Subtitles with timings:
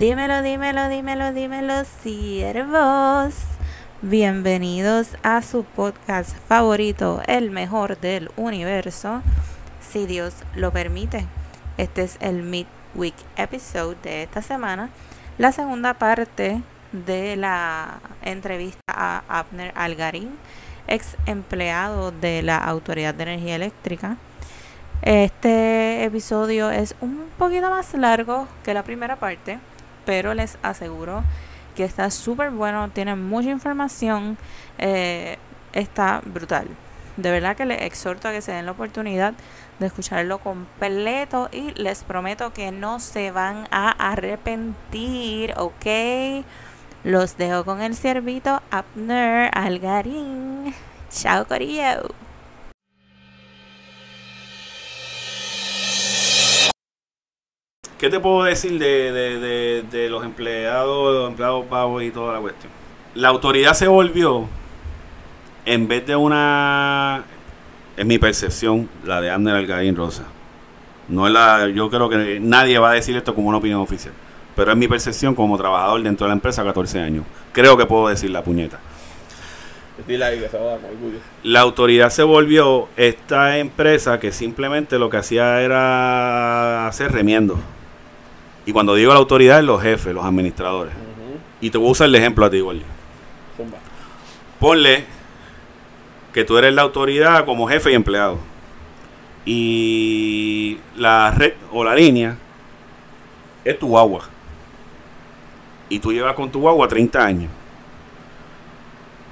[0.00, 3.34] Dímelo, dímelo, dímelo, dímelo, siervos.
[4.00, 9.20] Bienvenidos a su podcast favorito, el mejor del universo,
[9.82, 11.26] si Dios lo permite.
[11.76, 14.88] Este es el midweek episode de esta semana,
[15.36, 16.62] la segunda parte
[16.92, 20.30] de la entrevista a Abner Algarín,
[20.88, 24.16] ex empleado de la Autoridad de Energía Eléctrica.
[25.02, 29.58] Este episodio es un poquito más largo que la primera parte,
[30.04, 31.22] pero les aseguro
[31.74, 34.36] que está súper bueno, tiene mucha información,
[34.78, 35.38] eh,
[35.72, 36.68] está brutal.
[37.16, 39.34] De verdad que les exhorto a que se den la oportunidad
[39.78, 46.44] de escucharlo completo y les prometo que no se van a arrepentir, ¿ok?
[47.02, 50.74] Los dejo con el ciervito Abner Algarín.
[51.10, 52.29] Chao, Corillo.
[58.00, 62.32] ¿Qué te puedo decir de, de, de, de los empleados, los empleados pagos y toda
[62.32, 62.72] la cuestión?
[63.14, 64.48] La autoridad se volvió,
[65.66, 67.24] en vez de una,
[67.98, 70.24] en mi percepción, la de Abner Algarín Rosa.
[71.08, 74.14] No es la, yo creo que nadie va a decir esto como una opinión oficial.
[74.56, 77.26] Pero es mi percepción como trabajador dentro de la empresa 14 años.
[77.52, 78.78] Creo que puedo decir la puñeta.
[81.42, 87.60] La autoridad se volvió esta empresa que simplemente lo que hacía era hacer remiendo.
[88.66, 90.92] Y cuando digo la autoridad, es los jefes, los administradores.
[91.60, 92.58] Y te voy a usar el ejemplo a ti.
[92.58, 93.78] Zumba.
[94.58, 95.04] Ponle
[96.32, 98.38] que tú eres la autoridad como jefe y empleado.
[99.44, 102.36] Y la red o la línea
[103.64, 104.24] es tu guagua.
[105.88, 107.50] Y tú llevas con tu guagua 30 años.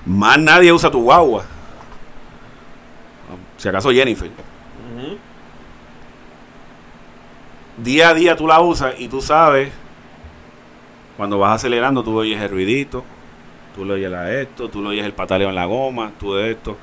[0.05, 1.45] Más nadie usa tu guagua.
[3.59, 4.31] Si acaso Jennifer.
[7.83, 9.71] Día a día tú la usas y tú sabes,
[11.17, 13.05] cuando vas acelerando, tú oyes el ruidito,
[13.75, 16.51] tú le oyes la esto, tú le oyes el pataleo en la goma, tú de
[16.51, 16.77] esto.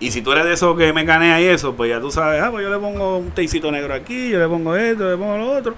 [0.00, 2.42] Y si tú eres de esos que me canea y eso, pues ya tú sabes,
[2.42, 5.36] ah, pues yo le pongo un teicito negro aquí, yo le pongo esto, le pongo
[5.36, 5.74] lo otro.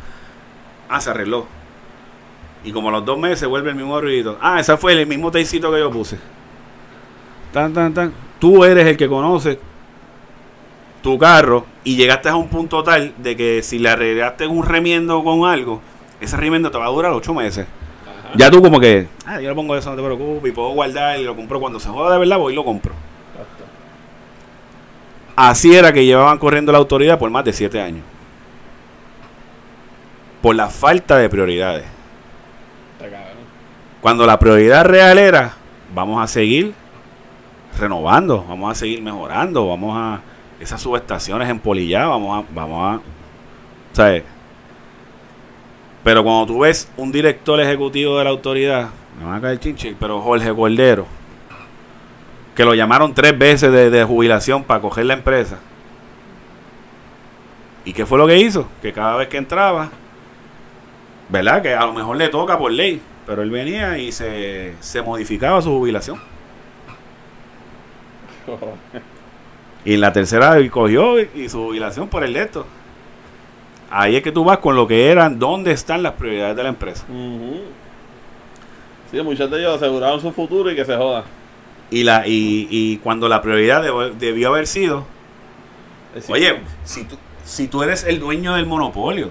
[0.89, 1.47] Ah, se arregló.
[2.65, 4.39] Y como a los dos meses vuelve el mismo ruidito.
[4.41, 6.19] Ah, ese fue el mismo teicito que yo puse.
[7.53, 8.13] Tan, tan, tan.
[8.39, 9.59] Tú eres el que conoce
[11.03, 15.23] tu carro y llegaste a un punto tal de que si le arreglaste un remiendo
[15.23, 15.83] con algo,
[16.21, 17.67] ese remiendo te va a durar ocho meses.
[18.03, 18.31] Ajá.
[18.37, 21.19] Ya tú como que, ah, yo le pongo eso, no te preocupes, y puedo guardar
[21.19, 22.95] y lo compro cuando se joda de verdad, voy y lo compro.
[23.33, 23.65] Exacto.
[25.37, 28.05] Así era que llevaban corriendo la autoridad por más de siete años.
[30.41, 31.85] Por la falta de prioridades.
[32.95, 33.43] Está cabrón.
[34.01, 35.55] Cuando la prioridad real era,
[35.95, 36.75] vamos a seguir
[37.79, 40.21] renovando, vamos a seguir mejorando, vamos a
[40.63, 43.01] esas subestaciones en Polillá, vamos a, vamos a,
[43.93, 44.23] ¿sabes?
[46.05, 49.97] Pero cuando tú ves un director ejecutivo de la autoridad, me van a caer chinche,
[49.99, 51.07] pero Jorge Cordero,
[52.55, 55.59] que lo llamaron tres veces de, de jubilación para coger la empresa.
[57.85, 58.69] ¿Y qué fue lo que hizo?
[58.81, 59.91] Que cada vez que entraba,
[61.29, 61.61] ¿verdad?
[61.61, 65.61] Que a lo mejor le toca por ley, pero él venía y se, se modificaba
[65.61, 66.21] su jubilación.
[69.85, 72.67] Y en la tercera cogió y su jubilación por el esto.
[73.91, 76.69] Ahí es que tú vas con lo que eran, dónde están las prioridades de la
[76.71, 77.05] empresa.
[79.11, 81.25] Sí, muchos de ellos aseguraron su futuro y que se joda.
[81.91, 83.83] Y, la, y, y cuando la prioridad
[84.19, 85.05] debió haber sido,
[86.29, 89.29] oye, si tú, si tú eres el dueño del monopolio,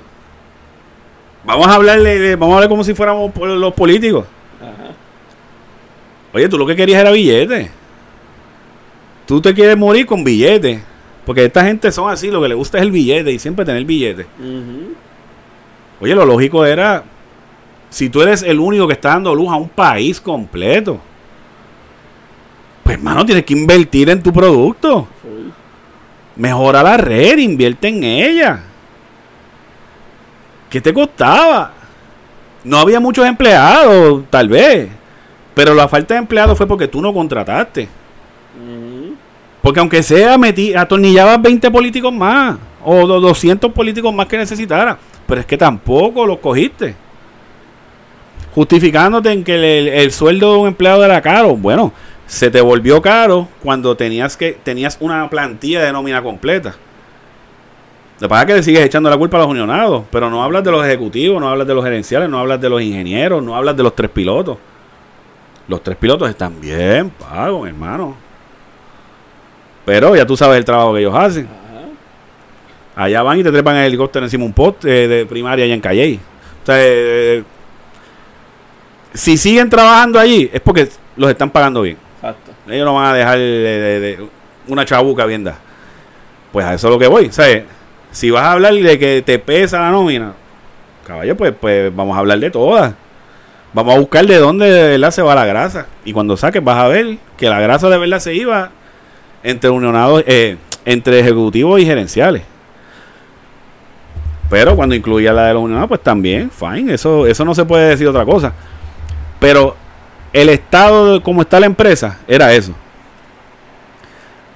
[1.44, 4.26] vamos a hablarle, vamos a hablar como si fuéramos los políticos.
[4.62, 4.92] Ajá.
[6.34, 7.72] Oye, tú lo que querías era billete.
[9.26, 10.84] Tú te quieres morir con billete.
[11.26, 13.86] Porque esta gente son así, lo que le gusta es el billete y siempre tener
[13.86, 14.26] billete.
[16.00, 17.04] Oye, lo lógico era,
[17.90, 21.00] si tú eres el único que está dando luz a un país completo,
[22.84, 25.08] pues hermano, tienes que invertir en tu producto.
[26.36, 28.64] Mejora la red, invierte en ella.
[30.70, 31.74] ¿Qué te costaba?
[32.64, 34.90] No había muchos empleados, tal vez.
[35.54, 37.88] Pero la falta de empleados fue porque tú no contrataste.
[39.62, 42.58] Porque aunque sea, metí, atornillabas 20 políticos más.
[42.84, 44.98] O do- 200 políticos más que necesitara.
[45.28, 46.96] Pero es que tampoco los cogiste.
[48.54, 51.56] Justificándote en que el, el- el sueldo de un empleado era caro.
[51.56, 51.94] Bueno,
[52.28, 56.76] se te volvió caro cuando tenías que tenías una plantilla de nómina completa.
[58.20, 60.04] Lo que es que le sigues echando la culpa a los unionados.
[60.12, 62.82] Pero no hablas de los ejecutivos, no hablas de los gerenciales, no hablas de los
[62.82, 64.58] ingenieros, no hablas de los tres pilotos.
[65.68, 68.16] Los tres pilotos están bien pagos, hermano.
[69.86, 71.46] Pero ya tú sabes el trabajo que ellos hacen.
[72.96, 73.04] Ajá.
[73.06, 75.74] Allá van y te trepan el helicóptero encima de un poste eh, de primaria allá
[75.74, 76.20] en Calley.
[76.62, 77.44] O sea, eh,
[79.14, 80.88] si siguen trabajando allí, es porque
[81.18, 81.98] los están pagando bien.
[82.18, 82.52] Exacto.
[82.70, 84.28] Ellos no van a dejar de, de- de
[84.68, 85.58] una chabuca bien dada.
[86.52, 87.32] Pues a eso es lo que voy.
[87.32, 87.64] ¿sabes?
[88.12, 90.34] Si vas a hablar de que te pesa la nómina,
[91.08, 92.94] caballo, pues, pues vamos a hablar de todas.
[93.74, 95.88] Vamos a buscar de dónde de verdad se va la grasa.
[96.06, 98.70] Y cuando saques vas a ver que la grasa de verdad se iba
[99.44, 102.44] entre unionados, eh, entre ejecutivos y gerenciales.
[104.50, 106.94] Pero cuando incluía la de los unionados, pues también, fine.
[106.94, 108.54] Eso, eso no se puede decir otra cosa.
[109.40, 109.76] Pero
[110.34, 112.74] el estado de cómo está la empresa era eso.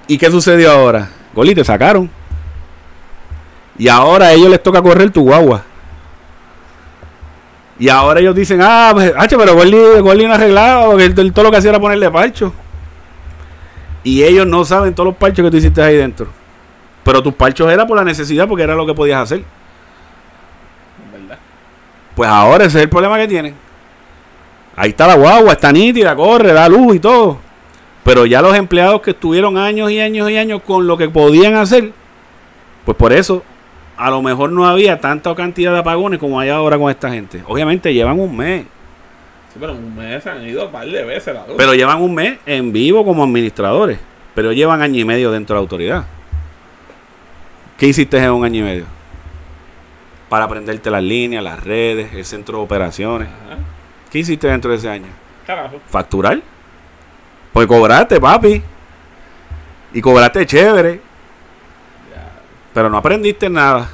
[0.07, 1.09] ¿Y qué sucedió ahora?
[1.33, 2.09] Goli, te sacaron.
[3.77, 5.63] Y ahora a ellos les toca correr tu guagua.
[7.77, 11.51] Y ahora ellos dicen, ah, pues, hacho, pero Goli, no arreglado, porque él todo lo
[11.51, 12.53] que hacía era ponerle parcho.
[14.05, 16.27] Y ellos no saben todos los parchos que tú hiciste ahí dentro.
[17.03, 19.43] Pero tus parchos era por la necesidad, porque era lo que podías hacer.
[21.11, 21.39] ¿Verdad?
[22.15, 23.55] Pues ahora ese es el problema que tienen.
[24.75, 27.39] Ahí está la guagua, está nítida, corre, da luz y todo.
[28.03, 31.55] Pero ya los empleados que estuvieron años y años y años con lo que podían
[31.55, 31.91] hacer,
[32.85, 33.43] pues por eso
[33.97, 37.41] a lo mejor no había tanta cantidad de apagones como hay ahora con esta gente.
[37.47, 38.65] Obviamente llevan un mes,
[39.55, 41.55] Sí, pero en un mes se han ido un par de veces la luz.
[41.55, 43.97] pero llevan un mes en vivo como administradores,
[44.33, 46.05] pero llevan año y medio dentro de la autoridad.
[47.77, 48.85] ¿Qué hiciste en un año y medio?
[50.27, 53.29] Para aprenderte las líneas, las redes, el centro de operaciones.
[53.29, 53.59] Ajá.
[54.11, 55.07] ¿Qué hiciste dentro de ese año?
[55.47, 55.79] Carajo.
[55.87, 56.41] facturar.
[57.53, 58.61] Pues cobraste, papi.
[59.93, 60.95] Y cobraste chévere.
[62.13, 62.31] Ya.
[62.73, 63.87] Pero no aprendiste nada.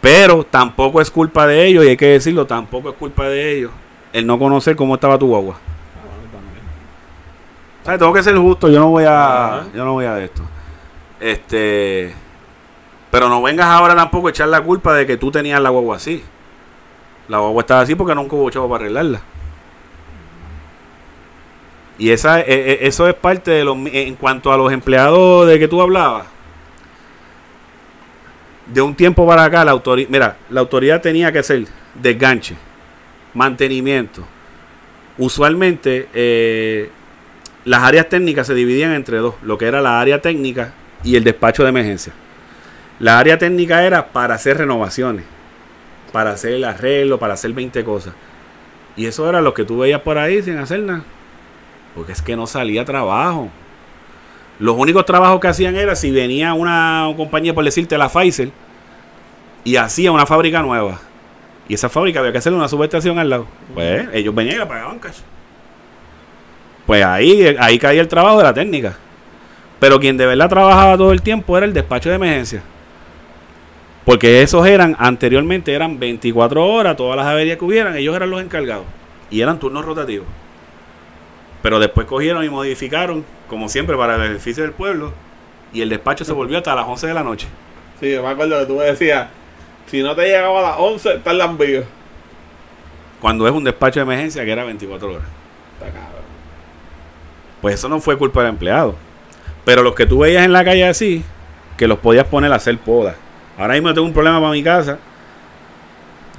[0.00, 3.72] Pero tampoco es culpa de ellos, y hay que decirlo, tampoco es culpa de ellos
[4.18, 5.54] el no conocer cómo estaba tu guagua.
[5.54, 6.64] Ah, bueno, también.
[7.84, 7.98] ¿Sabes?
[7.98, 9.46] Tengo que ser justo, yo no voy a.
[9.46, 9.66] Ajá.
[9.74, 10.42] Yo no voy a esto.
[11.20, 12.14] Este.
[13.10, 15.96] Pero no vengas ahora tampoco a echar la culpa de que tú tenías la guagua
[15.96, 16.22] así.
[17.28, 19.20] La guagua estaba así porque nunca hubo chavo para arreglarla.
[21.98, 23.76] Y esa, e- e- eso es parte de los.
[23.86, 26.26] En cuanto a los empleados de que tú hablabas.
[28.66, 30.08] De un tiempo para acá, la autoridad.
[30.10, 32.56] Mira, la autoridad tenía que hacer desganche,
[33.34, 34.24] mantenimiento.
[35.16, 36.90] Usualmente, eh,
[37.64, 40.72] las áreas técnicas se dividían entre dos: lo que era la área técnica
[41.04, 42.12] y el despacho de emergencia.
[43.00, 45.24] La área técnica era para hacer renovaciones,
[46.12, 48.14] para hacer el arreglo, para hacer 20 cosas.
[48.96, 51.04] Y eso era lo que tú veías por ahí sin hacer nada.
[51.94, 53.48] Porque es que no salía trabajo.
[54.58, 58.50] Los únicos trabajos que hacían era si venía una compañía, por decirte, la Pfizer,
[59.62, 61.00] y hacía una fábrica nueva.
[61.68, 63.46] Y esa fábrica había que hacerle una subestación al lado.
[63.74, 65.18] Pues ellos venían y la pagaban cash.
[66.86, 68.96] Pues ahí, ahí caía el trabajo de la técnica.
[69.78, 72.62] Pero quien de verdad trabajaba todo el tiempo era el despacho de emergencia.
[74.06, 78.40] Porque esos eran, anteriormente eran 24 horas, todas las averías que hubieran, ellos eran los
[78.40, 78.86] encargados.
[79.30, 80.26] Y eran turnos rotativos.
[81.60, 85.12] Pero después cogieron y modificaron, como siempre, para el beneficio del pueblo.
[85.74, 87.48] Y el despacho se volvió hasta las 11 de la noche.
[88.00, 89.28] Sí, yo me acuerdo que tú me decías,
[89.90, 91.84] si no te llegaba a las 11, está el.
[93.20, 95.22] Cuando es un despacho de emergencia que era 24 horas.
[95.74, 96.22] Está cabrón.
[97.60, 98.94] Pues eso no fue culpa del empleado.
[99.64, 101.24] Pero los que tú veías en la calle así,
[101.76, 103.16] que los podías poner a hacer podas.
[103.58, 104.98] Ahora mismo tengo un problema para mi casa.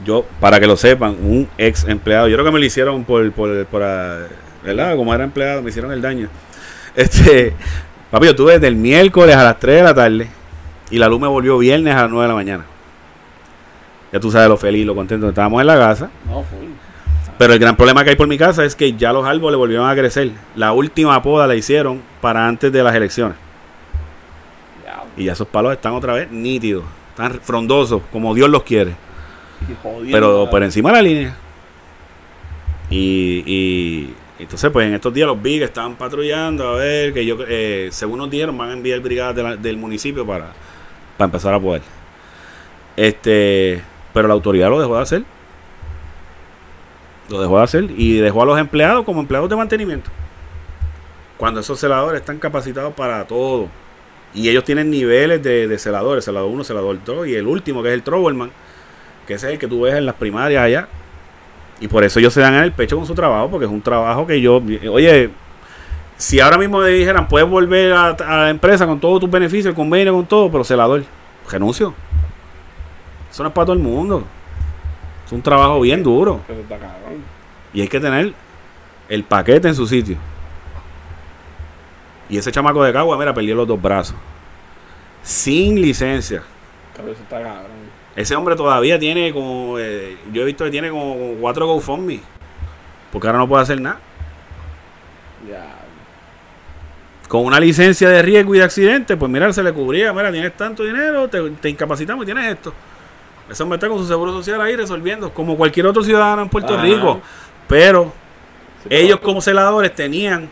[0.05, 3.29] Yo, para que lo sepan, un ex empleado, yo creo que me lo hicieron por,
[3.33, 4.27] por, por ah,
[4.63, 4.95] ¿verdad?
[4.95, 6.29] Como era empleado, me hicieron el daño.
[6.95, 7.53] Este,
[8.09, 10.27] papi, yo estuve desde el miércoles a las 3 de la tarde
[10.89, 12.65] y la luz me volvió viernes a las 9 de la mañana.
[14.11, 16.09] Ya tú sabes lo feliz, lo contento estábamos en la casa.
[16.27, 16.65] No, full.
[17.37, 19.87] Pero el gran problema que hay por mi casa es que ya los árboles volvieron
[19.89, 20.31] a crecer.
[20.55, 23.37] La última poda la hicieron para antes de las elecciones.
[25.15, 26.83] Y ya esos palos están otra vez nítidos.
[27.11, 28.93] Están frondosos, como Dios los quiere.
[29.83, 31.35] jodiendo, Pero por encima de la línea.
[32.89, 37.25] Y, y entonces, pues en estos días los vi que estaban patrullando a ver que
[37.25, 40.47] yo, eh, según nos dijeron, van a enviar brigadas de la- del municipio para,
[41.17, 41.81] para empezar a poder.
[42.95, 43.81] Este,
[44.13, 45.23] pero la autoridad lo dejó de hacer.
[47.29, 50.09] Lo dejó de hacer y dejó a los empleados como empleados de mantenimiento.
[51.37, 53.67] Cuando esos celadores están capacitados para todo.
[54.33, 57.89] Y ellos tienen niveles de, de celadores, celador 1, celador 2 y el último que
[57.89, 58.51] es el Troublman,
[59.25, 60.87] que es el que tú ves en las primarias allá.
[61.79, 63.81] Y por eso ellos se dan en el pecho con su trabajo, porque es un
[63.81, 64.61] trabajo que yo,
[64.91, 65.29] oye,
[66.17, 69.67] si ahora mismo me dijeran, puedes volver a, a la empresa con todos tus beneficios,
[69.67, 71.03] el convenio con todo, pero celador,
[71.49, 71.93] renuncio.
[73.31, 74.23] Eso no es para todo el mundo.
[75.25, 76.41] Es un trabajo bien duro.
[76.49, 77.23] Eso está cabrón.
[77.73, 78.33] Y hay que tener
[79.07, 80.17] el paquete en su sitio.
[82.29, 84.15] Y ese chamaco de Cagua, mira, perdió los dos brazos.
[85.23, 86.43] Sin licencia.
[86.95, 87.89] Cabrón, eso está cabrón.
[88.15, 89.77] Ese hombre todavía tiene como.
[89.79, 92.21] eh, yo he visto que tiene como cuatro GoFundMe.
[93.11, 93.99] Porque ahora no puede hacer nada.
[95.49, 95.75] Ya.
[97.27, 100.57] Con una licencia de riesgo y de accidente, pues mira, se le cubría, mira, tienes
[100.57, 102.73] tanto dinero, te, te incapacitamos y tienes esto.
[103.49, 106.73] Ese hombre está con su seguro social ahí resolviendo, como cualquier otro ciudadano en Puerto
[106.75, 106.83] Ajá.
[106.83, 107.21] Rico.
[107.67, 108.13] Pero
[108.83, 110.49] Sí, ellos como celadores tenían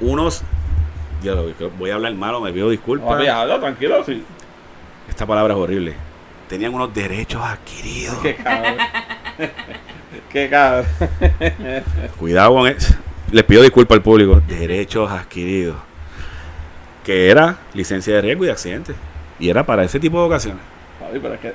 [0.00, 0.42] unos...
[1.22, 1.46] Ya lo
[1.78, 3.28] voy a hablar malo, me pido No, disculpas.
[3.28, 4.24] habla, tranquilo, sí.
[5.08, 5.94] Esta palabra es horrible.
[6.48, 8.16] Tenían unos derechos adquiridos.
[8.18, 8.76] Qué cabrón.
[10.32, 10.86] Qué cabrón.
[12.18, 12.94] Cuidado con eso.
[13.32, 14.40] Les pido disculpas al público.
[14.46, 15.76] Derechos adquiridos.
[17.04, 18.94] Que era licencia de riesgo y de accidente.
[19.38, 20.62] Y era para ese tipo de ocasiones.
[21.00, 21.52] Papi, pero es que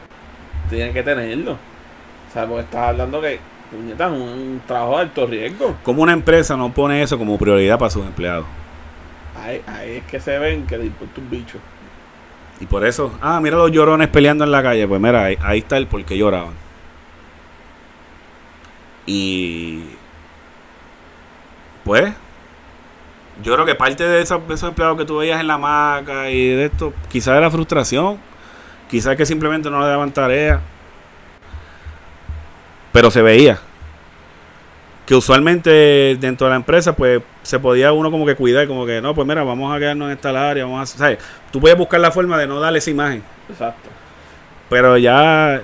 [0.69, 1.53] tienen que tenerlo.
[1.53, 3.39] O sea, porque estás hablando que,
[3.72, 5.75] puñeta, es un trabajo de alto riesgo.
[5.84, 8.45] ¿Cómo una empresa no pone eso como prioridad para sus empleados?
[9.41, 11.57] Ahí, ahí es que se ven que le importa un bicho.
[12.60, 14.88] Y por eso, ah, mira los llorones peleando en la calle.
[14.88, 16.53] Pues mira, ahí, ahí está el por qué lloraban.
[19.05, 19.84] Y
[21.84, 22.13] pues,
[23.43, 26.31] yo creo que parte de esos, de esos empleados que tú veías en la maca
[26.31, 28.17] y de esto, quizás era frustración,
[28.95, 30.61] quizás que simplemente no le daban tarea,
[32.93, 33.59] pero se veía
[35.05, 39.01] que usualmente dentro de la empresa pues se podía uno como que cuidar, como que
[39.01, 41.19] no, pues mira, vamos a quedarnos en esta área, vamos a, ¿sabes?
[41.51, 43.21] Tú puedes buscar la forma de no darle esa imagen.
[43.49, 43.89] Exacto.
[44.69, 45.61] Pero ya,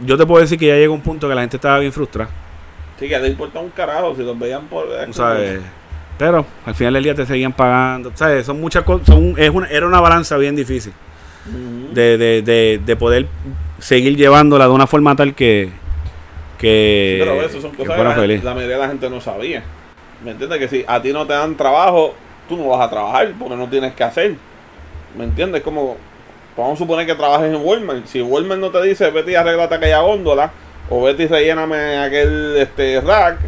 [0.00, 2.28] yo te puedo decir que ya llegó un punto que la gente estaba bien frustrada,
[2.98, 4.84] Sí, que le importa un carajo si los veían por.
[5.06, 5.62] tú ¿sabes?
[6.18, 8.44] Pero al final del día te seguían pagando, ¿sabes?
[8.44, 10.92] Son muchas cosas, son, es una, era una balanza bien difícil
[11.94, 13.26] De, de, de, de poder
[13.78, 15.70] seguir llevándola de una forma tal que,
[16.58, 18.02] que, Pero eso son cosas que
[18.42, 19.62] la, mayoría de la gente no sabía.
[20.22, 20.58] ¿Me entiendes?
[20.58, 22.14] Que si a ti no te dan trabajo,
[22.48, 24.34] tú no vas a trabajar porque no tienes que hacer.
[25.16, 25.62] ¿Me entiendes?
[25.62, 25.96] Como,
[26.56, 28.06] vamos a suponer que trabajes en Walmart.
[28.06, 30.52] Si Walmart no te dice, vete y arreglate aquella góndola,
[30.90, 33.38] o vete y relléname aquel este, rack,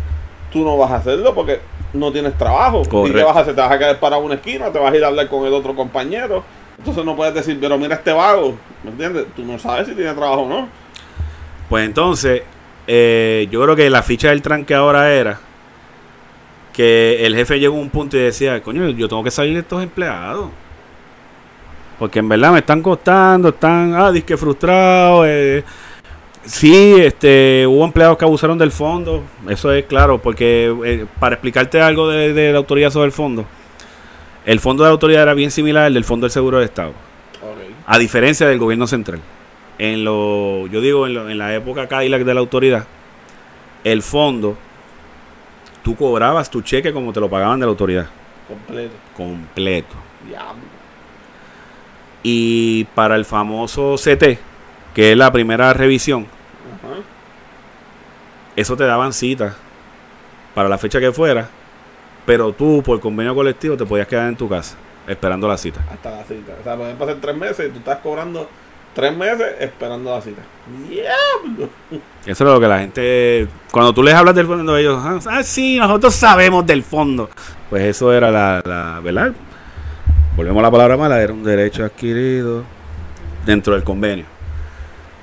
[0.51, 1.61] tú no vas a hacerlo porque
[1.93, 2.81] no tienes trabajo.
[2.81, 3.27] ¿Y qué Correcto.
[3.27, 3.55] vas a hacer?
[3.55, 5.47] Te vas a quedar parado en una esquina, te vas a ir a hablar con
[5.47, 6.43] el otro compañero.
[6.83, 8.57] Entonces no puedes decir, pero mira este vago.
[8.83, 9.27] ¿Me entiendes?
[9.37, 10.69] Tú no sabes si tiene trabajo o no.
[11.69, 12.43] Pues entonces,
[12.89, 15.39] eh, yo creo que la ficha del tranque ahora era
[16.73, 19.61] que el jefe llegó a un punto y decía, coño, yo tengo que salir de
[19.61, 20.51] estos empleados.
[22.01, 25.25] Porque en verdad me están costando, están, ah, disque frustrados.
[25.29, 25.63] Eh.
[26.45, 31.81] Sí, este, hubo empleados que abusaron del fondo, eso es claro, porque eh, para explicarte
[31.81, 33.45] algo de, de la autoridad sobre el fondo,
[34.47, 36.93] el fondo de la autoridad era bien similar al del Fondo del Seguro de Estado
[37.87, 39.21] a diferencia del gobierno central.
[39.79, 42.87] En lo, yo digo, en, lo- en la época Cadillac de la autoridad,
[43.83, 44.57] el fondo,
[45.83, 48.07] tú cobrabas tu cheque como te lo pagaban de la autoridad,
[48.47, 48.95] Completo.
[49.17, 49.95] completo.
[50.29, 50.63] Diablo.
[52.23, 54.39] Y para el famoso CT,
[54.95, 56.27] que es la primera revisión,
[58.55, 59.57] eso te daban cita
[60.55, 61.49] para la fecha que fuera,
[62.25, 64.77] pero tú por convenio colectivo te podías quedar en tu casa
[65.07, 65.81] esperando la cita.
[65.91, 66.53] hasta la cita.
[66.61, 68.49] O sea, pueden pasar tres meses y tú estás cobrando
[68.95, 70.43] tres meses esperando la cita.
[70.89, 71.69] ¡Diablo!
[72.25, 75.43] Eso es lo que la gente, cuando tú les hablas del fondo, ellos, ah, ah,
[75.43, 77.29] sí, nosotros sabemos del fondo.
[77.71, 79.33] Pues eso era la, la ¿verdad?
[80.37, 82.65] Volvemos a la palabra mala, era un derecho adquirido
[83.45, 84.25] dentro del convenio.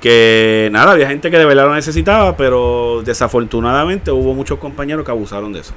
[0.02, 5.12] Que nada, había gente que de verdad lo necesitaba, pero desafortunadamente hubo muchos compañeros que
[5.12, 5.74] abusaron de eso.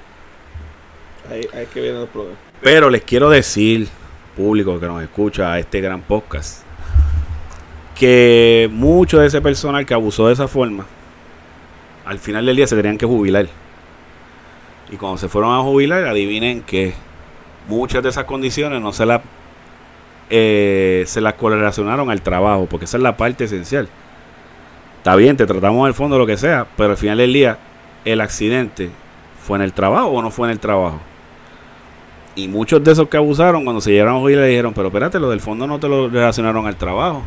[2.60, 3.88] Pero les quiero decir,
[4.36, 6.62] público que nos escucha a este gran podcast,
[7.98, 10.86] que mucho de ese personal que abusó de esa forma,
[12.04, 13.46] al final del día se tenían que jubilar.
[14.90, 16.94] Y cuando se fueron a jubilar, adivinen que
[17.68, 19.22] muchas de esas condiciones no se las
[20.34, 23.88] eh, se las correlacionaron al trabajo, porque esa es la parte esencial.
[24.98, 27.58] Está bien, te tratamos del fondo, lo que sea, pero al final del día,
[28.04, 28.88] el accidente
[29.44, 31.00] fue en el trabajo o no fue en el trabajo.
[32.34, 35.18] Y muchos de esos que abusaron, cuando se llegaron a jubilar, le dijeron, pero espérate,
[35.18, 37.22] lo del fondo no te lo relacionaron al trabajo.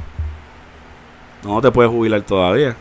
[1.43, 2.75] No te puedes jubilar todavía.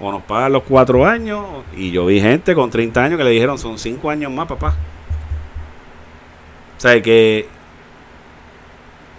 [0.00, 1.44] O nos pagan los cuatro años.
[1.76, 4.74] Y yo vi gente con 30 años que le dijeron, son cinco años más, papá.
[6.78, 7.46] O sea, que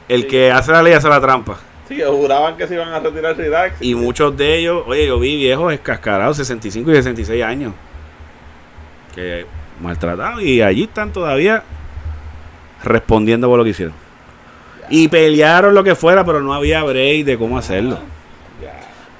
[0.10, 0.28] el Sí.
[0.28, 1.58] que hace la ley hace la trampa.
[1.88, 3.82] Sí, juraban que se iban a retirar Relax.
[3.82, 7.74] Y muchos de ellos, oye, yo vi viejos escascarados, 65 y 66 años,
[9.14, 9.46] que
[9.82, 11.64] maltratados y allí están todavía
[12.84, 13.96] respondiendo por lo que hicieron.
[14.90, 17.98] Y pelearon lo que fuera, pero no había break de cómo hacerlo.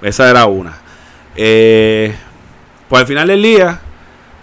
[0.02, 0.78] Esa era una.
[1.36, 2.14] Eh,
[2.90, 3.80] pues al final del día,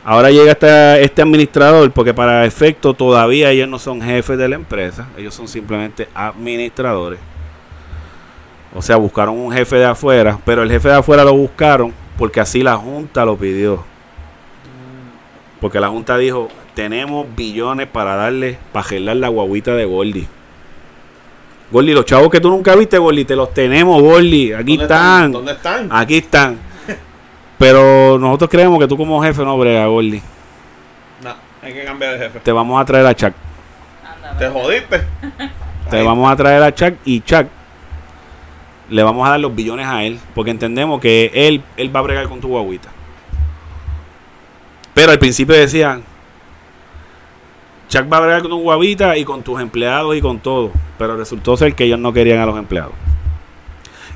[0.05, 4.57] ahora llega este, este administrador, porque para efecto todavía ellos no son jefes de la
[4.57, 7.21] empresa, ellos son simplemente administradores.
[8.75, 12.39] O sea, buscaron un jefe de afuera, pero el jefe de afuera lo buscaron porque
[12.41, 13.83] así la Junta lo pidió.
[15.61, 16.49] Porque la Junta dijo,
[16.81, 20.27] tenemos billones para darle, para gelar la guaguita de Gordy.
[21.71, 24.55] Gordy, los chavos que tú nunca viste, Gordy, te los tenemos, Gordy.
[24.55, 25.33] Aquí ¿Dónde están.
[25.33, 25.89] ¿Dónde están?
[25.93, 26.59] Aquí están.
[27.59, 30.23] Pero nosotros creemos que tú como jefe no brega, Gordy.
[31.23, 32.41] No, hay que cambiar de jefe.
[32.41, 33.35] Te vamos a traer a Chuck.
[34.03, 35.03] Anda, Te jodiste.
[35.91, 36.07] Te Ahí.
[36.07, 37.47] vamos a traer a Chuck y Chuck
[38.89, 40.19] le vamos a dar los billones a él.
[40.35, 42.89] Porque entendemos que él, él va a bregar con tu guaguita.
[44.95, 46.05] Pero al principio decían,
[47.91, 50.71] Chuck va a bregar con tu guaguita y con tus empleados y con todo.
[50.97, 52.93] Pero resultó ser que ellos no querían a los empleados.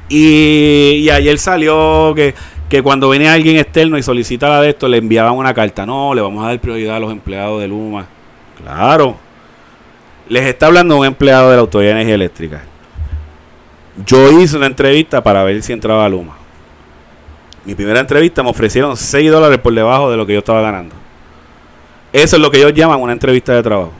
[0.09, 2.35] Y, y ayer salió que,
[2.69, 5.85] que cuando venía alguien externo y solicitaba de esto, le enviaban una carta.
[5.85, 8.07] No, le vamos a dar prioridad a los empleados de Luma.
[8.63, 9.17] Claro.
[10.29, 12.63] Les está hablando un empleado de la Autoridad de Energía Eléctrica.
[14.07, 16.37] Yo hice una entrevista para ver si entraba a Luma.
[17.65, 21.04] Mi primera entrevista me ofrecieron 6 dólares por debajo de lo que yo estaba ganando.
[22.15, 23.91] Eso es lo que ellos llaman una entrevista de trabajo.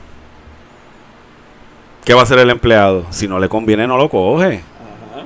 [2.05, 3.05] ¿Qué va a hacer el empleado?
[3.09, 4.61] Si no le conviene, no lo coge.
[5.13, 5.25] Ajá.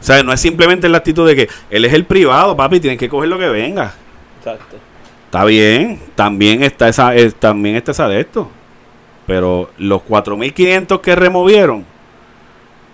[0.00, 3.00] O sea, no es simplemente la actitud de que él es el privado, papi, tienes
[3.00, 3.94] que coger lo que venga.
[4.38, 4.76] Exacto.
[5.24, 8.48] Está bien, también está esa, eh, también está esa de esto.
[9.26, 11.84] Pero los 4.500 que removieron,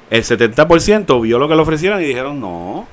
[0.08, 2.88] el 70% vio lo que le ofrecieron y dijeron, no.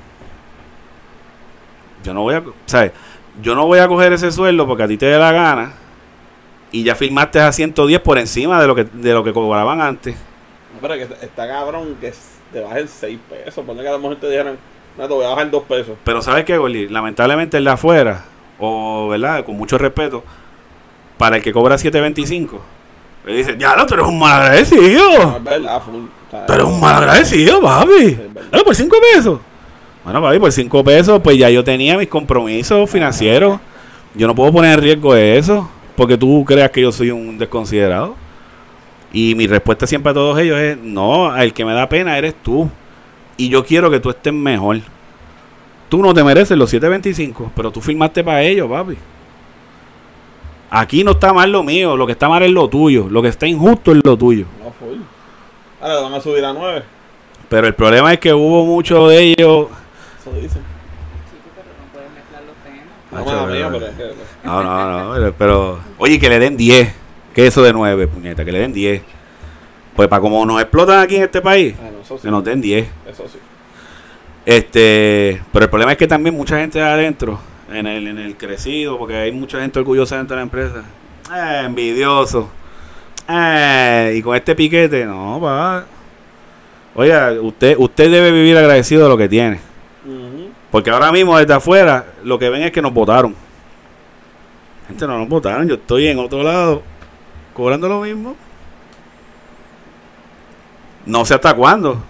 [2.04, 2.92] Yo no voy a, sea,
[3.42, 5.85] yo no voy a coger ese sueldo porque a ti te dé la gana
[6.76, 10.14] y ya firmaste a 110 por encima de lo que de lo que cobraban antes.
[10.74, 12.12] No, pero que está cabrón que
[12.52, 13.64] te bajen 6 pesos.
[13.66, 14.58] Ponle que a lo mejor te dijeran,
[14.98, 15.96] no, te voy a bajar 2 pesos.
[16.04, 16.90] Pero ¿sabes qué, Goli?
[16.90, 18.26] Lamentablemente el de afuera,
[18.60, 20.22] o verdad, con mucho respeto,
[21.18, 22.60] para el que cobra 7.25,
[23.26, 25.38] le dice, ya no, tú eres un mal No, agradecido.
[25.38, 26.04] es verdad, full.
[26.46, 28.20] Tú eres un mal agradecido, papi.
[28.66, 29.40] por 5 pesos.
[30.04, 33.60] Bueno, papi, por 5 pesos, pues ya yo tenía mis compromisos financieros.
[34.14, 38.16] Yo no puedo poner en riesgo eso, porque tú creas que yo soy un desconsiderado.
[39.14, 42.36] Y mi respuesta siempre a todos ellos es, no, el que me da pena eres
[42.44, 42.70] tú.
[43.38, 44.80] Y yo quiero que tú estés mejor.
[45.90, 48.98] Tú no te mereces los 7.25, pero tú firmaste para ellos, papi.
[50.70, 53.08] Aquí no está mal lo mío, lo que está mal es lo tuyo.
[53.10, 54.46] Lo que está injusto es lo tuyo.
[54.62, 55.00] No, full.
[55.80, 56.84] Ahora van a subir a 9.
[57.48, 59.68] Pero el problema es que hubo muchos de ellos
[60.20, 60.75] Eso dicen.
[63.20, 64.48] No, Macho, mala mía, pero- pero es que.
[64.48, 66.94] No, no, no, pero, oye, que le den 10.
[67.34, 69.02] Que eso de 9, puñeta, que le den 10.
[69.96, 72.24] Pues para como nos explotan aquí en este país, Ah, no, eso sí.
[72.24, 72.88] que nos den 10.
[73.10, 73.38] Eso sí.
[74.46, 77.40] Este, pero el problema es que también mucha gente de adentro,
[77.72, 80.84] en el, en el crecido, porque hay mucha gente orgullosa dentro de la empresa.
[81.34, 82.50] Eh, envidioso.
[83.28, 85.86] Eh, y con este piquete, no, pa.
[86.94, 89.60] Oiga, usted, usted debe vivir agradecido de lo que tiene.
[90.76, 93.34] Porque ahora mismo desde afuera lo que ven es que nos votaron.
[94.90, 95.66] Gente, no nos votaron.
[95.70, 96.84] Yo estoy en otro lado
[97.54, 98.36] cobrando lo mismo.
[101.06, 102.04] No sé hasta cuándo.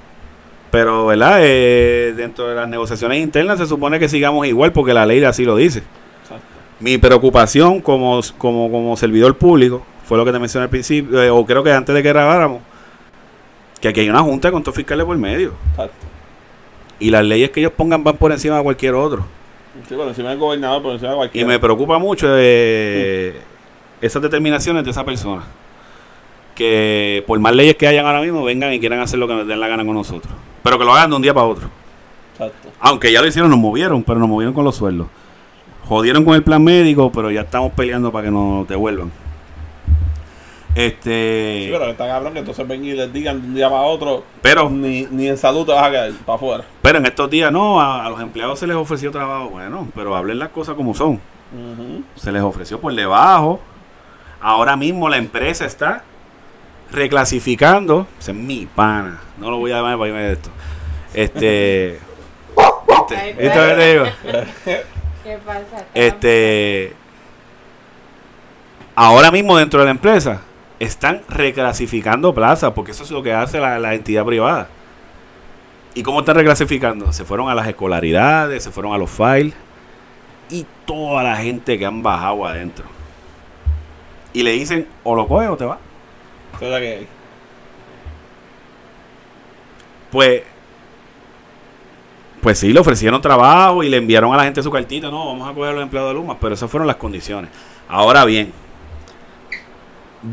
[0.72, 1.42] Pero, ¿verdad?
[1.42, 5.46] Eh, dentro de las negociaciones internas se supone que sigamos igual porque la ley así
[5.46, 5.84] lo dice.
[6.24, 6.48] Exacto.
[6.80, 11.30] Mi preocupación como, como, como servidor público fue lo que te mencioné al principio, eh,
[11.30, 12.64] o creo que antes de que grabáramos,
[13.80, 15.54] que aquí hay una junta con todos fiscales por medio.
[15.70, 16.15] Exacto.
[17.00, 19.26] Y las leyes que ellos pongan van por encima de cualquier otro.
[19.88, 21.48] Sí, por encima del gobernador, por encima de Y cualquiera.
[21.48, 23.36] me preocupa mucho eh,
[24.02, 25.44] esas determinaciones de esa persona.
[26.56, 29.48] Que por más leyes que hayan ahora mismo, vengan y quieran hacer lo que nos
[29.48, 30.34] den la gana con nosotros.
[30.64, 31.70] Pero que lo hagan de un día para otro.
[32.34, 32.70] Exacto.
[32.80, 35.08] Aunque ya lo hicieron, nos movieron, pero nos movieron con los sueldos.
[35.86, 39.12] Jodieron con el plan médico, pero ya estamos peleando para que nos devuelvan.
[40.76, 41.64] Este.
[41.64, 44.26] Sí, pero está cabrón que entonces ven y les digan de un día para otro,
[44.42, 46.66] pero, ni, ni en salud te vas a quedar para afuera.
[46.82, 49.52] pero en estos días, no, a, a los empleados se les ofreció trabajo.
[49.52, 51.22] Bueno, pero hablen las cosas como son.
[52.16, 53.62] Se les ofreció por debajo.
[54.42, 56.04] Ahora mismo la empresa está
[56.92, 58.06] reclasificando.
[58.20, 59.22] Ese es mi pana.
[59.38, 60.50] No lo voy a llamar para irme de esto.
[61.14, 62.00] Este.
[65.24, 65.86] ¿Qué pasa?
[65.94, 66.94] Este.
[68.94, 70.42] Ahora mismo dentro de la empresa
[70.80, 74.68] están reclasificando plazas, porque eso es lo que hace la, la entidad privada.
[75.94, 77.14] ¿Y cómo están reclasificando?
[77.14, 79.54] Se fueron a las escolaridades, se fueron a los files
[80.50, 82.86] y toda la gente que han bajado adentro.
[84.34, 85.80] Y le dicen, o lo coges o te vas.
[86.60, 87.08] Lo que hay.
[90.12, 90.44] Pues,
[92.42, 95.10] pues sí, le ofrecieron trabajo y le enviaron a la gente su cartita.
[95.10, 97.50] No, vamos a coger a los empleados de Luma, pero esas fueron las condiciones.
[97.88, 98.52] Ahora bien,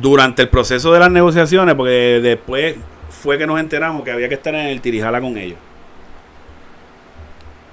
[0.01, 2.77] durante el proceso de las negociaciones, porque después
[3.11, 5.59] fue que nos enteramos que había que estar en el tirijala con ellos.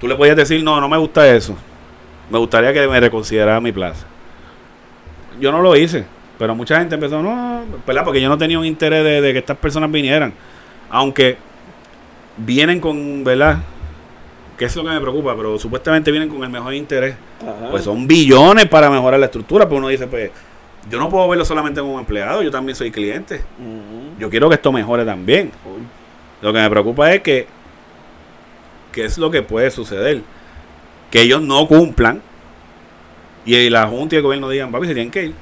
[0.00, 1.56] Tú le podías decir, no, no me gusta eso.
[2.30, 4.06] Me gustaría que me reconsiderara mi plaza.
[5.40, 6.04] yo no lo hice.
[6.38, 8.02] Pero mucha gente empezó, no, ¿verdad?
[8.02, 10.32] Porque yo no tenía un interés de, de que estas personas vinieran.
[10.88, 11.36] Aunque
[12.38, 13.58] vienen con, ¿verdad?
[14.56, 17.14] Que es lo que me preocupa, pero supuestamente vienen con el mejor interés.
[17.42, 17.70] Ajá.
[17.70, 19.66] Pues son billones para mejorar la estructura.
[19.66, 20.30] Pero uno dice, pues,
[20.88, 23.42] yo no puedo verlo solamente como empleado, yo también soy cliente.
[24.18, 25.52] Yo quiero que esto mejore también.
[26.40, 27.46] Lo que me preocupa es que,
[28.92, 30.22] ¿qué es lo que puede suceder?
[31.10, 32.22] Que ellos no cumplan
[33.44, 35.34] y la Junta y el gobierno digan, papi, se tienen que ir.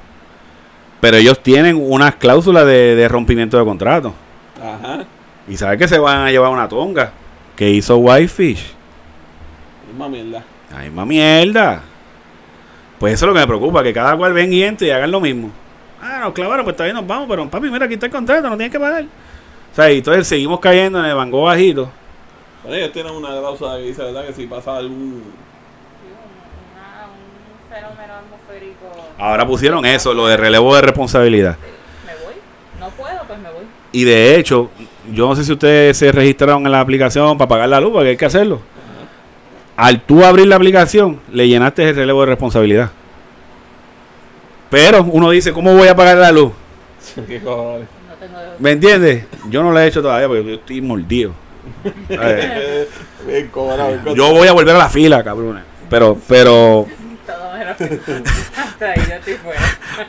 [0.99, 4.13] Pero ellos tienen unas cláusulas de, de rompimiento de contrato.
[4.61, 5.05] Ajá.
[5.47, 7.11] Y saben que se van a llevar una tonga
[7.55, 8.73] que hizo Whitefish.
[9.87, 10.43] Misma mierda.
[10.71, 11.83] La misma mierda.
[12.99, 15.09] Pues eso es lo que me preocupa, que cada cual venga y entre y hagan
[15.09, 15.51] lo mismo.
[16.01, 18.57] Ah, nos clavaron, pues todavía nos vamos, pero papi, mira, aquí está el contrato, no
[18.57, 19.03] tienes que pagar.
[19.03, 21.89] O sea, y entonces seguimos cayendo en el banco bajito.
[22.63, 24.25] Bueno, ellos tienen una cláusula que dice, ¿verdad?
[24.25, 25.23] Que si pasa algún...
[25.23, 25.33] un
[27.69, 29.13] fenómeno atmosférico.
[29.17, 31.55] Ahora pusieron eso, lo de relevo de responsabilidad.
[32.05, 32.33] Me voy.
[32.79, 33.63] No puedo, pues me voy.
[33.93, 34.69] Y de hecho,
[35.13, 38.09] yo no sé si ustedes se registraron en la aplicación para pagar la luz, porque
[38.09, 38.59] hay que hacerlo.
[39.79, 42.91] Al tú abrir la aplicación, le llenaste el relevo de responsabilidad.
[44.69, 46.51] Pero uno dice, ¿cómo voy a pagar la luz?
[47.27, 47.87] ¿Qué cojones?
[48.09, 49.25] No tengo ¿Me entiendes?
[49.49, 51.31] Yo no lo he hecho todavía porque yo estoy mordido.
[54.15, 55.63] Yo voy a volver a la fila, cabrones.
[55.89, 56.85] Pero, pero,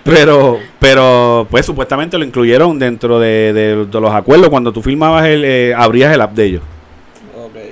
[0.04, 4.48] pero, pero, pues supuestamente lo incluyeron dentro de, de- de los acuerdos.
[4.48, 6.62] Cuando tú firmabas el, eh, abrías el app de ellos.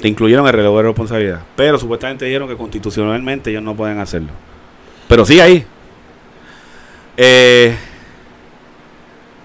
[0.01, 1.41] Te incluyeron el relevo de responsabilidad.
[1.57, 4.29] Pero supuestamente dijeron que constitucionalmente ellos no pueden hacerlo.
[5.09, 5.65] Pero sí ahí.
[7.17, 7.75] Eh,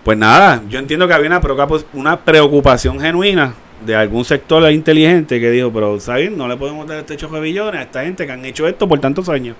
[0.03, 3.53] pues nada, yo entiendo que había una, preocupa- una preocupación genuina
[3.85, 6.31] de algún sector inteligente que dijo, pero ¿sabes?
[6.31, 8.87] No le podemos dar este choque de billones a esta gente que han hecho esto
[8.87, 9.55] por tantos años.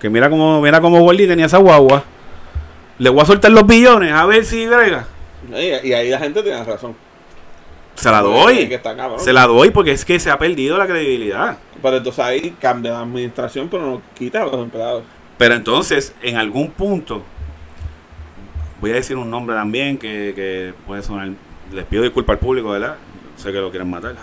[0.00, 2.04] Que mira cómo, mira cómo Wally tenía esa guagua.
[2.98, 5.06] Le voy a soltar los billones a ver si brega.
[5.84, 6.94] Y ahí la gente tiene razón.
[7.98, 8.70] Se la doy.
[9.18, 11.58] Se la doy porque es que se ha perdido la credibilidad.
[11.82, 15.02] Pero entonces ahí cambia la administración, pero no quita a los empleados.
[15.36, 17.22] Pero entonces, en algún punto,
[18.80, 21.30] voy a decir un nombre también que, que puede sonar.
[21.72, 22.96] Les pido disculpas al público, ¿verdad?
[23.36, 24.14] Sé que lo quieren matar.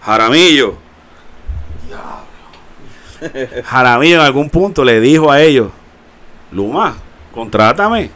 [0.00, 0.76] Jaramillo.
[3.64, 5.70] Jaramillo en algún punto le dijo a ellos:
[6.50, 6.96] Luma,
[7.32, 8.10] contrátame.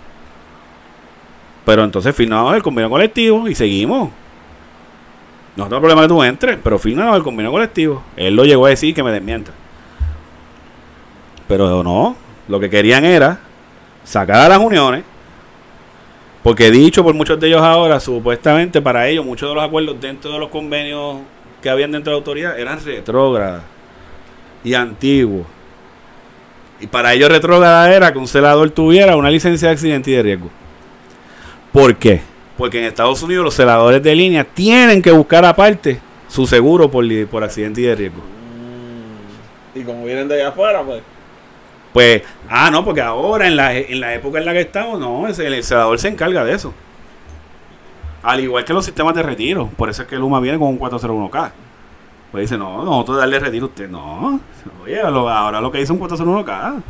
[1.64, 4.11] Pero entonces firmamos el convenio colectivo y seguimos.
[5.57, 8.03] No tengo problema que tú entres, pero firmamos el convenio colectivo.
[8.16, 9.53] Él lo llegó a decir que me desmienta.
[11.49, 12.16] Pero no,
[12.49, 13.40] lo que querían era
[14.05, 15.05] sacar a las uniones,
[16.42, 20.31] porque dicho por muchos de ellos ahora, supuestamente para ellos muchos de los acuerdos dentro
[20.33, 21.16] de los convenios
[21.62, 23.62] que habían dentro de la autoridad eran retrógradas
[24.62, 25.47] y antiguos.
[26.81, 30.23] Y para ellos retrógrada era que un celador tuviera una licencia de accidente y de
[30.23, 30.51] riesgo.
[31.73, 32.21] ¿Por qué?
[32.57, 37.05] Porque en Estados Unidos los celadores de línea tienen que buscar aparte su seguro por,
[37.29, 38.23] por accidente y de riesgo.
[39.75, 41.03] Y como vienen de allá afuera, pues.
[41.92, 45.27] Pues, ah, no, porque ahora en la, en la época en la que estamos, no,
[45.27, 46.73] el, el senador se encarga de eso.
[48.23, 49.69] Al igual que los sistemas de retiro.
[49.77, 51.51] Por eso es que Luma viene con un 401k.
[52.33, 53.88] Pues dice, no, nosotros darle retiro a usted.
[53.88, 54.40] No,
[54.83, 56.83] oye, lo- ahora lo que dice un 401k.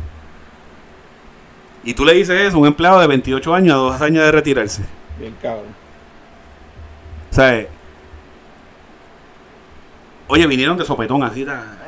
[1.83, 4.31] Y tú le dices eso a un empleado de 28 años a 2 años de
[4.31, 4.83] retirarse.
[5.19, 5.75] Bien cabrón.
[7.31, 7.69] O sea, eh,
[10.27, 11.45] oye, vinieron de sopetón así,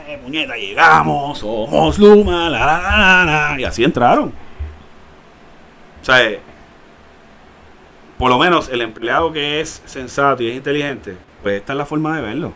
[0.07, 4.33] eh, puñeta, llegamos, somos Luma, la, la, la, y así entraron.
[6.01, 6.39] O sea, eh,
[8.17, 11.85] por lo menos el empleado que es sensato y es inteligente, pues esta es la
[11.85, 12.53] forma de verlo.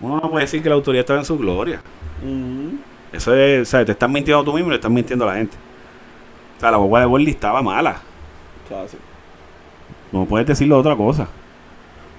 [0.00, 1.82] Uno no puede decir que la autoridad estaba en su gloria.
[3.12, 5.38] Eso es, o sea, te estás mintiendo tú mismo y le estás mintiendo a la
[5.38, 5.56] gente.
[6.56, 8.00] O sea, la boba de Borley estaba mala.
[8.64, 8.96] O sea, sí.
[10.12, 11.28] No puedes decirlo otra cosa.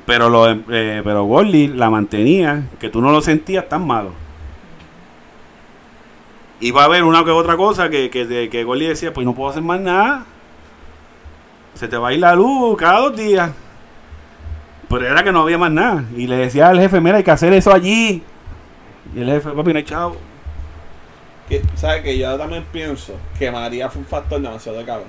[0.06, 4.12] Pero lo eh, pero Gordy la mantenía, que tú no lo sentías tan malo.
[6.62, 9.34] Iba a haber una que otra cosa que, que, de- que Gordy decía, pues no
[9.34, 10.25] puedo hacer más nada.
[11.73, 13.52] Se te va a ir la luz cada dos días.
[14.89, 16.04] Pero era que no había más nada.
[16.17, 18.23] Y le decía al jefe, mira, hay que hacer eso allí.
[19.15, 20.17] Y el jefe, papi, no hay chavo.
[21.75, 25.08] ¿Sabes que Yo también pienso que María fue un factor demasiado cabrón.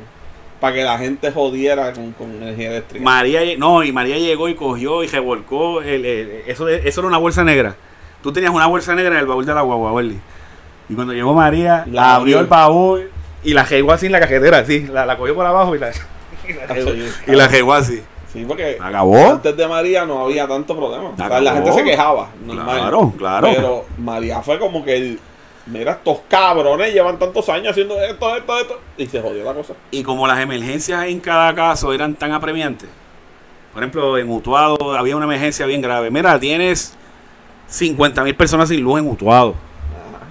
[0.61, 3.03] Para que la gente jodiera con, con energía eléctrica.
[3.05, 5.81] María, no, y María llegó y cogió y revolcó.
[5.83, 7.75] El, el- eso, eso era una bolsa negra.
[8.23, 10.21] Tú tenías una bolsa negra en el baúl de la guagua, Welly.
[10.91, 12.41] Y cuando llegó María, La abrió abrió.
[12.41, 13.11] el baúl
[13.43, 14.87] y la jegó así en la cajetera, así.
[14.87, 15.91] La, la cogió por abajo y la,
[17.27, 18.03] y la, jegó así.
[18.33, 19.17] Sí, porque Acabó.
[19.33, 21.09] antes de María no había tanto problema.
[21.11, 21.41] O sea, Acabó.
[21.43, 22.79] la gente se quejaba, normal.
[22.81, 23.49] Claro, claro.
[23.55, 25.21] Pero María fue como que el
[25.73, 28.81] Mira, estos cabrones llevan tantos años haciendo esto, esto, esto.
[28.99, 29.75] Y se jodió la cosa.
[29.91, 32.89] Y como las emergencias en cada caso eran tan apremiantes,
[33.73, 36.11] por ejemplo, en Utuado había una emergencia bien grave.
[36.11, 36.95] Mira, tienes
[37.69, 39.51] 50 mil personas sin luz en Utuado.
[39.51, 40.27] Ajá.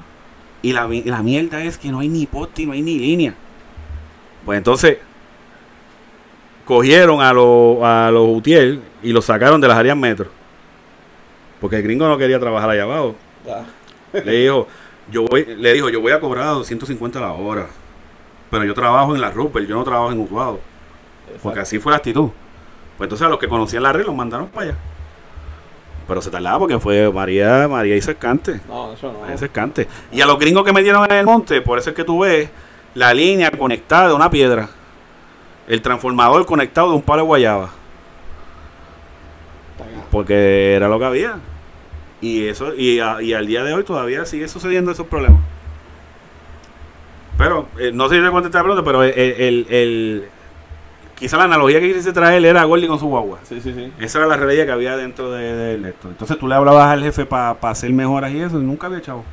[0.62, 3.34] Y la, mi- la mierda es que no hay ni poste, no hay ni línea.
[4.46, 4.98] Pues entonces,
[6.66, 10.30] cogieron a los a los Utiel y los sacaron de las áreas metro.
[11.62, 13.16] Porque el gringo no quería trabajar allá abajo.
[14.14, 14.68] Le dijo,
[15.12, 17.68] yo voy, le dijo, yo voy a cobrar 250 la hora.
[18.50, 20.60] Pero yo trabajo en la Rupert, yo no trabajo en Utuado.
[21.26, 21.62] Porque Exacto.
[21.62, 22.30] así fue la actitud.
[22.98, 24.78] Pues entonces a los que conocían la red los mandaron para allá.
[26.08, 28.60] Pero se tardaba porque fue María, María hizo escante.
[28.68, 29.20] No, eso no.
[29.20, 29.88] María hizo escante.
[30.12, 32.50] Y a los gringos que metieron en el monte, por eso es que tú ves
[32.96, 34.70] la línea conectada de una piedra.
[35.68, 37.70] El transformador conectado de un palo de guayaba.
[40.10, 41.38] Porque era lo que había.
[42.22, 45.40] Y eso y, a- y al día de hoy todavía sigue sucediendo esos problemas.
[47.38, 50.26] Pero, eh, no sé si te contesté la pregunta, pero el, el, el-
[51.18, 53.40] quizá la analogía que quise traer era Gordy con su guagua.
[53.44, 53.92] Sí, sí, sí.
[54.00, 56.10] Esa era la realidad que había dentro de, de esto.
[56.10, 59.24] Entonces tú le hablabas al jefe para hacer mejoras y eso, y nunca había chavo.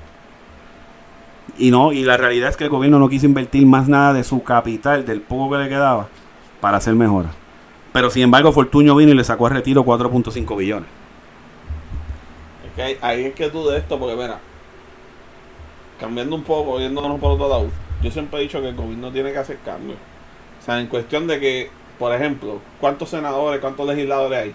[1.58, 4.22] Y no, y la realidad es que el gobierno no quiso invertir más nada de
[4.22, 6.06] su capital, del poco que le quedaba,
[6.60, 7.32] para hacer mejoras.
[7.92, 10.88] Pero sin embargo, Fortuño vino y le sacó a retiro 4.5 billones.
[12.76, 14.38] Que ahí, es que tú de esto, porque mira,
[15.98, 17.66] cambiando un poco, yéndonos por otro lado,
[18.02, 19.98] yo siempre he dicho que el gobierno tiene que hacer cambios.
[20.60, 24.54] O sea, en cuestión de que, por ejemplo, ¿cuántos senadores, cuántos legisladores hay?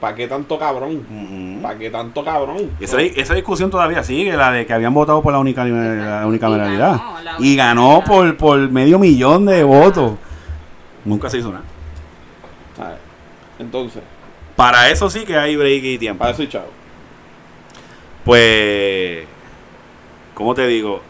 [0.00, 1.60] ¿Para qué tanto cabrón?
[1.62, 2.70] ¿Para qué tanto cabrón?
[2.80, 6.96] Esa, esa discusión todavía sigue, la de que habían votado por la, única, la unicameralidad.
[6.96, 10.14] ganó la Y ganó por, por medio millón de votos.
[11.04, 11.64] Nunca se hizo nada.
[13.58, 14.02] Entonces,
[14.56, 16.18] Para eso sí que hay break y tiempo.
[16.18, 16.66] para eso y chavo.
[18.24, 19.24] Pues,
[20.34, 21.02] ¿cómo te digo?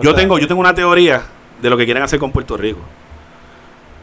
[0.00, 1.22] Yo tengo, yo tengo una teoría
[1.60, 2.80] de lo que quieren hacer con Puerto Rico.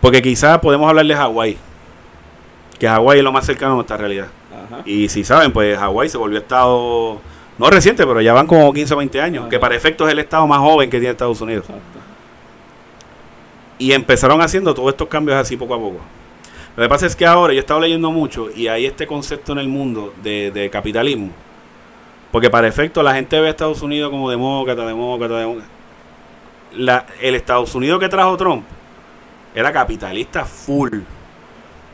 [0.02, 1.58] Porque quizás podemos hablar de Hawái.
[2.80, 4.28] Que Hawái es lo más cercano a nuestra realidad.
[4.52, 4.82] Ajá.
[4.86, 7.22] Y si saben, pues Hawái se volvió estado,
[7.58, 9.42] no reciente, pero ya van como 15 o 20 años.
[9.44, 9.50] Ajá.
[9.50, 11.66] Que para efectos es el estado más joven que tiene Estados Unidos.
[11.66, 12.00] Exacto.
[13.78, 16.00] Y empezaron haciendo todos estos cambios así poco a poco.
[16.76, 19.54] Lo que pasa es que ahora yo he estado leyendo mucho y hay este concepto
[19.54, 21.32] en el mundo de, de capitalismo.
[22.36, 25.70] Porque para efecto la gente ve a Estados Unidos como demócrata, demócrata, demócrata.
[26.76, 28.66] La- el Estados Unidos que trajo Trump
[29.56, 31.00] era capitalista full.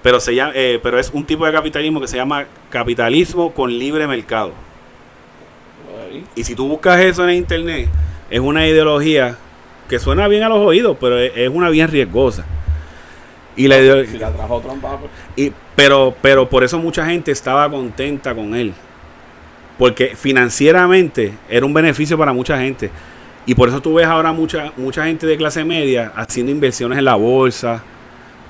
[0.02, 3.70] Pero, se llama, eh, pero es un tipo de capitalismo que se llama capitalismo con
[3.78, 4.54] libre mercado.
[6.36, 7.88] Y si tú buscas eso en internet,
[8.32, 9.38] es una ideología
[9.88, 12.46] que suena bien a los oídos, pero es, una bien riesgosa.
[13.56, 17.06] Y la ideo- Si la trajo Trump, ah, pues, y- pero, pero por eso mucha
[17.06, 18.74] gente estaba contenta con él.
[19.82, 22.92] Porque financieramente era un beneficio para mucha gente.
[23.48, 27.06] Y por eso tú ves ahora mucha, mucha gente de clase media haciendo inversiones en
[27.06, 27.82] la bolsa.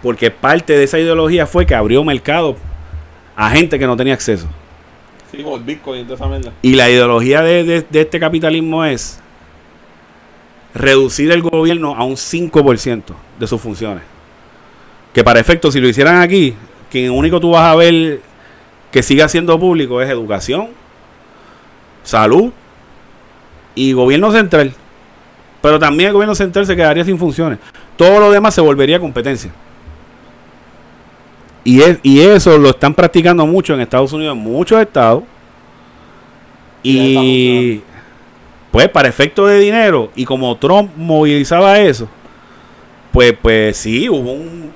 [0.04, 2.58] Porque parte de esa ideología fue que abrió mercado
[3.34, 4.46] a gente que no tenía acceso.
[5.32, 6.06] sí, el Bitcoin
[6.64, 9.18] y la ideología de, de- de este capitalismo es
[10.76, 13.04] reducir el gobierno a un 5%
[13.40, 14.04] de sus funciones.
[15.14, 16.56] Que para efecto, si lo hicieran aquí,
[16.90, 18.20] quien único tú vas a ver
[18.92, 20.81] que siga siendo público es educación,
[22.04, 22.52] salud
[23.76, 24.74] y gobierno central.
[25.62, 27.60] Pero también el gobierno central se quedaría sin funciones.
[27.96, 29.52] Todo lo demás se volvería competencia.
[31.64, 35.24] Y, es, y eso lo están practicando mucho en Estados Unidos, en muchos estados.
[36.84, 37.82] Y
[38.72, 42.08] pues para efecto de dinero, y como Trump movilizaba eso,
[43.12, 44.72] pues, pues sí, hubo un...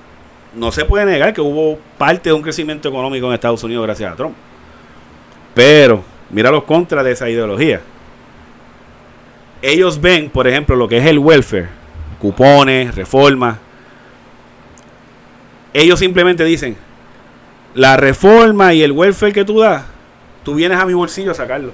[0.54, 4.14] No se puede negar que hubo parte de un crecimiento económico en Estados Unidos gracias
[4.14, 4.36] a Trump.
[5.54, 6.04] Pero,
[6.36, 7.80] mira los contras de esa ideología.
[9.62, 11.69] Ellos ven, por ejemplo, lo que es el welfare,
[12.19, 13.58] cupones, reformas.
[15.74, 16.76] Ellos simplemente dicen,
[17.74, 19.86] la reforma y el welfare que tú das,
[20.43, 21.71] tú vienes a mi bolsillo a sacarlo.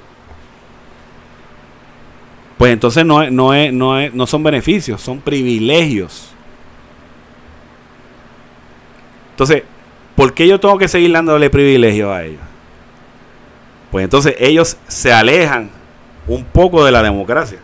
[2.60, 6.36] Pues entonces no, no, es, no, es, no son beneficios, son privilegios.
[9.32, 9.64] Entonces,
[10.16, 12.51] ¿por qué yo tengo que seguir dándole privilegios a ellos?
[13.92, 15.70] Pues entonces ellos se alejan
[16.28, 17.60] un poco de la democracia.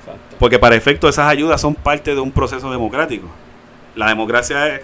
[0.00, 0.36] Exacto.
[0.38, 3.28] Porque para efecto esas ayudas son parte de un proceso democrático.
[3.94, 4.80] La democracia es,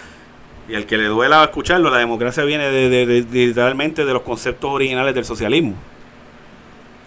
[0.69, 4.71] y al que le duela escucharlo, la democracia viene de, de- literalmente de los conceptos
[4.71, 5.75] originales del socialismo.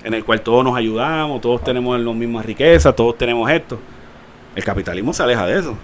[0.04, 3.80] En el cual todos nos ayudamos, todos tenemos las mismas riquezas, todos tenemos esto.
[4.54, 5.78] El capitalismo se aleja de eso.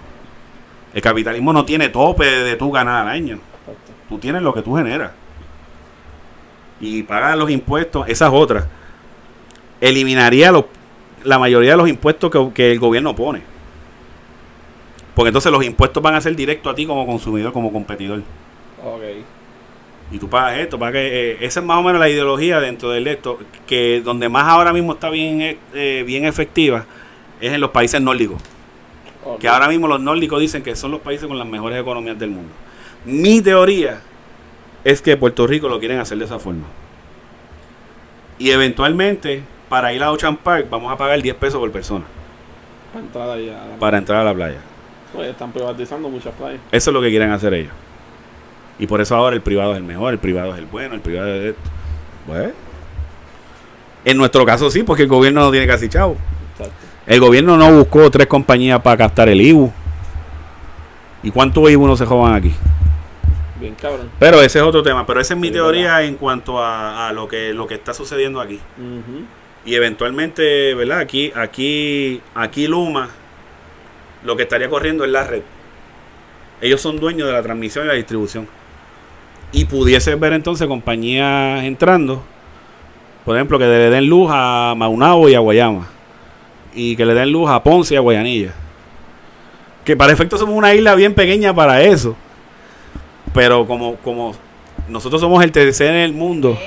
[0.92, 3.36] El capitalismo no tiene tope de tu ganar al año.
[3.36, 3.92] Exacto.
[4.10, 5.12] Tú tienes lo que tú generas.
[6.80, 8.66] Y pagar los impuestos, esas otras.
[9.80, 10.64] Eliminaría los,
[11.24, 13.42] la mayoría de los impuestos que, que el gobierno pone.
[15.14, 18.22] Porque entonces los impuestos van a ser directos a ti como consumidor, como competidor.
[18.82, 19.02] Ok.
[20.12, 22.90] Y tú pagas esto, para que eh, esa es más o menos la ideología dentro
[22.90, 26.84] del esto, que donde más ahora mismo está bien, eh, eh, bien efectiva
[27.40, 28.40] es en los países nórdicos.
[29.38, 32.30] Que ahora mismo los nórdicos dicen que son los países con las mejores economías del
[32.30, 32.50] mundo.
[33.04, 34.00] Mi teoría
[34.84, 36.66] es que Puerto Rico lo quieren hacer de esa forma.
[38.38, 42.04] Y eventualmente, para ir a Ocean Park, vamos a pagar 10 pesos por persona
[42.92, 43.58] Para entrar allá.
[43.78, 44.58] para entrar a la playa.
[45.22, 46.60] Están privatizando muchas playas.
[46.72, 47.72] Eso es lo que quieren hacer ellos.
[48.78, 51.00] Y por eso ahora el privado es el mejor, el privado es el bueno, el
[51.00, 51.70] privado es esto.
[52.26, 52.52] Pues,
[54.04, 56.16] en nuestro caso sí, porque el gobierno no tiene casi chavo.
[56.52, 56.74] Exacto.
[57.06, 59.70] El gobierno no buscó tres compañías para captar el IBU.
[61.22, 62.54] ¿Y cuántos IBU no se jodan aquí?
[63.60, 64.10] Bien cabrón.
[64.18, 65.06] Pero ese es otro tema.
[65.06, 67.92] Pero esa es mi Sí, teoría en cuanto a, a lo que lo que está
[67.94, 68.58] sucediendo aquí.
[69.64, 71.00] Y eventualmente, ¿verdad?
[71.00, 73.10] Aquí, aquí, aquí Luma,
[74.24, 75.42] lo que estaría corriendo es la red.
[76.62, 78.48] Ellos son dueños de la transmisión y la distribución.
[79.52, 82.22] Y pudiese ver entonces compañías entrando,
[83.24, 85.88] por ejemplo, que le den luz a Maunabo y a Guayama.
[86.74, 88.52] Y que le den luz a Ponce y a Guayanilla.
[89.84, 92.16] Que para efecto somos una isla bien pequeña para eso.
[93.34, 94.34] Pero como, como
[94.88, 96.58] nosotros somos el tercer en el mundo.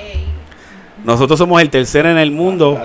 [1.04, 2.78] Nosotros somos el tercer en el mundo.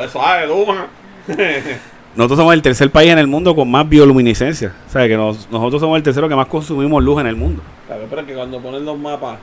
[2.15, 4.73] Nosotros somos el tercer país en el mundo con más bioluminiscencia.
[4.87, 7.61] O sea, que nos- nosotros somos el tercero que más consumimos luz en el mundo.
[7.87, 9.37] Claro, pero es que cuando ponen los mapas,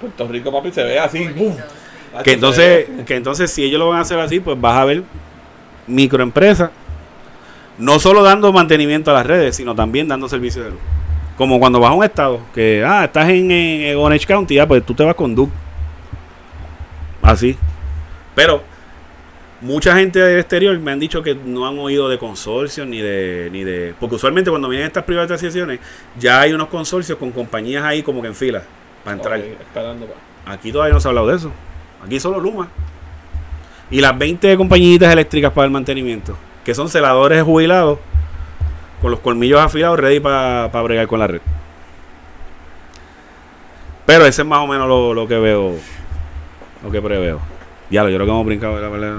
[0.00, 1.28] Puerto Rico, papi, se ve así.
[1.28, 1.54] ¡bum!
[2.24, 5.02] Que entonces, que entonces si ellos lo van a hacer así, pues vas a ver
[5.86, 6.70] microempresas,
[7.78, 10.80] no solo dando mantenimiento a las redes, sino también dando servicio de luz.
[11.38, 14.84] Como cuando vas a un estado, que, ah, estás en, en Orange County, ah, pues
[14.84, 15.52] tú te vas con Duke.
[17.22, 17.56] Así.
[18.34, 18.62] Pero
[19.60, 23.48] mucha gente del exterior me han dicho que no han oído de consorcios ni de,
[23.52, 23.94] ni de...
[23.98, 25.80] Porque usualmente cuando vienen estas privatizaciones,
[26.18, 28.62] ya hay unos consorcios con compañías ahí como que en fila
[29.04, 29.38] para entrar.
[29.38, 30.52] Ok, esperando pa.
[30.52, 31.52] Aquí todavía no se ha hablado de eso.
[32.04, 32.68] Aquí solo Luma.
[33.90, 37.98] Y las 20 compañitas eléctricas para el mantenimiento, que son celadores jubilados
[39.00, 41.40] con los colmillos afilados, ready para bregar con la red.
[44.06, 45.74] Pero ese es más o menos lo, lo que veo,
[46.82, 47.40] lo que preveo.
[47.90, 49.16] Ya lo, yo creo que hemos brincado de la verdad.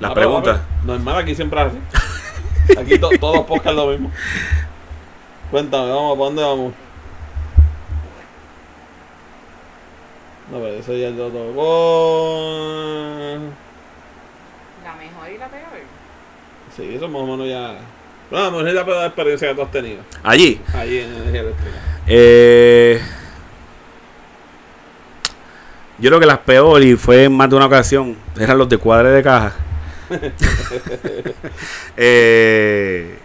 [0.00, 0.60] Las Ah, preguntas.
[0.84, 1.78] Normal, aquí siempre así.
[2.78, 4.10] Aquí to- todos los podcasts lo mismo.
[5.50, 6.72] Cuéntame, vamos, ¿para dónde vamos?
[10.50, 13.38] No, pero ese ya lo tocó.
[14.84, 15.62] La mejor y la peor.
[16.76, 17.76] Sí, eso más o menos ya.
[18.30, 19.98] No, lo mejor es la peor experiencia que tú has tenido.
[20.22, 20.60] Allí.
[20.74, 21.76] Allí en energía eléctrica.
[22.08, 23.00] Eh,
[25.98, 28.78] yo creo que las peores, y fue en más de una ocasión, eran los de
[28.78, 29.54] cuadre de caja.
[31.96, 33.18] Eh,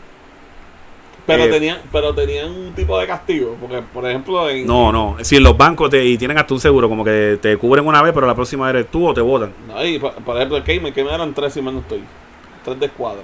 [1.27, 5.17] Pero Eh, tenían, pero tenían un tipo de castigo, porque por ejemplo en no, no.
[5.21, 8.01] Si en los bancos te, y tienen hasta un seguro, como que te cubren una
[8.01, 9.53] vez, pero la próxima eres tú o te votan.
[9.67, 12.01] No, y por, por ejemplo el Cayman, que me eran tres si mal no estoy.
[12.63, 13.21] Tres de escuadra.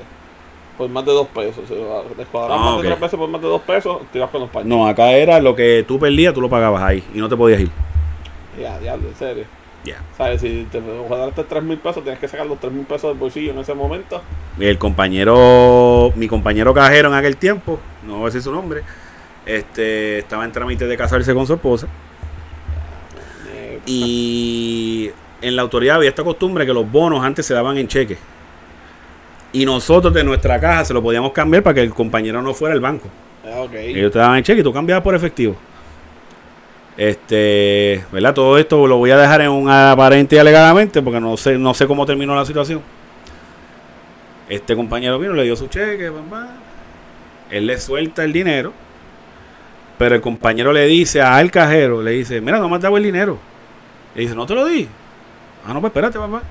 [0.77, 1.63] Por más de dos pesos.
[1.67, 1.73] Si
[2.15, 4.49] descuadras Ah, más de tres veces por más de dos pesos, te vas con los
[4.49, 4.67] paños.
[4.67, 7.61] No, acá era lo que tú perdías, tú lo pagabas ahí y no te podías
[7.61, 7.71] ir.
[8.59, 9.45] Ya, diablo, en serio.
[9.83, 10.01] Ya.
[10.17, 10.41] ¿Sabes?
[10.41, 13.51] Si te guardaste tres mil pesos, tienes que sacar los tres mil pesos del bolsillo
[13.51, 14.21] en ese momento.
[14.59, 18.81] El compañero, mi compañero cajero en aquel tiempo, no voy a decir su nombre,
[19.45, 21.87] este, estaba en trámite de casarse con su esposa.
[23.85, 25.09] Y
[25.41, 28.17] en la autoridad había esta costumbre que los bonos antes se daban en cheque.
[29.57, 32.75] Y nosotros de nuestra caja se lo podíamos cambiar para que el compañero no fuera
[32.75, 33.07] al banco.
[33.43, 33.73] ah, ok.
[33.73, 35.55] Ellos te daban en cheque y tú cambiabas por efectivo.
[36.95, 38.35] Este, ¿verdad?
[38.35, 41.73] Todo esto lo voy a dejar en un aparente y alegadamente porque no sé, no
[41.73, 42.81] sé cómo terminó la situación.
[44.47, 46.49] Este compañero vino, le dio su cheque, pam.
[47.49, 48.73] él le suelta el dinero,
[49.97, 53.01] pero el compañero le dice al cajero, le dice, mira, no me has dado el
[53.01, 53.39] dinero.
[54.13, 54.87] Le dice, no te lo di.
[55.65, 56.43] Ah, no, pues espérate, papá.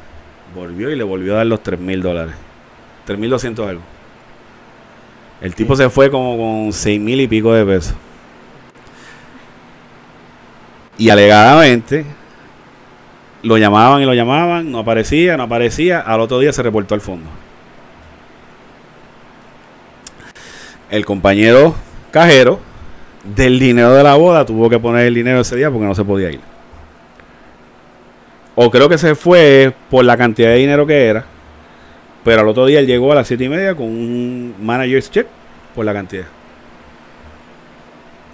[0.56, 2.34] Volvió y le volvió a dar los 3 mil dólares.
[3.06, 3.82] 3 mil doscientos algo.
[5.40, 7.94] El tipo se fue como con 6 mil y pico de pesos.
[10.98, 12.04] Y alegadamente
[13.42, 16.00] lo llamaban y lo llamaban, no aparecía, no aparecía.
[16.00, 17.28] Al otro día se reportó al fondo.
[20.90, 21.74] El compañero
[22.10, 22.60] cajero
[23.22, 26.04] del dinero de la boda tuvo que poner el dinero ese día porque no se
[26.04, 26.40] podía ir.
[28.54, 31.35] O creo que se fue por la cantidad de dinero que era.
[32.26, 35.28] Pero al otro día él llegó a las siete y media con un manager's check
[35.76, 36.24] por la cantidad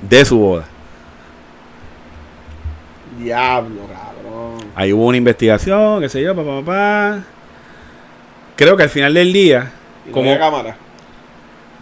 [0.09, 0.65] de su boda.
[3.19, 4.71] Diablo, cabrón.
[4.75, 7.25] Ahí hubo una investigación, qué sé yo, papá, papá.
[8.57, 9.71] Creo que al final del día,
[10.07, 10.77] ¿Y no Como- cámara?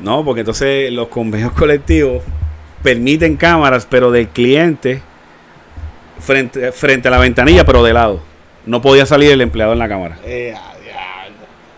[0.00, 2.24] No, porque entonces los convenios colectivos
[2.82, 5.00] permiten cámaras, pero del cliente
[6.18, 8.20] frente, frente a la ventanilla, pero de lado.
[8.66, 10.18] No podía salir el empleado en la cámara.
[10.24, 10.56] Eh.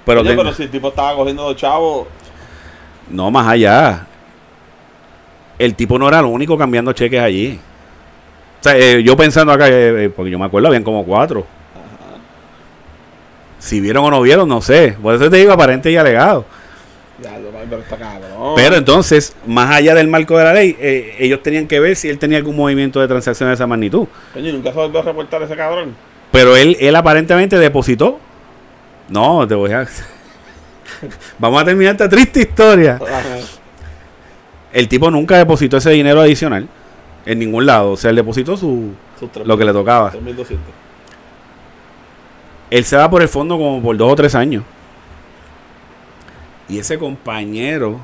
[0.05, 2.09] Pero, Oye, pero si el tipo estaba cogiendo los chavos,
[3.11, 4.07] no más allá.
[5.59, 7.61] El tipo no era el único cambiando cheques allí.
[8.61, 11.47] O sea, eh, yo pensando acá, eh, eh, porque yo me acuerdo, habían como cuatro.
[13.59, 14.97] Si vieron o no vieron, no sé.
[15.01, 16.45] Por eso te digo aparente y alegado.
[17.23, 18.55] ya lo pero está cabrón.
[18.57, 22.09] Pero entonces, más allá del marco de la ley, eh, ellos tenían que ver si
[22.09, 24.09] él tenía algún movimiento de transacción de esa magnitud.
[24.35, 25.95] Coño, ¿y nunca se volvió a reportar ese cabrón.
[26.33, 28.19] Pero él, él aparentemente depositó.
[29.09, 29.87] No, te voy a.
[31.39, 32.99] Vamos a terminar esta triste historia.
[34.73, 36.69] El tipo nunca depositó ese dinero adicional
[37.27, 37.93] en ningún lado.
[37.93, 38.93] O sea, él depositó su,
[39.45, 40.13] lo que le tocaba.
[40.13, 40.57] 3.200.
[42.71, 44.65] Él se va por el fondo como por dos o tres años.
[46.69, 48.01] Y ese compañero,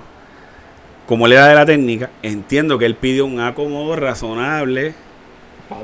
[1.07, 4.95] como le da de la técnica, entiendo que él pidió un acomodo razonable
[5.69, 5.81] Para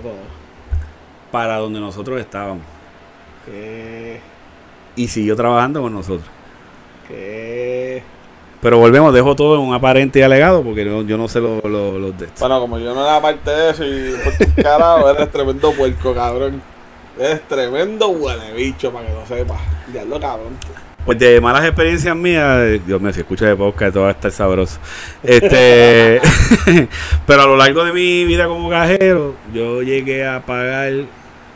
[1.30, 2.62] para donde nosotros estábamos.
[3.46, 4.20] ¿Qué?
[4.96, 6.28] Y siguió trabajando con nosotros.
[7.08, 8.02] ¿Qué?
[8.60, 11.60] Pero volvemos, dejo todo en un aparente y alegado porque no- yo no sé lo-
[11.60, 12.40] lo- los de esto.
[12.40, 16.14] Bueno, como yo no era parte de eso y por tu carajo, eres tremendo puerco,
[16.14, 16.62] cabrón.
[17.18, 19.58] Eres tremendo huele bicho, para que lo sepas.
[19.92, 20.56] Diablo, cabrón.
[21.04, 24.12] Pues de malas experiencias mías, eh, Dios mío, si escucha de podcast todo va a
[24.12, 24.78] estar sabroso.
[25.22, 26.20] Este,
[27.26, 30.92] pero a lo largo de mi vida como cajero, yo llegué a pagar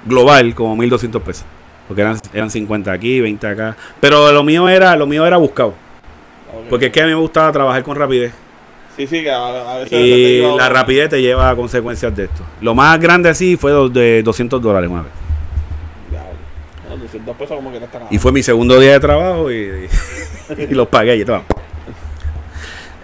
[0.05, 1.45] global como 1200 pesos.
[1.89, 3.76] Porque eran, eran 50 aquí, 20 acá.
[3.99, 5.74] Pero lo mío era, lo mío era buscado.
[6.68, 8.32] Porque es que a mí me gustaba trabajar con rapidez.
[8.97, 9.93] Sí, sí, que a, a veces...
[9.93, 12.43] Y la rapidez te lleva a consecuencias de esto.
[12.61, 15.12] Lo más grande así fue de 200 dólares una vez.
[16.89, 18.11] No, 200 pesos como que no está nada.
[18.12, 19.89] Y fue mi segundo día de trabajo y,
[20.59, 21.43] y los pagué y todo.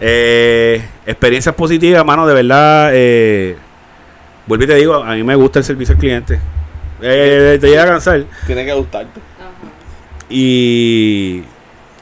[0.01, 2.91] Eh, experiencias positivas, mano, de verdad.
[2.93, 3.57] Eh,
[4.47, 6.41] vuelvo y te digo, a mí me gusta el servicio al cliente.
[7.01, 8.25] Eh, te llega a cansar.
[8.47, 9.21] Tiene que gustarte.
[10.29, 11.43] Y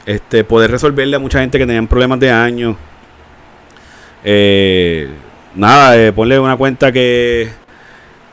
[0.05, 2.75] este poder resolverle a mucha gente que tenían problemas de años.
[4.23, 5.09] Eh,
[5.55, 7.49] nada, eh, ponle una cuenta que,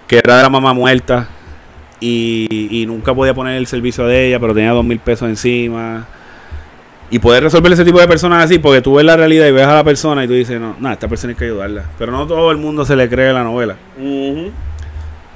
[0.06, 1.28] que era de la mamá muerta
[1.98, 6.06] y, y nunca podía poner el servicio de ella, pero tenía dos mil pesos encima.
[7.12, 9.66] Y poder resolver ese tipo de personas así, porque tú ves la realidad y ves
[9.66, 11.84] a la persona y tú dices, no, nada, esta persona hay que ayudarla.
[11.98, 13.74] Pero no todo el mundo se le cree la novela.
[13.98, 14.52] Ujú.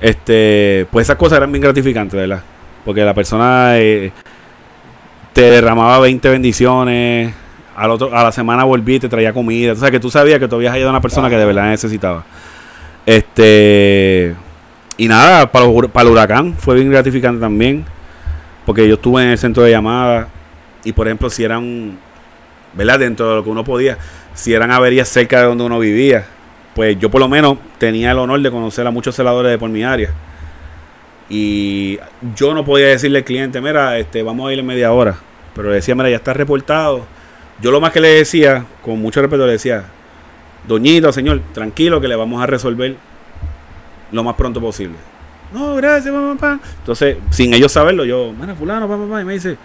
[0.04, 2.42] Este, pues esas cosas eran bien gratificantes, ¿verdad?
[2.84, 4.12] Porque la persona eh,
[5.32, 7.32] te derramaba 20 bendiciones,
[7.74, 9.72] al otro, a la semana volví y te traía comida.
[9.72, 11.70] O sea, que tú sabías que tú habías ayudado a una persona que de verdad
[11.70, 12.22] necesitaba.
[13.06, 14.34] Este,
[14.98, 17.86] y nada, para, para el huracán fue bien gratificante también.
[18.66, 20.28] Porque yo estuve en el centro de llamadas
[20.84, 21.98] y, por ejemplo, si eran,
[22.74, 22.98] ¿verdad?
[22.98, 23.96] Dentro de lo que uno podía,
[24.34, 26.26] si eran averías cerca de donde uno vivía,
[26.74, 29.70] pues yo por lo menos tenía el honor de conocer a muchos celadores de por
[29.70, 30.10] mi área.
[31.28, 31.98] Y
[32.34, 35.16] yo no podía decirle al cliente, mira, este, vamos a ir en media hora.
[35.54, 37.06] Pero le decía, mira, ya está reportado.
[37.60, 39.84] Yo lo más que le decía, con mucho respeto, le decía,
[40.66, 42.96] doñito, señor, tranquilo que le vamos a resolver
[44.10, 44.96] lo más pronto posible.
[45.52, 46.58] No, gracias, papá.
[46.80, 49.56] Entonces, sin ellos saberlo, yo, mira, fulano, papá, papá, y me dice,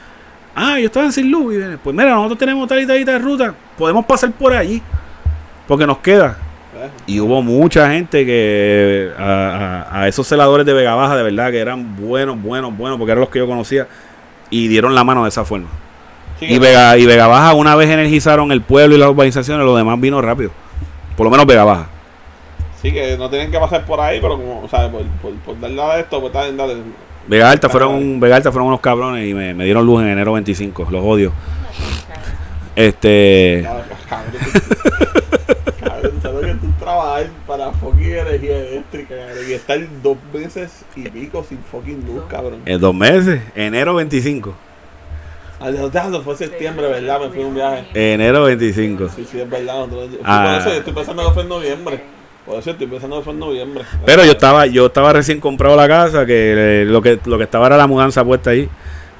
[0.56, 1.56] ah, yo estaba en sin luz.
[1.84, 4.82] Pues mira, nosotros tenemos tal y tal y tal ruta, podemos pasar por allí,
[5.68, 6.38] porque nos queda.
[7.08, 11.52] Y hubo mucha gente que a, a- a esos celadores de Vega Baja, de verdad,
[11.52, 13.88] que eran buenos, buenos, buenos, porque eran los que yo conocía,
[14.50, 15.68] y dieron la mano de esa forma.
[16.40, 19.76] sí Y Vega, y Vega Baja, una vez energizaron el pueblo y las urbanizaciones, lo
[19.76, 20.52] demás vino rápido.
[21.18, 21.88] Por lo menos Vega Baja.
[22.82, 25.60] Sí, que no tienen que pasar por ahí, pero como, o sea, por, por, por
[25.60, 26.78] darle a esto, pues está dale.
[27.28, 30.32] Vega Alta fueron, Vega Alta fueron unos cabrones y me, me dieron luz en enero
[30.34, 30.88] 25.
[30.90, 31.32] Los odio.
[32.76, 33.68] Este.
[36.90, 39.14] Trabajas para fucking energía eléctrica,
[39.48, 42.64] y estar dos meses y pico sin fucking luz, cabrón.
[42.66, 44.56] En dos meses, enero 25.
[45.60, 47.20] Ah, no, fue septiembre, ¿verdad?
[47.20, 47.86] Me fui a un viaje.
[47.94, 49.10] Enero 25.
[49.10, 49.86] Sí, sí, es verdad.
[50.24, 50.46] Ah.
[50.48, 52.04] Por eso yo estoy pensando que fue en noviembre.
[52.44, 53.84] Por eso estoy pensando que fue en noviembre.
[54.04, 57.44] Pero yo estaba, yo estaba recién comprado la casa, que eh, lo que lo que
[57.44, 58.68] estaba era la mudanza puesta ahí.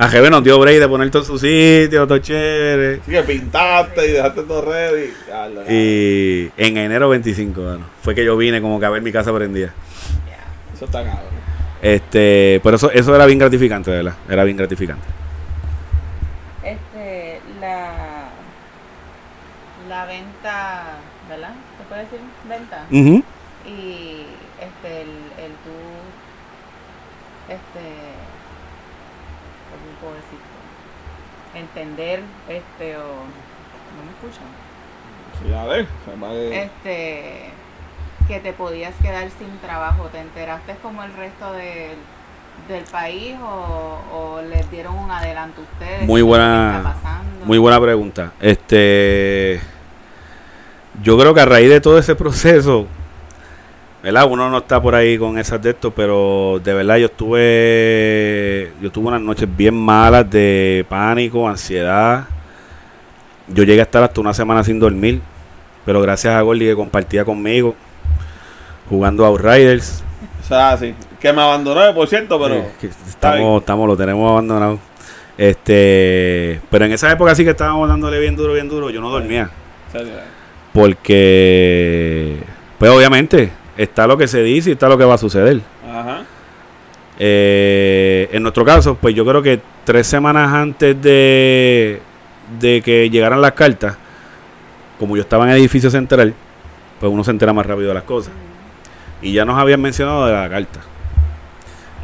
[0.02, 3.02] A Jebe nos dio break de poner todo en su sitio, todo chévere.
[3.06, 5.12] Sí, que pintaste y dejaste todo ready.
[5.70, 9.34] Y en enero 25, bueno, fue que yo vine como que a ver mi casa
[9.36, 9.74] prendida.
[10.74, 11.26] Eso está cabrón.
[11.82, 14.14] Este, pero eso, eso era bien gratificante, de verdad.
[14.30, 15.04] Era bien gratificante.
[16.64, 18.30] Este, la,
[19.90, 20.84] la venta,
[21.28, 21.54] ¿verdad?
[21.78, 22.86] ¿Se puede decir venta?
[23.66, 24.24] Y
[24.62, 25.10] este, el,
[25.44, 25.76] el tú,
[27.50, 27.86] este,
[29.70, 30.40] ¿cómo puedo decirlo?
[31.74, 33.02] Entender, este, o...
[33.02, 34.46] ¿No me escuchan?
[35.42, 37.50] Sí, a ver, se va de- Este,
[38.28, 40.04] que te podías quedar sin trabajo.
[40.12, 41.98] ¿Te enteraste como el resto del,
[42.68, 46.08] del país o, o les dieron un adelanto a ustedes?
[46.08, 46.94] Muy ¿Qué buena-?
[47.46, 48.34] Muy buena pregunta.
[48.42, 49.62] Este,
[51.02, 52.86] yo creo que a raíz de todo ese proceso,
[54.02, 54.28] ¿verdad?
[54.30, 58.92] Uno no está por ahí con esas de esto, pero de verdad yo estuve, yo
[58.92, 62.26] tuve unas noches bien malas de pánico, ansiedad.
[63.48, 65.22] Yo llegué a estar hasta una semana sin dormir,
[65.86, 67.76] pero gracias a Gordy que compartía conmigo,
[68.90, 70.04] jugando a Outriders.
[70.44, 70.94] O sea, sí.
[71.20, 72.56] Que me abandonó, por cierto, pero.
[72.56, 72.72] Eh,
[73.08, 74.80] estamos, estamos, lo tenemos abandonado.
[75.38, 78.90] Este, pero en esa época sí que estábamos dándole bien duro, bien duro.
[78.90, 79.50] Yo no dormía.
[80.74, 82.38] Porque,
[82.78, 83.52] pues obviamente,
[83.82, 85.62] está lo que se dice y está lo que va a suceder.
[85.90, 86.24] Ajá.
[87.18, 92.02] Eh, en nuestro caso, pues yo creo que tres semanas antes de,
[92.60, 93.98] de que llegaran las cartas,
[94.98, 96.34] como yo estaba en el edificio central,
[97.00, 98.34] pues uno se entera más rápido de las cosas.
[99.22, 100.80] Y ya nos habían mencionado de la carta.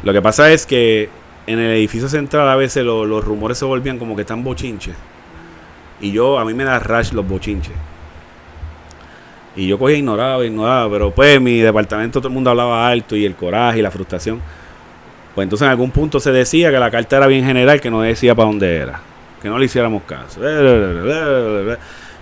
[0.02, 1.08] Lo que pasa es que
[1.46, 4.94] en el edificio central a veces lo- los rumores se volvían como que están bochinches.
[6.00, 7.72] Y yo, a mí me da rash los bochinches.
[9.56, 13.24] Y yo cogía ignoraba, ignoraba, pero pues mi departamento todo el mundo hablaba alto y
[13.24, 14.40] el coraje y la frustración.
[15.34, 18.02] Pues entonces en algún punto se decía que la carta era bien general, que no
[18.02, 19.00] decía para dónde era,
[19.40, 20.40] que no le hiciéramos caso.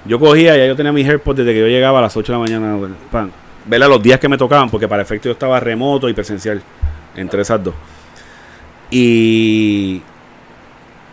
[0.06, 2.38] Yo cogía, ya yo tenía mis AirPods desde que yo llegaba a las 8 de
[2.38, 3.32] la mañana, pan,
[3.64, 6.62] verla los días que me tocaban, porque para efecto yo estaba remoto y presencial,
[7.16, 7.74] entre esas dos.
[8.90, 10.02] Y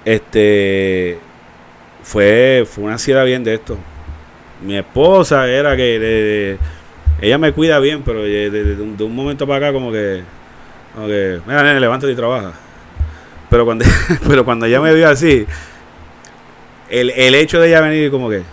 [0.03, 1.19] este
[2.03, 3.78] fue, fue una ansiedad bien de esto.
[4.62, 6.57] Mi esposa era que de- de-
[7.22, 10.24] ella me cuida bien, pero de, un, momento para acá como que,
[10.95, 12.53] como que, mira nene, levántate y trabaja.
[13.49, 13.86] Pero cuando,
[14.28, 15.45] pero cuando ella me vio así,
[16.89, 18.43] el, el hecho de ella venir como que,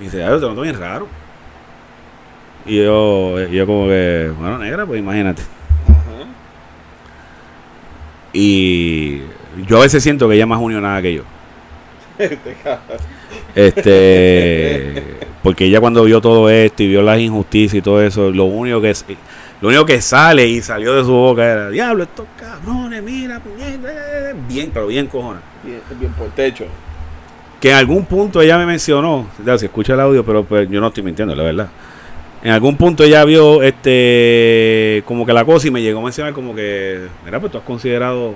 [0.00, 1.08] y dice, yo te noto bien raro.
[2.66, 5.42] Y yo, yo como que, bueno, negra, pues imagínate.
[5.88, 6.28] Ajá.
[8.32, 9.22] Y
[9.66, 11.22] yo a veces siento que ella es más unionada que yo.
[13.54, 15.02] Este
[15.42, 18.80] porque ella cuando vio todo esto y vio las injusticias y todo eso, lo único
[18.80, 18.94] que
[19.60, 23.88] lo único que sale y salió de su boca era, diablo, estos cabrones, mira, puñeta,
[23.90, 25.40] eh", bien, pero bien cojona.
[25.62, 26.64] Bien, bien por techo.
[27.60, 30.80] Que en algún punto ella me mencionó, ya, si escucha el audio, pero pues, yo
[30.80, 31.68] no estoy mintiendo, la verdad.
[32.42, 36.32] En algún punto ella vio este como que la cosa y me llegó a mencionar
[36.32, 38.34] como que, mira, pues tú has considerado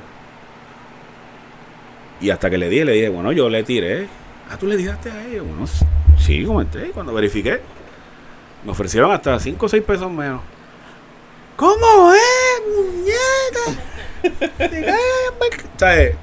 [2.21, 4.07] y hasta que le dije, le dije, bueno, yo le tiré.
[4.51, 5.47] Ah, tú le tiraste a ellos.
[5.47, 5.67] Bueno,
[6.19, 6.91] sí, comenté.
[6.91, 7.61] Cuando verifiqué,
[8.65, 10.41] me ofrecieron hasta 5 o 6 pesos menos.
[11.57, 13.81] ¿Cómo es, muñeca?
[15.41, 16.17] Bar- ¿Sabes?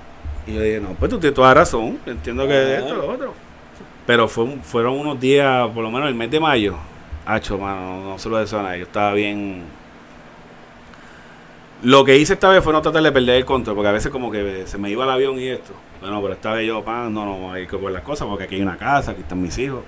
[0.47, 1.99] Y yo dije, no, pues tú tienes toda razón.
[2.05, 3.33] Entiendo que esto, lo otro.
[4.05, 6.75] Pero fue, fueron unos días, por lo menos el mes de mayo.
[7.25, 8.79] Hacho, mano, no, no se lo deseo a nadie.
[8.79, 9.63] Yo estaba bien.
[11.83, 14.11] Lo que hice esta vez fue no tratar de perder el control, porque a veces
[14.11, 15.73] como que se me iba el avión y esto.
[15.99, 18.55] Bueno, pero esta vez yo, pan, no, no, hay que ver las cosas, porque aquí
[18.55, 19.81] hay una casa, aquí están mis hijos.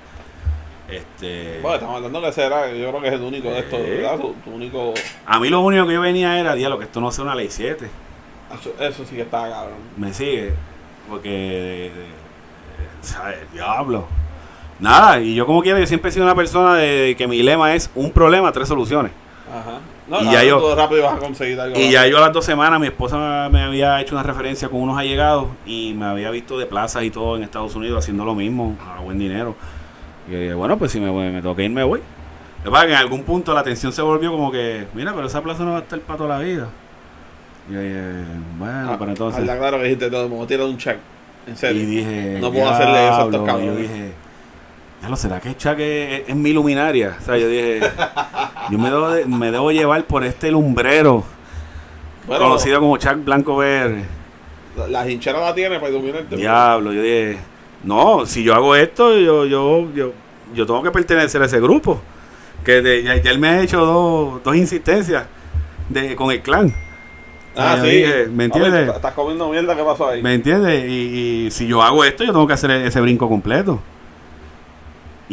[0.90, 1.60] Este.
[1.62, 3.90] Bueno, estamos hablando que será, yo creo que es el único de estos, Sí.
[3.90, 4.18] ¿verdad?
[4.20, 4.94] Tu, tu único.
[5.26, 7.48] A mí lo único que yo venía era, diablo, que esto no sea una ley
[7.50, 7.88] 7.
[8.60, 9.78] Eso, eso sí que está cabrón.
[9.98, 10.54] Me sigue.
[11.10, 11.88] Porque.
[11.88, 11.92] eh,
[13.02, 13.40] ¿Sabes?
[13.54, 14.06] Diablo.
[14.80, 17.74] Nada, y yo como quiera, yo siempre he sido una persona de que mi lema
[17.76, 19.12] es un problema, tres soluciones.
[19.50, 19.80] Ajá.
[20.08, 21.80] No, Y ya yo- rápido vas a conseguir algo.
[21.80, 24.82] Y ya yo a las dos semanas, mi esposa me había hecho una referencia con
[24.82, 28.36] unos allegados y me había visto de plazas y todo en Estados Unidos haciendo lo
[28.36, 29.56] mismo, a buen dinero.
[30.28, 32.02] Y yo dije, bueno, pues si me, voy, me toca ir, me voy.
[32.60, 35.14] Lo que pasa es que en algún punto la atención se volvió como que, mira,
[35.14, 36.68] pero esa plaza no va a estar para toda la vida.
[37.70, 38.02] Y yo dije,
[38.58, 39.40] bueno, Ah, pero entonces...
[39.42, 40.98] Habla claro que dijiste todo, me tirar un check.
[41.48, 41.86] En Y serio.
[41.86, 43.74] dije, No puedo hacerle eso a estos cabrones.
[43.74, 44.12] Yo dije,
[45.10, 47.18] lo ¿será que es, es mi luminaria?
[47.22, 47.80] O sea, yo dije,
[48.72, 51.24] yo me debo, de- me debo llevar por este lumbrero,
[52.28, 54.06] Bueno, conocido como Chuck Blanco Verde.
[54.78, 56.36] la, la hinchera la tiene para iluminarte.
[56.36, 57.38] Diablo, yo dije,
[57.84, 60.14] no, si yo hago esto, yo, yo, yo,
[60.54, 62.02] yo tengo que pertenecer a ese grupo.
[62.64, 65.26] Que de- ya, ya él me ha hecho dos, dos insistencias
[65.90, 66.74] de, con el clan.
[67.58, 67.88] Ah, sí.
[67.90, 68.96] dije, ¿me A ver, entiendes?
[68.96, 70.24] Estás comiendo mierda, ¿qué pasó ahí?
[70.24, 70.86] ¿Me entiendes?
[70.90, 73.80] Y, y si yo hago esto, yo tengo que hacer ese brinco completo.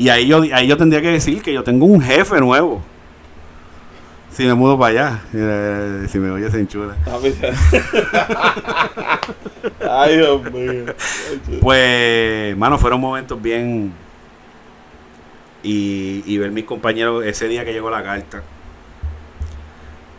[0.01, 2.81] Y ahí yo, ahí yo tendría que decir que yo tengo un jefe nuevo.
[4.33, 5.21] Si me mudo para allá.
[5.35, 6.97] Eh, Si me oye se enchula.
[7.07, 7.19] Ah.
[10.05, 10.85] Ay, Dios mío.
[11.61, 13.93] Pues, mano, fueron momentos bien.
[15.63, 18.43] Y, y ver mis compañeros ese día que llegó la carta.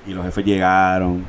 [0.06, 1.26] Y los jefes llegaron.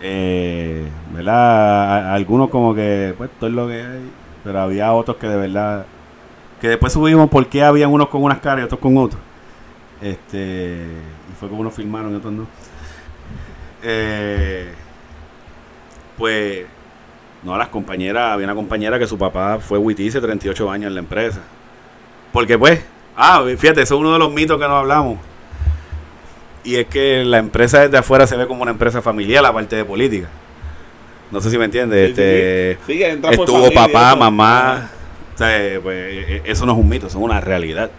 [0.00, 1.92] Eh, ¿Verdad?
[2.10, 4.10] A- algunos como que, pues, esto es lo que hay.
[4.46, 5.86] Pero había otros que de verdad...
[6.60, 9.20] Que después subimos por qué habían unos con unas caras y otros con otros.
[10.00, 10.86] Este...
[11.28, 12.46] Y fue como unos filmaron y otros no.
[13.82, 14.72] Eh,
[16.16, 16.64] pues...
[17.42, 18.34] No, las compañeras...
[18.34, 21.40] Había una compañera que su papá fue Witice 38 años en la empresa.
[22.32, 22.84] Porque pues...
[23.16, 25.18] Ah, fíjate, eso es uno de los mitos que nos hablamos.
[26.62, 29.74] Y es que la empresa desde afuera se ve como una empresa familiar, la parte
[29.74, 30.28] de política.
[31.30, 32.06] No sé si me entiendes.
[32.06, 33.02] Sí, este, sí.
[33.02, 34.16] Estuvo familia, papá, eso.
[34.16, 34.90] mamá.
[35.34, 37.90] O sea, eh, pues, eh, eso no es un mito, eso es una realidad.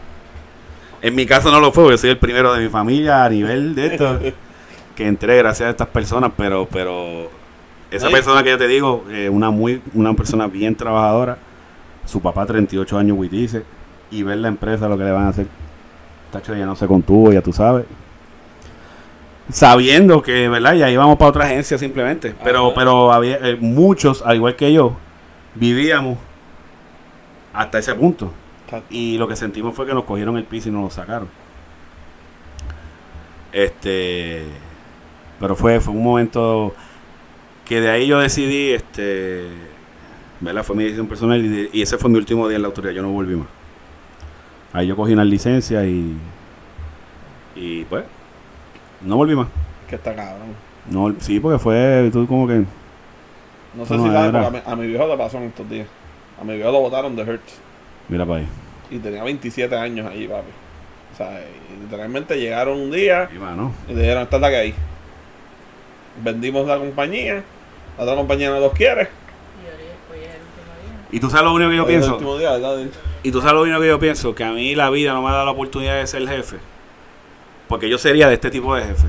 [1.02, 3.30] En mi caso no lo fue, porque yo soy el primero de mi familia a
[3.30, 4.20] nivel de esto
[4.96, 7.30] que entré gracias a estas personas, pero pero
[7.92, 11.38] esa persona que yo te digo, eh, una muy una persona bien trabajadora,
[12.06, 13.64] su papá 38 años Witice
[14.10, 15.46] y ver la empresa lo que le van a hacer.
[16.32, 17.86] Tacho ya no se contuvo, ya tú sabes.
[19.50, 20.74] Sabiendo que, ¿verdad?
[20.76, 22.36] Ya íbamos para otra agencia simplemente.
[22.44, 22.76] Pero, Ajá.
[22.76, 24.98] pero había eh, muchos, al igual que yo,
[25.56, 26.18] vivíamos
[27.54, 28.34] hasta ese punto.
[28.66, 28.88] Exacto.
[28.90, 31.30] Y lo que sentimos fue que nos cogieron el piso y nos lo sacaron.
[33.54, 34.44] Este.
[35.40, 36.74] Pero fue, fue un momento
[37.66, 39.46] que de ahí yo decidí, este.
[40.40, 40.64] ¿Verdad?
[40.64, 42.94] Fue mi decisión personal y, de- y ese fue mi último día en la autoridad.
[42.94, 43.48] Yo no volví más.
[44.74, 46.16] Ahí yo cogí una licencia y.
[47.56, 48.04] Y pues.
[49.02, 49.48] No volví más.
[49.90, 50.56] Que está cabrón.
[50.90, 52.10] No, sí, porque fue.
[52.12, 52.64] Tú como que.
[53.76, 55.88] No sé No, si sabes, a mi, a mi viejo le pasó en estos días.
[56.42, 57.60] A mi viejo lo botaron de Hertz.
[58.10, 58.48] Mira para ahí.
[58.90, 60.50] Y tenía 27 años ahí, papi.
[61.14, 63.74] O sea, y literalmente llegaron un día Y mano.
[63.88, 64.74] y le dijeron, esta es la que hay.
[66.24, 67.44] Vendimos la compañía,
[67.98, 69.10] la otra compañía no los quiere.
[71.12, 72.14] Y tú sabes lo único que yo Hoy es el pienso.
[72.16, 72.78] último día, ¿verdad?
[73.24, 75.30] Y tú sabes lo único que yo pienso, que a mí la vida no me
[75.30, 76.58] ha dado la oportunidad de ser jefe.
[77.68, 79.08] Porque yo sería de este tipo de jefe.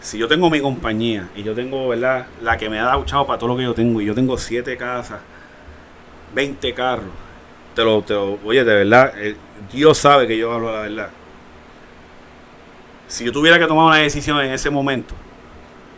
[0.00, 2.26] Si yo tengo mi compañía y yo tengo, ¿verdad?
[2.42, 4.38] La que me ha dado chavo para todo lo que yo tengo, y yo tengo
[4.38, 5.20] siete casas,
[6.34, 7.10] 20 carros,
[7.74, 9.36] te lo, te oye, de verdad, eh,
[9.72, 11.10] Dios sabe que yo hablo la verdad.
[13.08, 15.14] Si yo tuviera que tomar una decisión en ese momento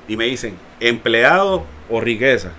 [0.06, 2.52] y me dicen empleado o riqueza,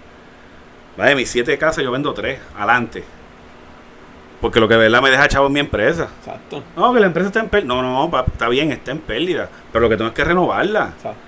[0.99, 3.03] va mis siete casas yo vendo tres, adelante.
[4.41, 6.07] Porque lo que de verdad me deja chavo en mi empresa.
[6.19, 7.67] Exacto, No, que la empresa está en pérdida.
[7.75, 9.49] No, no, pa- está bien, está en pérdida.
[9.71, 10.93] Pero lo que tengo es que renovarla.
[10.97, 11.19] exacto.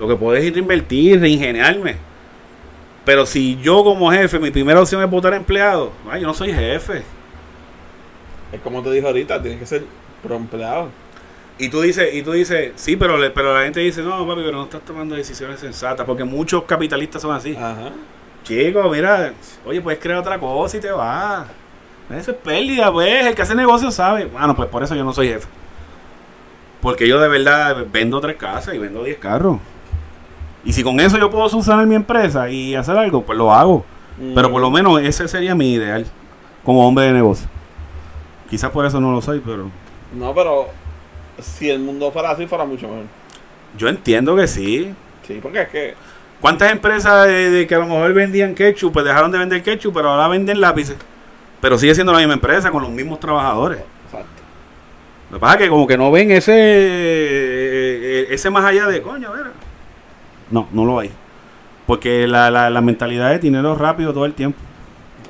[0.00, 1.96] Lo que puedo es ir a invertir, reingeniarme.
[3.04, 6.52] Pero si yo como jefe, mi primera opción es votar empleado, ay, yo no soy
[6.52, 7.02] jefe.
[8.52, 9.84] Es como te dije ahorita, tienes que ser
[10.22, 10.88] pro empleado.
[11.58, 14.42] Y tú dices, y tú dices, sí, pero, le- pero la gente dice, no, papi,
[14.44, 17.56] pero no estás tomando decisiones sensatas, porque muchos capitalistas son así.
[17.56, 17.90] Ajá.
[18.44, 19.32] Chico, mira,
[19.66, 21.46] oye, puedes crear otra cosa y te vas.
[22.10, 23.26] Eso es pérdida, pues.
[23.26, 24.26] El que hace negocio sabe.
[24.26, 25.46] Bueno, pues por eso yo no soy jefe.
[26.80, 29.58] Porque yo de verdad vendo tres casas y vendo diez carros.
[30.64, 33.84] Y si con eso yo puedo subsanar mi empresa y hacer algo, pues lo hago.
[34.34, 36.04] Pero por lo menos ese sería mi ideal
[36.64, 37.48] como hombre de negocio.
[38.50, 39.70] Quizás por eso no lo soy, pero
[40.12, 40.68] No, pero
[41.40, 43.04] si el mundo fuera así, fuera mucho mejor.
[43.76, 44.92] yo entiendo que sí.
[45.26, 45.94] Sí, porque es que.
[46.40, 49.92] ¿Cuántas empresas de, de que a lo mejor vendían ketchup, pues dejaron de vender ketchup,
[49.94, 50.96] pero ahora venden lápices?
[51.60, 53.80] Pero sigue siendo la misma empresa con los mismos trabajadores.
[54.06, 54.28] Exacto.
[55.30, 59.30] Lo que pasa es que como que no ven ese ese más allá de coño,
[59.34, 59.52] mira.
[60.50, 61.10] No, no lo hay.
[61.86, 64.58] Porque la, la, la mentalidad de dinero rápido todo el tiempo.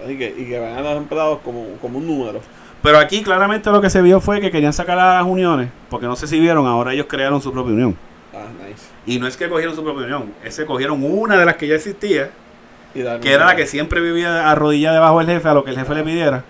[0.06, 2.40] Y que, y que vean a los empleados como, como un número.
[2.82, 6.06] Pero aquí claramente lo que se vio fue que querían sacar a las uniones, porque
[6.06, 7.96] no sé si vieron, ahora ellos crearon su propia unión.
[8.32, 8.86] Ah, nice.
[9.04, 11.66] Y no es que cogieron su propia unión, es que cogieron una de las que
[11.66, 12.30] ya existía,
[12.92, 15.94] que era la que siempre vivía arrodillada debajo del jefe a lo que el jefe
[15.94, 16.44] le pidiera.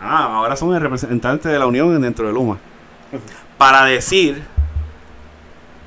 [0.00, 2.58] Ah, ahora son el representante de la unión dentro de Luma.
[3.58, 4.42] Para decir,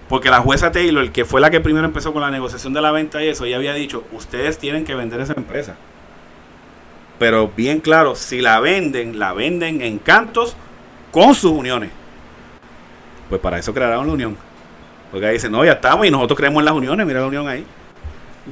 [0.08, 2.92] porque la jueza Taylor, que fue la que primero empezó con la negociación de la
[2.92, 5.76] venta y eso, ya había dicho, ustedes tienen que vender esa empresa.
[7.18, 10.56] Pero bien claro, si la venden, la venden en cantos
[11.12, 11.90] con sus uniones.
[13.30, 14.38] Pues para eso crearon la unión.
[15.10, 17.48] Porque ahí dicen, no, ya estamos y nosotros creemos en las uniones, mira la unión
[17.48, 17.66] ahí.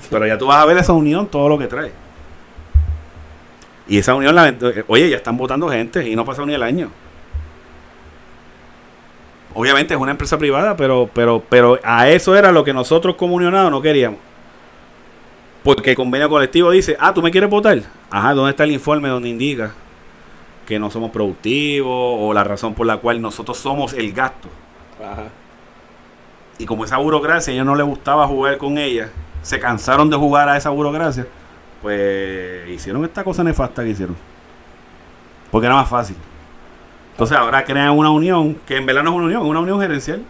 [0.10, 1.92] Pero ya tú vas a ver esa unión, todo lo que trae.
[3.88, 6.64] Y esa unión, la, eh, oye, ya están votando gente y no pasa ni el
[6.64, 6.90] año.
[9.54, 13.36] Obviamente es una empresa privada, pero, pero, pero a eso era lo que nosotros como
[13.36, 14.20] unionados no queríamos.
[15.64, 17.82] Porque el convenio colectivo dice, ah, tú me quieres votar.
[18.10, 19.74] Ajá, ¿dónde está el informe donde indica
[20.66, 24.48] que no somos productivos o la razón por la cual nosotros somos el gasto?
[25.04, 25.26] Ajá.
[26.58, 29.12] Y como esa burocracia a ellos no les gustaba jugar con ella,
[29.42, 31.28] se cansaron de jugar a esa burocracia,
[31.82, 34.16] pues hicieron esta cosa nefasta que hicieron.
[35.50, 36.16] Porque era más fácil.
[37.12, 39.80] Entonces ahora crean una unión, que en verdad no es una unión, es una unión
[39.82, 40.22] gerencial.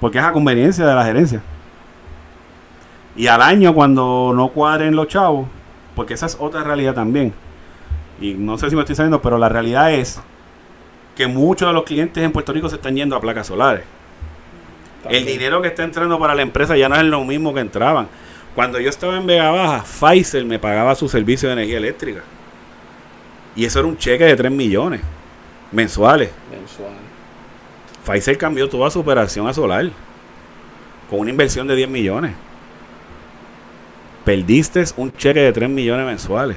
[0.00, 1.42] Porque es a conveniencia de la gerencia.
[3.16, 5.46] Y al año, cuando no cuadren los chavos,
[5.94, 7.32] porque esa es otra realidad también.
[8.20, 10.20] Y no sé si me estoy saliendo, pero la realidad es
[11.16, 13.84] que muchos de los clientes en Puerto Rico se están yendo a placas solares.
[15.08, 18.08] El dinero que está entrando para la empresa ya no es lo mismo que entraban.
[18.54, 22.22] Cuando yo estaba en Vega Baja, Pfizer me pagaba su servicio de energía eléctrica.
[23.56, 25.00] Y eso era un cheque de 3 millones
[25.70, 26.30] mensuales.
[26.50, 26.92] Mensual.
[28.04, 29.90] Pfizer cambió toda su operación a solar
[31.08, 32.32] con una inversión de 10 millones.
[34.24, 36.56] Perdiste un cheque de 3 millones mensuales.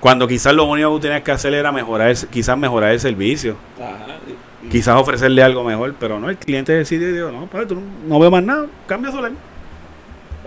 [0.00, 3.56] Cuando quizás lo único que tenías que hacer era mejorar, quizás mejorar el servicio.
[3.78, 4.06] Ajá.
[4.70, 7.82] Quizás ofrecerle algo mejor, pero no, el cliente decide y dijo, no, padre, tú no,
[8.06, 9.32] no veo más nada, cambia solar.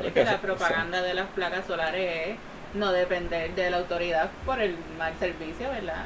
[0.02, 2.36] Es que la propaganda de las placas solares es
[2.74, 6.06] no depender de la autoridad por el mal servicio, ¿verdad?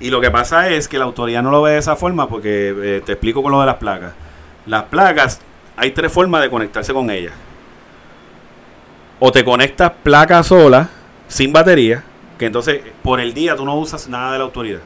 [0.00, 2.74] Y lo que pasa es que la autoridad no lo ve de esa forma porque
[2.76, 4.12] eh, te explico con lo de las placas.
[4.66, 5.40] Las placas,
[5.76, 7.32] hay tres formas de conectarse con ellas.
[9.20, 10.88] O te conectas placa sola,
[11.28, 12.02] sin batería,
[12.38, 14.80] que entonces por el día tú no usas nada de la autoridad.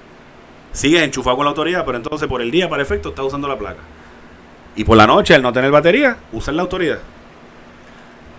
[0.72, 3.58] Sigues enchufado con la autoridad, pero entonces por el día, para efecto, estás usando la
[3.58, 3.80] placa.
[4.76, 6.98] Y por la noche, al no tener batería, usas la autoridad.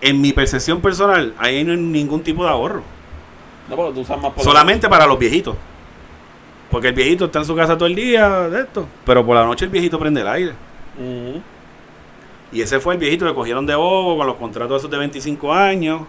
[0.00, 2.82] En mi percepción personal, ahí no hay ningún tipo de ahorro.
[3.68, 5.54] No, tú usas más por Solamente para los viejitos.
[6.70, 8.86] Porque el viejito está en su casa todo el día de esto.
[9.04, 10.54] Pero por la noche el viejito prende el aire.
[12.52, 15.52] Y ese fue el viejito que cogieron de bobo con los contratos esos de 25
[15.52, 16.02] años.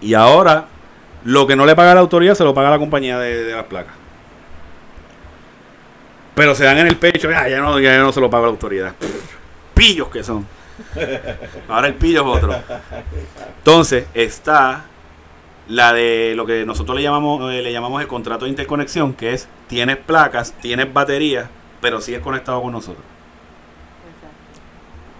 [0.00, 0.66] Y ahora
[1.24, 3.64] lo que no le paga la autoridad se lo paga la compañía de, de las
[3.64, 3.94] placas.
[6.36, 8.50] Pero se dan en el pecho, "Ah, ya, no, ya no se lo paga la
[8.50, 8.92] autoridad.
[9.72, 10.46] Pillos que son.
[11.66, 12.54] Ahora el pillo es otro.
[13.58, 14.84] Entonces está
[15.66, 19.32] la de lo que nosotros le llamamos eh, le llamamos el contrato de interconexión, que
[19.32, 21.48] es tienes placas, tienes batería,
[21.80, 23.02] pero sigues conectado con nosotros.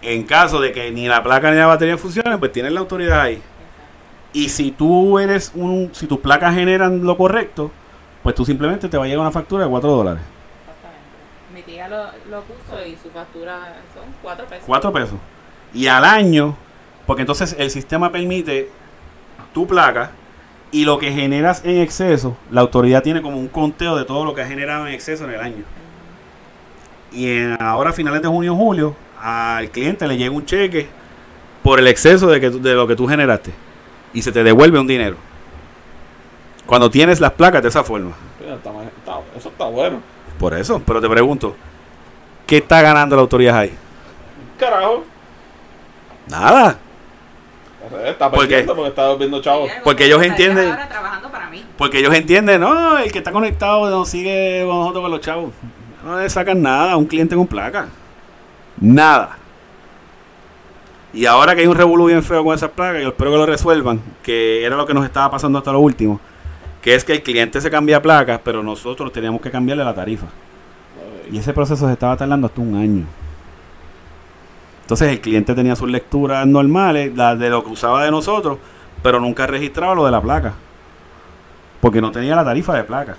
[0.03, 3.23] En caso de que ni la placa ni la batería funcionen, pues tienes la autoridad
[3.23, 3.43] ahí.
[4.35, 7.71] Y si tú eres un, si tus placas generan lo correcto,
[8.23, 10.23] pues tú simplemente te va a llegar una factura de 4 dólares.
[11.89, 14.65] Lo, lo puso y su factura son 4 pesos.
[14.67, 15.15] 4 pesos.
[15.75, 16.57] Y al año,
[17.07, 18.71] porque entonces el sistema permite
[19.53, 20.11] tu placa
[20.73, 24.35] y lo que generas en exceso, la autoridad tiene como un conteo de todo lo
[24.35, 25.65] que has generado en exceso en el año.
[27.13, 30.89] Y en- ahora a finales de junio julio, al cliente le llega un cheque
[31.63, 33.53] por el exceso de, que, de lo que tú generaste.
[34.13, 35.17] Y se te devuelve un dinero.
[36.67, 38.13] Cuando tienes las placas de esa forma.
[39.37, 40.01] Eso está bueno.
[40.39, 41.57] Por eso, pero te pregunto,
[42.47, 43.75] ¿qué está ganando la autoridad ahí?
[44.59, 45.05] Carajo.
[46.29, 46.79] Nada.
[48.05, 49.67] Está ¿Por porque está volviendo chavo.
[49.67, 51.65] Sí, algo Porque que ellos entienden- Ahora trabajando para mí.
[51.79, 55.53] Porque ellos entienden, no, el que está conectado no sigue con nosotros con los chavos.
[56.05, 57.89] No le sacan nada a un cliente con placa.
[58.81, 59.39] Nada.
[61.13, 63.47] Y ahora que hay un revolú bien feo con esas placas, yo espero que lo
[63.47, 66.21] resuelvan, que era lo que nos estaba pasando hasta lo último,
[66.83, 70.27] que es que el cliente se cambia placas, pero nosotros teníamos que cambiarle la tarifa.
[71.31, 73.05] Y ese proceso se estaba tardando hasta un año.
[74.83, 78.59] Entonces el cliente tenía sus lecturas normales, las de lo que usaba de nosotros,
[79.03, 80.55] pero nunca registraba lo de la placa.
[81.81, 83.17] Porque no tenía la tarifa de placa.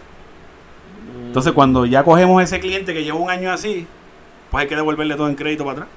[1.28, 3.86] Entonces cuando ya cogemos ese cliente que lleva un año así,
[4.50, 5.90] pues hay que devolverle todo en crédito para atrás.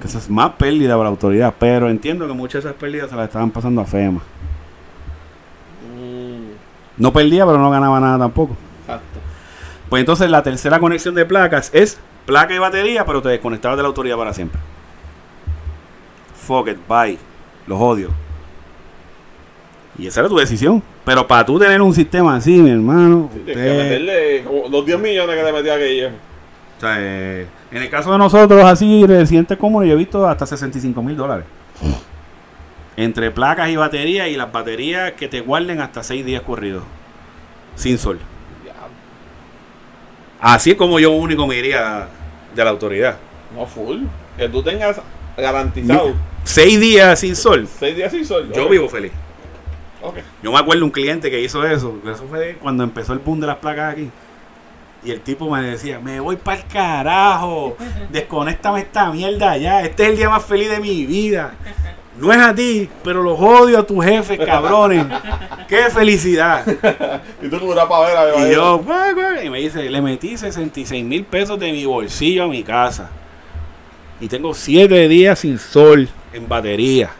[0.00, 3.08] Que eso es más pérdida para la autoridad, pero entiendo que muchas de esas pérdidas
[3.08, 4.20] se las estaban pasando a FEMA.
[5.96, 6.52] Mm,
[6.98, 8.54] No perdía, pero no ganaba nada tampoco.
[9.92, 13.82] Pues entonces la tercera conexión de placas es placa y batería, pero te desconectabas de
[13.82, 14.58] la autoridad para siempre.
[16.46, 17.18] Fuck it, bye.
[17.66, 18.08] Los odio.
[19.98, 20.82] Y esa era tu decisión.
[21.04, 24.86] Pero para tú tener un sistema así, mi hermano, Sí, tienes que meterle como los
[24.86, 26.08] 10 millones que te metió aquello.
[26.08, 30.46] o sea, eh, en el caso de nosotros, así, residentes comunes, yo he visto hasta
[30.46, 31.44] 65 mil dólares.
[32.96, 36.82] Entre placas y baterías, y las baterías que te guarden hasta 6 días corridos.
[37.74, 38.18] Sin sol.
[40.42, 42.08] Así es como yo único me iría
[42.52, 43.16] de la autoridad.
[43.54, 44.02] No full.
[44.36, 45.00] Que tú tengas
[45.36, 48.50] garantizado Seis días sin sol, 6 días sin sol.
[48.52, 49.12] yo vivo feliz.
[50.02, 50.16] Ok.
[50.42, 51.96] Yo me acuerdo un cliente que hizo eso.
[52.04, 54.10] Eso fue cuando empezó el boom de las placas aquí.
[55.04, 57.76] Y el tipo me decía, me voy para el carajo.
[58.10, 59.82] Desconéctame esta mierda ya.
[59.82, 61.54] Este es el día más feliz de mi vida.
[62.18, 65.06] No es a ti, pero los odio a tus jefes, cabrones.
[65.68, 66.64] ¡Qué felicidad!
[67.42, 68.84] Y tú duras para ver a Y yo,
[69.42, 73.10] y me dice, le metí 66 mil pesos de mi bolsillo a mi casa.
[74.20, 77.10] Y tengo 7 días sin sol en batería.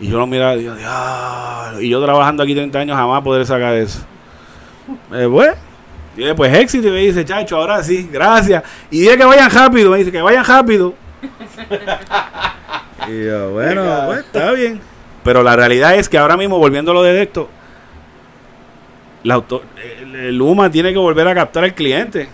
[0.00, 1.84] Y yo lo miraba y.
[1.84, 4.00] Y yo trabajando aquí 30 años jamás podré sacar eso.
[5.12, 5.54] Eh, pues,
[6.16, 8.62] Y yo, pues éxito, y me dice, chacho, ahora sí, gracias.
[8.90, 10.94] Y dile que vayan rápido, me dice, que vayan rápido.
[13.08, 14.80] y yo, bueno, pues, está bien.
[15.22, 17.48] Pero la realidad es que ahora mismo, volviendo a lo de esto,
[19.24, 19.62] la auto-
[20.02, 22.28] el, el UMA tiene que volver a captar al cliente.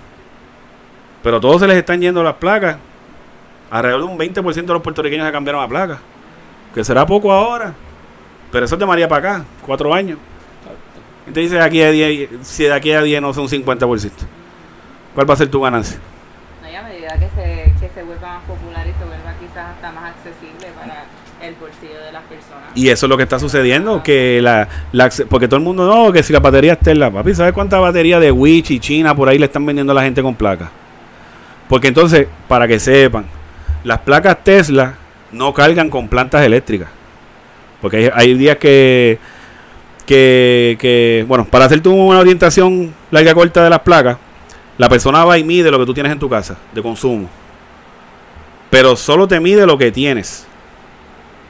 [1.22, 2.76] Pero todos se les están yendo las placas.
[3.70, 5.98] Alrededor de un 20% de los puertorriqueños se cambiaron a placas.
[6.74, 7.72] Que será poco ahora.
[8.50, 10.18] Pero eso es de María para acá, cuatro años.
[11.32, 14.10] Dice de aquí a 10, si de aquí a 10 no son 50%.
[15.14, 15.98] ¿Cuál va a ser tu ganancia?
[16.62, 19.74] No, y a medida que se, que se vuelva más popular y se vuelva quizás
[19.74, 21.04] hasta más accesible para
[21.42, 22.70] el bolsillo de las personas.
[22.74, 26.12] Y eso es lo que está sucediendo, que la, la porque todo el mundo, no,
[26.12, 29.28] que si la batería es Tesla, papi, ¿sabes cuánta batería de Wich y China por
[29.28, 30.70] ahí le están vendiendo a la gente con placas?
[31.68, 33.26] Porque entonces, para que sepan,
[33.84, 34.94] las placas Tesla
[35.32, 36.88] no cargan con plantas eléctricas.
[37.80, 39.18] Porque hay, hay días que,
[40.10, 44.16] que, que, bueno, para hacer tú una orientación larga corta de las placas,
[44.76, 47.28] la persona va y mide lo que tú tienes en tu casa de consumo.
[48.70, 50.48] Pero solo te mide lo que tienes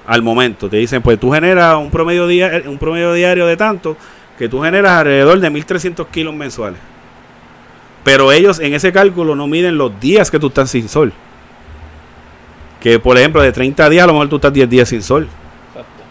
[0.06, 0.68] al momento.
[0.68, 3.96] Te dicen, pues tú generas un promedio, dia- un promedio diario de tanto
[4.38, 6.78] que tú generas alrededor de 1.300 kilos mensuales.
[8.04, 11.14] Pero ellos en ese cálculo no miden los días que tú estás sin sol.
[12.78, 15.28] Que por ejemplo de 30 días a lo mejor tú estás 10 días sin sol.
[15.68, 16.02] Exacto.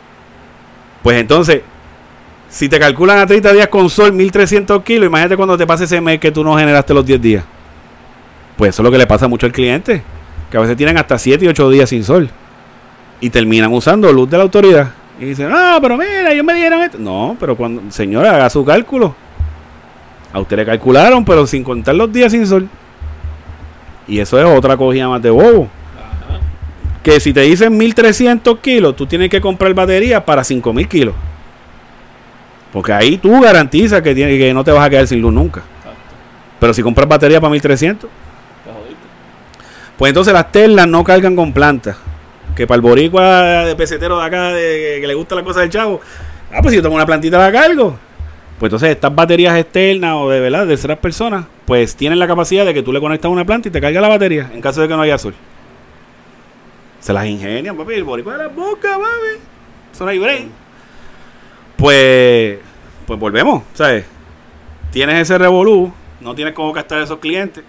[1.04, 1.62] Pues entonces,
[2.50, 6.02] si te calculan a 30 días con sol 1.300 kilos, imagínate cuando te pase ese
[6.02, 7.44] mes que tú no generaste los 10 días.
[8.58, 10.02] Pues eso es lo que le pasa mucho al cliente.
[10.50, 12.30] Que a veces tienen hasta 7 y 8 días sin sol.
[13.22, 14.90] Y terminan usando luz de la autoridad.
[15.20, 16.98] Y dicen, ah, pero mira, ellos me dieron esto.
[16.98, 19.16] No, pero cuando, señora, haga su cálculo.
[20.34, 22.68] A usted le calcularon, pero sin contar los días sin sol.
[24.08, 25.70] Y eso es otra cogida más de bobo.
[25.96, 26.40] Ajá.
[27.04, 31.14] Que si te dicen 1300 kilos, tú tienes que comprar batería para 5000 kilos.
[32.72, 35.62] Porque ahí tú garantizas que, tiene, que no te vas a quedar sin luz nunca.
[35.62, 36.00] Exacto.
[36.60, 38.96] Pero si compras batería para 1300, Te jodiste.
[39.98, 41.98] pues entonces las telas no cargan con plantas.
[42.56, 45.70] Que para el boricua de pesetero de acá, de, que le gusta la cosa del
[45.70, 46.02] chavo,
[46.52, 47.98] ah, pues si yo tengo una plantita la cargo.
[48.60, 52.66] Pues entonces estas baterías externas o de verdad de terceras personas, pues tienen la capacidad
[52.66, 54.90] de que tú le conectas una planta y te carga la batería en caso de
[54.90, 55.34] que no haya sol.
[57.00, 59.42] Se las ingenian, papi, el boricua de la boca, papi.
[59.94, 60.48] Eso no hay break.
[61.80, 62.60] Pues,
[63.08, 64.06] pues volvemos, ¿sabes?
[64.92, 67.64] Tienes ese revolú, no tienes cómo gastar esos clientes.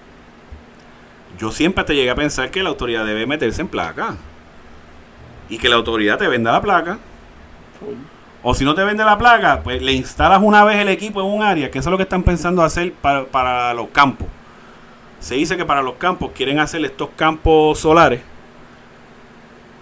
[1.39, 4.17] Yo siempre te llegué a pensar que la autoridad debe meterse en placa.
[5.49, 6.99] Y que la autoridad te venda la placa.
[8.43, 11.27] O si no te vende la placa, pues le instalas una vez el equipo en
[11.29, 14.27] un área, que es lo que están pensando hacer para, para los campos.
[15.21, 18.23] Se dice que para los campos quieren hacer estos campos solares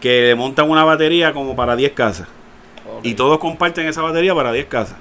[0.00, 2.28] que montan una batería como para 10 casas.
[3.02, 4.96] Y todos comparten esa batería para 10 casas.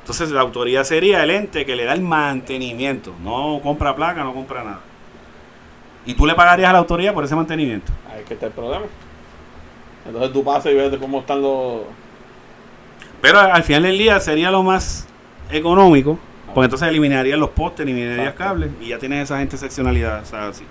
[0.00, 3.14] Entonces la autoridad sería el ente que le da el mantenimiento.
[3.22, 4.80] No compra placa, no compra nada.
[6.06, 7.90] Y tú le pagarías a la autoridad por ese mantenimiento.
[8.12, 8.84] Ahí es que está el problema.
[10.06, 11.82] Entonces tú pasas y ves de cómo están los.
[13.22, 15.06] Pero al final del día sería lo más
[15.50, 16.18] económico.
[16.52, 18.44] Porque entonces eliminarías los postes, eliminarías Exacto.
[18.44, 20.22] cables y ya tienes esa gente seccionalidad.
[20.22, 20.64] O sea, así.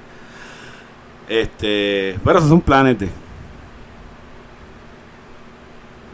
[1.27, 3.09] Este, pero esos son planes de.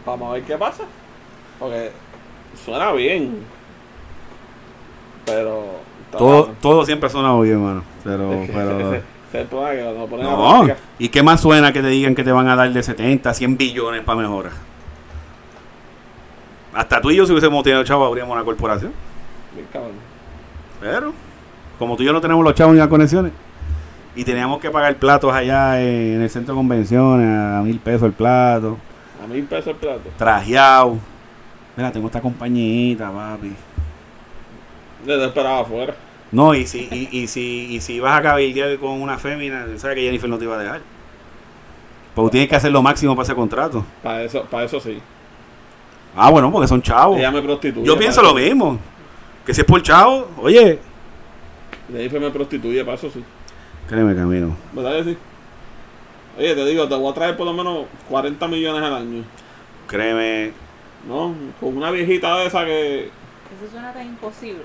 [0.05, 0.83] Vamos a ver qué pasa.
[1.59, 1.91] Porque
[2.63, 3.39] suena bien.
[5.25, 5.79] Pero.
[6.11, 6.55] Todo, mal.
[6.61, 7.83] todo siempre suena bien, hermano.
[8.03, 8.77] Pero, pero.
[9.31, 10.67] que lo ponen No.
[10.97, 13.57] ¿Y qué más suena que te digan que te van a dar de 70, 100
[13.57, 14.53] billones para mejorar?
[16.73, 18.93] Hasta tú y yo, si hubiésemos tenido chavos, abríamos una corporación.
[19.53, 19.91] bien cabrón.
[20.79, 21.13] Pero,
[21.77, 23.33] como tú y yo no tenemos los chavos ni las conexiones,
[24.15, 28.13] y teníamos que pagar platos allá en el centro de convenciones a mil pesos el
[28.13, 28.77] plato,
[29.23, 30.01] A mil pesos el plato.
[30.17, 30.97] trajeado.
[31.75, 33.51] Mira, tengo esta compañita, papi.
[35.05, 35.95] Te esperaba afuera.
[36.31, 39.95] No, y si, y, y si, y si vas a cabildear con una fémina, sabes
[39.95, 40.81] que Jennifer no te iba a dejar.
[42.13, 43.85] Porque tienes que hacer lo máximo para ese contrato.
[44.03, 44.99] Para eso, para eso sí.
[46.15, 47.17] Ah, bueno, porque son chavos.
[47.17, 47.85] Ella me prostituye.
[47.85, 48.77] Yo pienso lo mismo.
[49.45, 50.79] Que si es por chavo, oye,
[51.91, 53.23] Jennifer me prostituye, para eso sí.
[53.87, 54.55] créeme, Camino.
[54.73, 55.17] ¿Verdad que sí?
[56.39, 59.23] Oye, te digo, te voy a traer por lo menos 40 millones al año.
[59.87, 60.51] Créeme.
[61.07, 61.35] ¿No?
[61.59, 63.05] Con una viejita de esa que.
[63.05, 64.63] Eso suena tan imposible.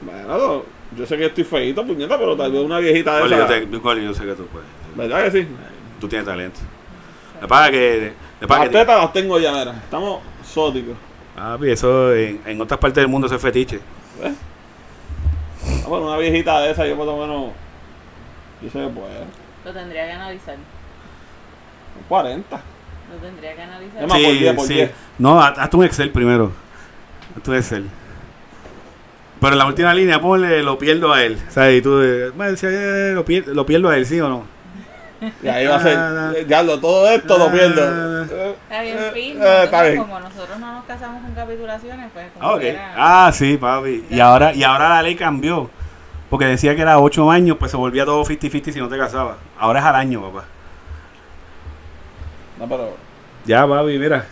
[0.00, 0.64] Bueno,
[0.96, 3.46] yo sé que estoy feito, puñeta, pero tal vez una viejita de yo, esa.
[3.48, 4.68] te- Coli, yo sé que tú puedes.
[4.96, 5.48] ¿Verdad que sí?
[6.00, 6.60] Tú tienes talento.
[7.48, 8.12] Pasa es que.
[8.34, 9.72] lo que pasa Las que- tetas las tengo ya, mira.
[9.72, 10.96] Estamos sóticos.
[11.36, 13.80] Papi, eso en, en otras partes del mundo eso es fetiche.
[14.22, 14.32] ¿Ves?
[15.84, 17.52] Ah, bueno, una viejita de esa, yo por lo menos.
[18.62, 19.08] Yo sé que puedo.
[19.68, 20.56] Lo tendría que analizar.
[22.08, 22.56] 40.
[23.12, 24.02] Lo tendría que analizar.
[24.06, 24.90] Más, por diez, por diez.
[25.18, 26.52] No, haz- hazte un Excel primero.
[27.36, 27.84] Hazte un Excel.
[29.40, 31.38] Pero en la última línea, ponle, lo pierdo a él.
[31.50, 31.78] ¿Sabes?
[31.78, 34.44] Y tú, eh, bueno, decía, eh, lo, pier- lo pierdo a él, ¿sí o no?
[35.42, 37.82] Y ahí va a ser, Ah, eh, diablo, todo esto lo pierdo.
[37.84, 38.26] ah.
[38.30, 39.42] Eh, Está bien, eh, fin.
[39.42, 39.96] eh, está bien.
[39.98, 42.60] como nosotros no nos casamos con capitulaciones, pues como Ah, ok.
[42.60, 42.94] quiera.
[42.96, 44.06] Ah, sí, papi.
[44.08, 45.70] Y ahora, y ahora la ley cambió.
[46.30, 49.36] Porque decía que era 8 años, pues se volvía todo 50-50 si no te casabas.
[49.58, 50.44] Ahora es al año, papá.
[52.58, 52.96] No, pero
[53.46, 54.26] Ya, papi, mira.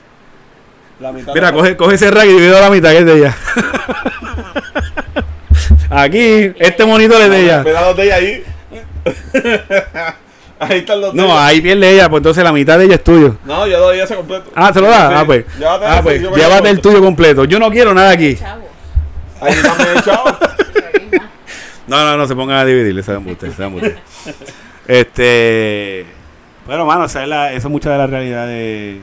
[1.00, 1.32] la mitad.
[1.34, 3.36] Mira, coge, coge ese rack y divide la mitad que es de ella.
[5.90, 7.62] Aquí, este monitor es de ella.
[7.62, 8.44] Los de ella ahí.
[10.58, 11.46] ahí están los de No, ella.
[11.46, 13.36] ahí pierde ella, pues entonces la mitad de ella es tuyo.
[13.44, 14.50] No, yo doy ese completo.
[14.54, 15.08] Ah, ¿se lo da?
[15.08, 15.14] Sí.
[15.16, 15.44] Ah, pues.
[15.58, 17.44] Llévate Ah, pues, llévate el tuyo completo.
[17.44, 18.36] Yo no quiero nada aquí.
[18.36, 18.68] Chavo.
[19.40, 20.24] Ahí también, chao.
[21.86, 23.98] No, no, no se pongan a dividir, se dan ustedes, se dan ustedes.
[24.88, 26.06] Este.
[26.66, 29.00] Bueno, mano, esa es la, eso es mucha de la realidad de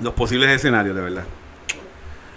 [0.00, 1.24] los posibles escenarios, de verdad.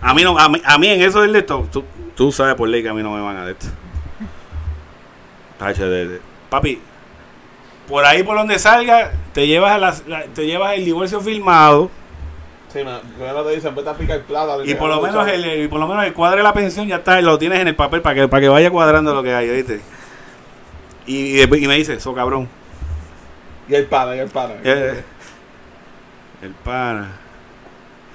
[0.02, 1.84] A mí, no, a mí, a mí en eso del de esto, tú,
[2.16, 3.68] tú sabes por ley que a mí no me van a de esto.
[6.50, 6.80] Papi,
[7.88, 11.92] por ahí por donde salga, te llevas, a las- la- te llevas el divorcio filmado
[12.72, 14.58] Sí, me, primero te dicen, vete a picar plata.
[14.64, 16.88] y por lo menos el, el- y por lo menos el cuadro de la pensión
[16.88, 19.34] ya está, lo tienes en el papel para que, para que vaya cuadrando lo que
[19.34, 19.82] hay, ¿viste?
[21.08, 22.48] Y, y, después- y me dice, eso cabrón.
[23.68, 24.54] Y el pana, y el pana.
[24.64, 25.04] Eh,
[26.44, 27.12] el pana.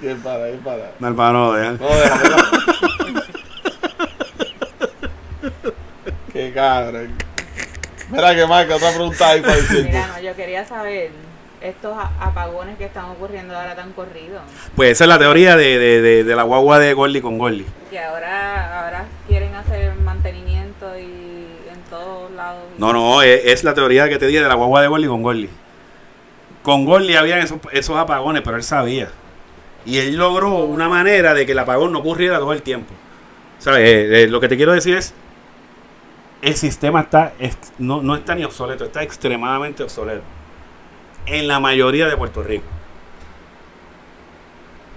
[0.02, 0.84] Y el pana, y el pana.
[1.00, 1.78] No, el pana no déjame.
[6.32, 7.12] Qué cabrón.
[8.10, 9.84] Mira que marca, otra pregunta ahí para decir.
[9.84, 11.10] Mira, no, yo quería saber
[11.64, 14.42] estos apagones que están ocurriendo ahora tan corridos.
[14.76, 17.64] Pues esa es la teoría de, de, de, de la guagua de Gordy con Gordy.
[17.90, 22.64] Que ahora, ahora quieren hacer mantenimiento y en todos lados.
[22.76, 25.22] No, no, es, es la teoría que te dije de la guagua de Gordy con
[25.22, 25.48] Gordy.
[26.62, 29.08] Con Gordy había esos, esos apagones, pero él sabía.
[29.86, 32.92] Y él logró una manera de que el apagón no ocurriera todo el tiempo.
[33.58, 33.80] ¿Sabes?
[33.80, 35.14] Eh, eh, lo que te quiero decir es,
[36.42, 37.32] el sistema está,
[37.78, 40.22] no, no está ni obsoleto, está extremadamente obsoleto.
[41.26, 42.64] En la mayoría de Puerto Rico.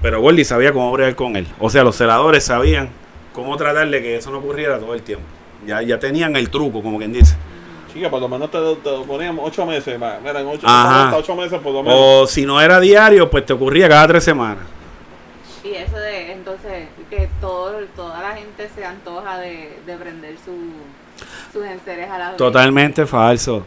[0.02, 1.48] Pero Gordy sabía cómo bregar con él.
[1.60, 2.90] O sea, los celadores sabían
[3.34, 5.26] cómo tratar de que eso no ocurriera todo el tiempo.
[5.66, 7.36] Ya, ya tenían el truco, como quien dice.
[7.92, 10.00] Chica, por lo menos te, te poníamos ocho meses.
[10.02, 10.20] va.
[10.24, 11.06] Mira, en ocho, Ajá.
[11.06, 11.98] hasta ocho meses por lo menos.
[12.00, 14.64] O si no era diario, pues te ocurría cada tres semanas.
[15.64, 20.54] Y eso de, entonces, que todo, toda la gente se antoja de, de prender su,
[21.52, 22.38] sus enseres a la vez.
[22.38, 23.66] Totalmente falso.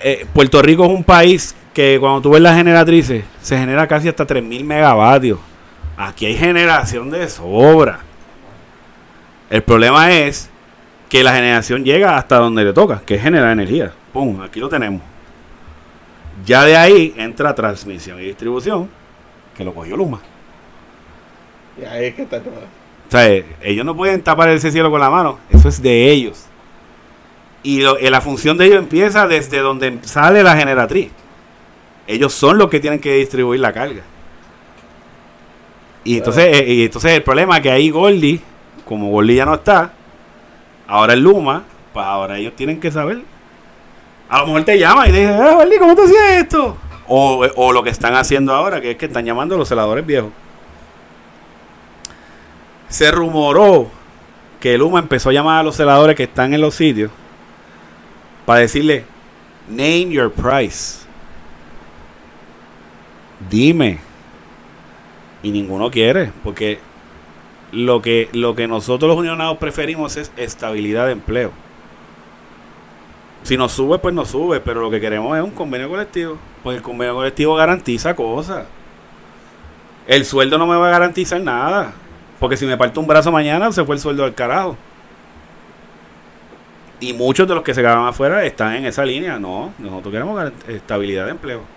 [0.00, 4.08] Eh, Puerto Rico es un país que cuando tú ves las generatrices, se genera casi
[4.08, 5.38] hasta 3.000 megavatios.
[5.96, 8.00] Aquí hay generación de sobra.
[9.50, 10.48] El problema es
[11.08, 13.92] que la generación llega hasta donde le toca, que es generar energía.
[14.12, 15.02] Pum, aquí lo tenemos.
[16.46, 18.88] Ya de ahí entra transmisión y distribución,
[19.56, 20.20] que lo cogió Luma.
[21.80, 22.54] Y ahí es que está todo.
[22.54, 23.28] O sea,
[23.62, 25.38] ellos no pueden tapar ese cielo con la mano.
[25.50, 26.46] Eso es de ellos.
[27.62, 31.10] Y lo- eh, la función de ellos empieza desde donde sale la generatriz.
[32.06, 34.02] Ellos son los que tienen que distribuir la carga.
[36.04, 38.40] Y entonces, eh, y entonces el problema es que ahí Goldie,
[38.84, 39.92] como Goldie ya no está,
[40.86, 43.22] ahora es Luma, pues ahora ellos tienen que saber.
[44.28, 46.76] A lo mejor te llaman y te dicen, ah, Goldie, ¿cómo te hacías esto?
[47.06, 50.04] O, o lo que están haciendo ahora, que es que están llamando a los celadores
[50.04, 50.30] viejos.
[52.88, 53.90] Se rumoró
[54.60, 57.10] que Luma empezó a llamar a los celadores que están en los sitios
[58.44, 59.04] para decirle,
[59.68, 61.03] name your price.
[63.50, 63.98] Dime.
[65.42, 66.78] Y ninguno quiere, porque
[67.72, 71.52] lo que, lo que nosotros los unionados preferimos es estabilidad de empleo.
[73.42, 76.38] Si nos sube, pues nos sube, pero lo que queremos es un convenio colectivo.
[76.62, 78.64] Pues el convenio colectivo garantiza cosas.
[80.06, 81.92] El sueldo no me va a garantizar nada.
[82.40, 84.78] Porque si me parto un brazo mañana, se fue el sueldo del carajo.
[87.00, 89.38] Y muchos de los que se quedaron afuera están en esa línea.
[89.38, 91.73] No, nosotros queremos estabilidad de empleo.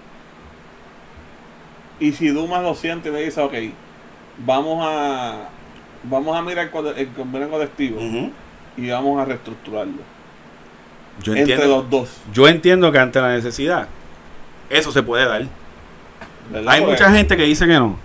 [2.00, 3.54] Y si Dumas lo siente y me dice, ok,
[4.46, 5.50] vamos a
[6.04, 8.00] vamos a mirar con- el convenio colectivo
[8.78, 10.18] y vamos a reestructurarlo.
[11.24, 12.18] Yo entre entiendo, los dos.
[12.32, 13.88] yo entiendo que ante la necesidad,
[14.70, 15.44] eso se puede dar.
[16.52, 16.74] ¿verdad?
[16.74, 17.98] Hay mucha gente que dice que no.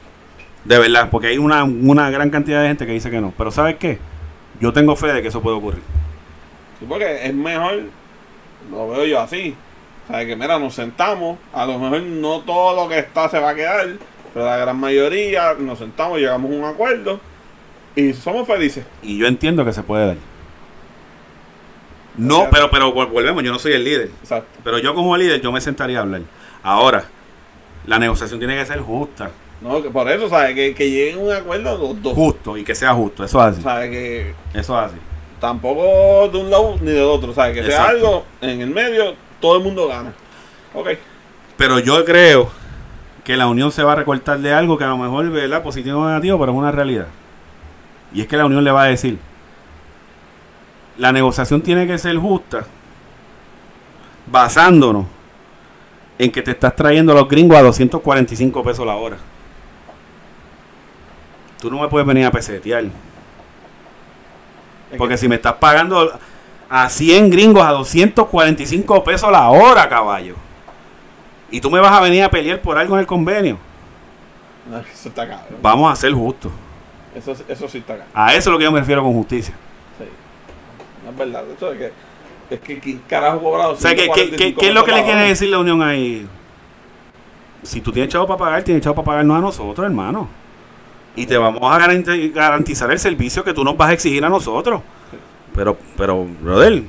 [0.64, 3.32] De verdad, porque hay una, una gran cantidad de gente que dice que no.
[3.36, 3.98] Pero ¿sabes qué?
[4.60, 5.82] Yo tengo fe de que eso puede ocurrir.
[6.80, 7.82] Sí, porque es mejor,
[8.70, 9.54] lo veo yo así.
[10.08, 13.38] O sea, que mira, nos sentamos, a lo mejor no todo lo que está se
[13.38, 13.86] va a quedar,
[14.34, 17.20] pero la gran mayoría nos sentamos, llegamos a un acuerdo
[17.94, 18.84] y somos felices.
[19.02, 20.16] Y yo entiendo que se puede dar.
[22.16, 24.10] No, pero, pero vol- volvemos, yo no soy el líder.
[24.22, 24.60] Exacto.
[24.62, 26.22] Pero yo como líder, yo me sentaría a hablar.
[26.62, 27.04] Ahora,
[27.86, 29.30] la negociación tiene que ser justa,
[29.62, 30.54] No, que por eso, ¿sabes?
[30.54, 32.12] Que, que lleguen a un acuerdo los dos.
[32.14, 33.24] justo y que sea justo.
[33.24, 33.62] Eso es así.
[33.62, 33.90] ¿Sabes?
[33.90, 34.96] Que Eso es así.
[35.40, 37.32] tampoco de un lado ni del otro.
[37.32, 40.14] Sea, que sea algo en el medio, todo el mundo gana.
[40.72, 40.88] Ok.
[41.58, 42.50] Pero yo creo
[43.24, 45.62] que la unión se va a recortar de algo que a lo mejor, ¿verdad?
[45.62, 47.08] Positivo o negativo, pero es una realidad.
[48.14, 49.18] Y es que la unión le va a decir,
[50.96, 52.64] la negociación tiene que ser justa,
[54.26, 55.06] basándonos
[56.18, 59.16] en que te estás trayendo a los gringos a 245 pesos la hora.
[61.60, 62.84] Tú no me puedes venir a pesetear.
[64.90, 66.18] Es Porque que- si me estás pagando
[66.74, 70.36] a 100 gringos a 245 pesos la hora, caballo.
[71.50, 73.58] Y tú me vas a venir a pelear por algo en el convenio.
[74.70, 75.58] No, eso está cabrón.
[75.60, 76.50] Vamos a ser justos.
[77.14, 78.08] Eso, eso sí está cabrón.
[78.14, 79.52] A eso es lo que yo me refiero con justicia.
[79.98, 80.04] Sí.
[81.04, 81.44] No es verdad.
[81.54, 81.92] Eso es que.
[82.54, 83.72] Es que ¿quién carajo cobrado?
[83.72, 85.82] O sea, ¿qué, qué- qué- 145 qué es lo que le quiere decir la unión
[85.82, 86.26] ahí?
[87.62, 90.26] Si tú tienes chavo para pagar, tienes chavo para pagarnos a nosotros, hermano.
[91.16, 94.28] Y te vamos a garanti- garantizar el servicio que tú nos vas a exigir a
[94.30, 94.80] nosotros.
[95.54, 96.82] Pero, pero, brother.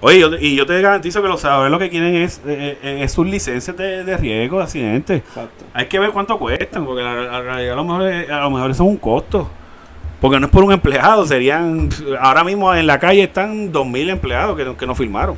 [0.00, 2.98] Oye, yo- y yo te garantizo que los sabores lo que quieren es, eh, eh,
[3.02, 5.18] es sus licencias de, de riesgo, de accidentes.
[5.20, 5.64] Exacto.
[5.72, 8.70] Hay que ver cuánto cuestan, porque la, la realidad a lo mejor, a lo mejor
[8.70, 9.50] eso es un costo.
[10.20, 11.88] Porque no es por un empleado, serían.
[12.20, 15.36] Ahora mismo en la calle están 2.000 empleados que, no- que no firmaron.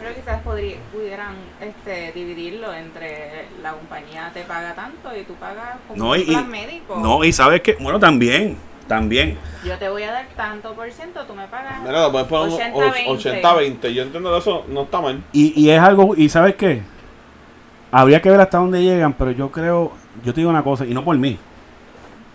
[0.00, 5.76] Pero quizás podrí- pudieran este, dividirlo entre la compañía te paga tanto y tú pagas
[5.88, 7.00] como No, un y, plan y- médico.
[7.02, 8.56] no, y sabes que, bueno, también,
[8.86, 9.38] también.
[9.64, 11.80] Yo te voy a dar tanto por ciento, tú me pagas.
[11.82, 13.42] Mira, lo puedes poner 80-20.
[13.42, 13.88] 80-20.
[13.92, 15.22] Yo entiendo que eso no está mal.
[15.32, 16.82] Y, y es algo, y sabes qué,
[17.90, 19.92] habría que ver hasta dónde llegan, pero yo creo,
[20.24, 21.38] yo te digo una cosa, y no por mí,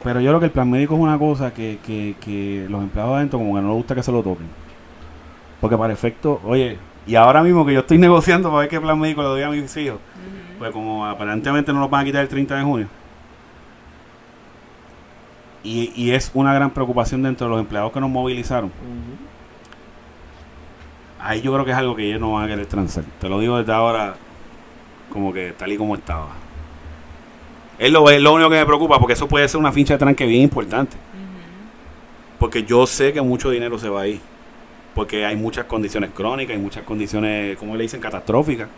[0.03, 3.17] pero yo creo que el plan médico es una cosa que, que, que los empleados
[3.17, 4.47] adentro como que no les gusta que se lo toquen.
[5.59, 8.97] Porque para efecto, oye, y ahora mismo que yo estoy negociando para ver qué plan
[8.97, 9.99] médico le doy a mis hijos,
[10.57, 12.87] pues como aparentemente no lo van a quitar el 30 de junio.
[15.63, 18.71] Y, y es una gran preocupación dentro de los empleados que nos movilizaron.
[21.21, 23.03] Ahí yo creo que es algo que ellos no van a querer transar.
[23.19, 24.15] Te lo digo desde ahora,
[25.11, 26.29] como que tal y como estaba.
[27.77, 29.99] Es lo, es lo único que me preocupa, porque eso puede ser una ficha de
[29.99, 30.95] tranque bien importante.
[32.37, 34.21] Porque yo sé que mucho dinero se va ahí.
[34.95, 38.69] Porque hay muchas condiciones crónicas, hay muchas condiciones, como le dicen, catastróficas.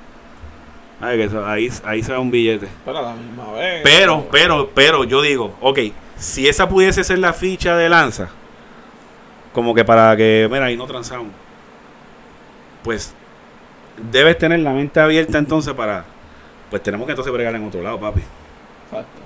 [0.99, 2.67] Ay, que eso- ahí, ahí se va un billete.
[2.85, 3.81] Pero a la misma vez.
[3.83, 5.79] Pero, pero, pero, yo digo, ok,
[6.21, 8.29] si esa pudiese ser la ficha de lanza,
[9.53, 11.33] como que para que, mira, ahí no transamos,
[12.83, 13.15] pues
[14.11, 16.05] debes tener la mente abierta entonces para,
[16.69, 18.21] pues tenemos que entonces bregar en otro lado, papi.
[18.85, 19.19] Exacto.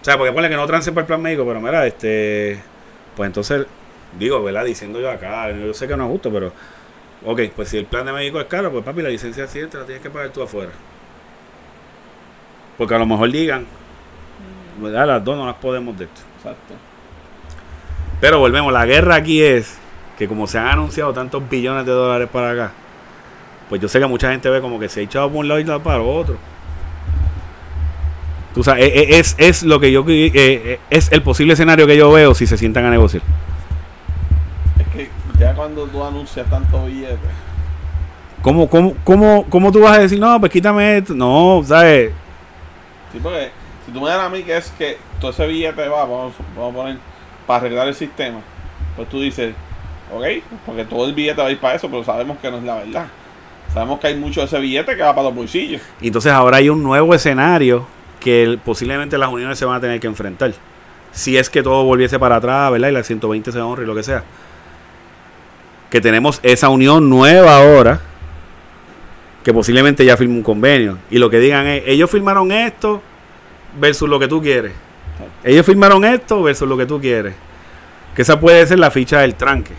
[0.00, 2.62] O sea, porque ponle que no transen para el plan médico, pero mira, este,
[3.16, 3.66] pues entonces,
[4.16, 4.64] digo, ¿verdad?
[4.64, 6.52] Diciendo yo acá, yo sé que no es justo, pero,
[7.26, 9.76] ok, pues si el plan de médico es caro, pues papi, la licencia de accidente
[9.76, 10.70] la tienes que pagar tú afuera.
[12.78, 13.66] Porque a lo mejor digan,
[14.80, 15.06] ¿verdad?
[15.06, 16.20] Las dos no las podemos de esto.
[16.38, 16.74] Exacto.
[18.20, 19.78] Pero volvemos, la guerra aquí es
[20.18, 22.72] que como se han anunciado tantos billones de dólares para acá,
[23.68, 25.60] pues yo sé que mucha gente ve como que se ha echado por un lado
[25.60, 26.36] y para otro.
[28.54, 31.86] Tú sabes, e- e- es, es lo que yo eh, eh, es el posible escenario
[31.86, 33.22] que yo veo si se sientan a negociar.
[34.80, 37.18] Es que ya cuando tú anuncias tantos billetes.
[38.42, 41.14] ¿Cómo, cómo, cómo, cómo tú vas a decir, no, pues quítame esto?
[41.14, 42.12] No, ¿sabes?
[43.12, 43.50] Sí, porque
[43.88, 46.74] si tú me das a mí que es que todo ese billete va, vamos, vamos
[46.74, 46.98] a poner,
[47.46, 48.40] para arreglar el sistema,
[48.94, 49.54] pues tú dices,
[50.14, 50.24] ok,
[50.66, 52.74] porque todo el billete va a ir para eso, pero sabemos que no es la
[52.74, 53.06] verdad.
[53.72, 55.80] Sabemos que hay mucho de ese billete que va para los bolsillos.
[56.02, 57.86] Y entonces ahora hay un nuevo escenario
[58.20, 60.52] que posiblemente las uniones se van a tener que enfrentar.
[61.10, 62.90] Si es que todo volviese para atrás, ¿verdad?
[62.90, 64.22] Y la 120 se honra y lo que sea.
[65.88, 68.02] Que tenemos esa unión nueva ahora,
[69.44, 70.98] que posiblemente ya firme un convenio.
[71.10, 73.00] Y lo que digan es, ellos firmaron esto
[73.78, 74.72] versus lo que tú quieres.
[75.44, 77.34] Ellos firmaron esto versus lo que tú quieres.
[78.14, 79.74] Que esa puede ser la ficha del tranque.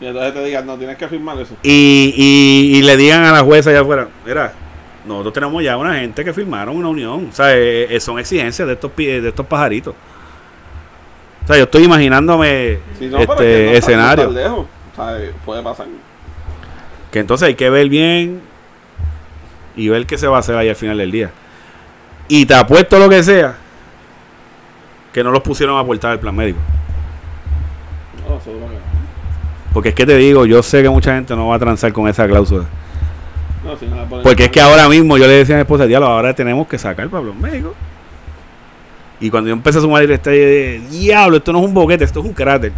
[0.00, 1.54] Y entonces te digan, no, tienes que firmar eso.
[1.62, 4.52] Y, y, y le digan a la jueza allá afuera, mira,
[5.06, 7.28] nosotros tenemos ya una gente que firmaron una unión.
[7.30, 9.94] O sea, eh, eh, son exigencias de estos, pi- de estos pajaritos.
[11.44, 14.30] O sea, yo estoy imaginándome Si no, este no escenario.
[14.30, 14.66] lejos.
[14.92, 15.86] O sea, eh, puede pasar.
[17.10, 18.40] Que entonces hay que ver bien
[19.76, 21.30] y ver qué se va a hacer ahí al final del día.
[22.32, 23.56] Y te apuesto lo que sea
[25.12, 26.60] que no los pusieron a aportar el plan médico.
[29.72, 32.08] Porque es que te digo, yo sé que mucha gente no va a transar con
[32.08, 32.64] esa cláusula.
[33.64, 35.62] No, si no le ponen- Porque es que ahora mismo yo le decía a mi
[35.62, 37.72] esposa, diablo, ahora tenemos que sacar para los médicos.
[39.20, 42.20] Y cuando yo empecé a sumar el de diablo, esto no es un boquete, esto
[42.20, 42.72] es un cráter.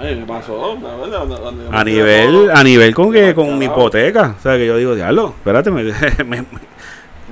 [0.00, 3.34] Ay, me pasó, la verdad, cuando- cuando yo me A nivel, a nivel con que
[3.34, 4.34] con mi hipoteca.
[4.38, 5.82] O sea que yo digo, diablo, espérate, me-
[6.24, 6.46] me- me-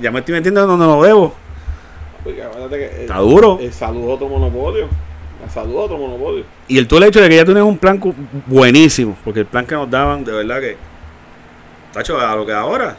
[0.01, 1.35] ya me estoy metiendo donde no lo debo.
[2.23, 3.57] porque el- Está duro.
[3.59, 4.87] El salud es otro monopolio.
[5.43, 6.45] La salud otro monopolio.
[6.69, 7.99] Y el todo el hecho de que ya tienes un plan
[8.47, 10.77] buenísimo, porque el plan que nos daban, de verdad que.
[11.91, 12.95] Tacho, a lo que ahora.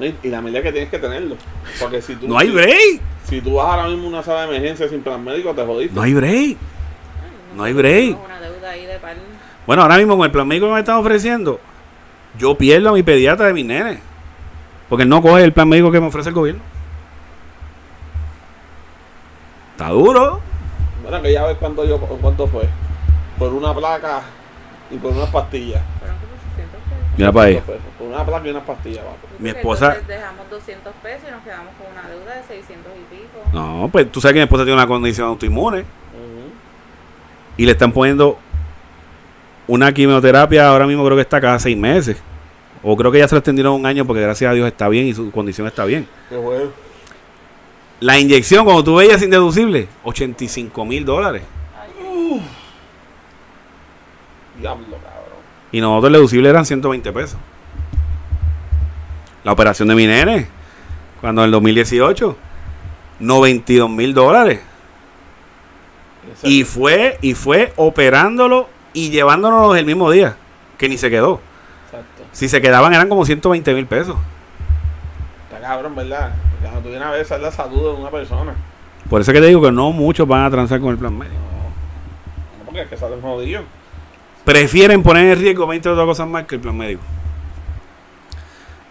[0.00, 1.36] Y y la medida que tienes que tenerlo.
[1.80, 3.00] Porque si tú, No hay si- break.
[3.24, 5.94] Si tú vas ahora mismo a una sala de emergencia sin plan médico, te jodiste.
[5.94, 6.56] No hay break.
[7.56, 8.16] No hay break.
[8.24, 9.16] Una deuda ahí de par.
[9.66, 11.60] Bueno, ahora mismo con el plan médico que me están ofreciendo,
[12.38, 13.98] yo pierdo a mi pediatra de mis nenes.
[14.88, 16.62] Porque él no coge el plan médico que me ofrece el gobierno.
[19.72, 20.40] Está duro.
[21.02, 22.68] Bueno, que ya ves cuánto, yo, cuánto fue.
[23.38, 24.22] Por una placa
[24.90, 25.82] y por unas pastillas.
[26.00, 27.16] Fueron como 800 pesos.
[27.16, 27.54] Mira para ahí.
[27.54, 27.92] 200 pesos.
[27.98, 29.04] Por una placa y unas pastillas.
[29.38, 33.14] Mi esposa- entonces dejamos 200 pesos y nos quedamos con una deuda de 600 y
[33.14, 33.38] pico.
[33.52, 35.80] No, pues tú sabes que mi esposa tiene una condición autoinmune.
[35.80, 35.84] Ujú.
[37.56, 38.38] y le están poniendo
[39.66, 42.16] una quimioterapia ahora mismo creo que está cada seis meses
[42.90, 45.06] o creo que ya se lo extendieron un año porque gracias a Dios está bien
[45.06, 46.70] y su condición está bien Qué bueno.
[48.00, 51.42] la inyección cuando tú veías indeducible 85 mil dólares
[54.58, 55.38] Diablo, cabrón.
[55.70, 57.38] y nosotros el deducible eran 120 pesos
[59.44, 60.48] la operación de mi nene
[61.20, 62.36] cuando en el 2018
[63.20, 64.60] 92 mil dólares
[66.42, 70.36] y fue y fue operándolo y llevándonos el mismo día
[70.76, 71.40] que ni se quedó.
[72.38, 74.16] Si se quedaban eran como 120 mil pesos
[75.50, 76.34] Está cabrón, ¿verdad?
[76.52, 78.54] Porque Cuando tú vienes a ver, esa es la salud de una persona.
[79.10, 81.34] Por eso que te digo que no muchos van a transar con el plan médico.
[82.58, 83.64] No, porque es que salen jodidos.
[84.44, 87.02] Prefieren poner en riesgo 20 otras cosas más que el plan médico.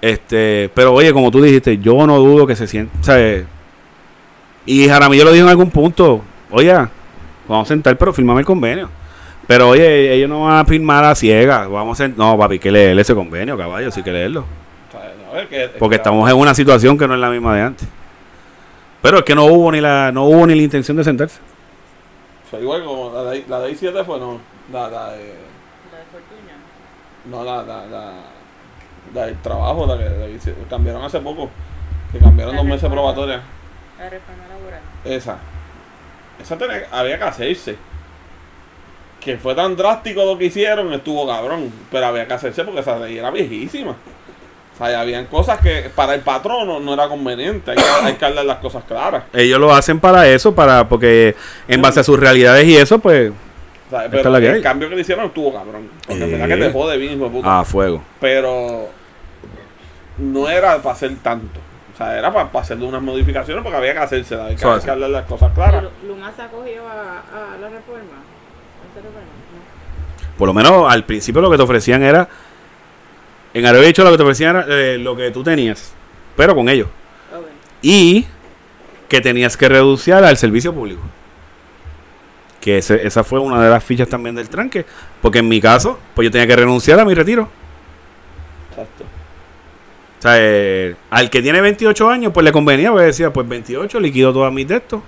[0.01, 2.99] Este, pero oye, como tú dijiste, yo no dudo que se sienta.
[2.99, 3.45] O sea,
[4.65, 6.21] y Jaramillo lo dijo en algún punto.
[6.51, 6.73] Oye,
[7.47, 8.89] vamos a sentar, pero firmame el convenio.
[9.47, 11.69] Pero oye, ellos no van a firmar a ciegas.
[11.69, 14.45] Vamos a No, papi, hay que leer ese convenio, caballo, sí que leerlo.
[15.79, 17.87] Porque que- estamos en una situación que no es la misma de antes.
[19.01, 21.39] Pero es que no hubo ni la, no hubo ni la intención de sentarse.
[22.59, 24.39] Igual como la de, la de I7 fue, no.
[24.71, 25.17] La, la de.
[25.91, 26.55] La de Fortuño.
[27.25, 28.11] No, la, la, la,
[29.13, 31.49] la del trabajo, la que la cambiaron hace poco.
[32.11, 33.13] Que cambiaron La dos meses reforma.
[33.13, 33.41] probatorias.
[33.99, 34.79] La reforma laboral.
[35.05, 35.37] Esa.
[36.41, 37.75] Esa tenía- había que hacerse.
[39.27, 41.71] Que fue tan drástico lo que hicieron, estuvo cabrón.
[41.91, 43.91] Pero había que hacerse porque esa ley era viejísima.
[43.91, 47.71] O sea, ya habían cosas que para el patrono no era conveniente.
[47.71, 49.23] Hay que, hay que hablar las cosas claras.
[49.33, 51.35] Ellos lo hacen para eso, para porque
[51.67, 54.47] en base a sus realidades y eso, pues, O sea, Esta pero es la que
[54.49, 54.61] el hay.
[54.61, 55.89] cambio que le hicieron estuvo cabrón.
[56.05, 56.31] Porque en Eh.
[56.37, 57.59] verdad que te jode bien, hijo de puta.
[57.59, 58.03] a fuego.
[58.21, 58.89] Pero
[60.19, 61.59] no era para hacer tanto.
[61.93, 64.35] O sea, era para, hacerle unas modificaciones porque había que hacerse.
[64.35, 64.85] Hay que, Eso hay hace.
[64.85, 65.83] que hablar las cosas claras.
[65.83, 67.71] Lu- ¿Luma se acogió a, a la reforma?
[67.71, 68.15] ¿A esa reforma?
[68.19, 68.86] No.
[70.37, 72.27] Por lo menos al principio lo que te ofrecían era,
[73.53, 75.93] en Arabia dicho lo que te ofrecían era eh, lo que tú tenías,
[76.35, 76.87] pero con ellos.
[77.35, 77.45] Ok.
[77.81, 78.25] Y
[79.09, 81.01] que tenías que reducir al servicio público.
[82.61, 84.85] Que ese- esa fue una de las fichas también del tranque.
[85.21, 87.47] Porque en mi caso, pues yo tenía que renunciar a mi retiro.
[88.71, 89.03] Exacto.
[90.19, 93.99] O sea, eh, al que tiene 28 años, pues le convenía, pues decía, pues 28,
[93.99, 95.01] liquido todas mis de estos.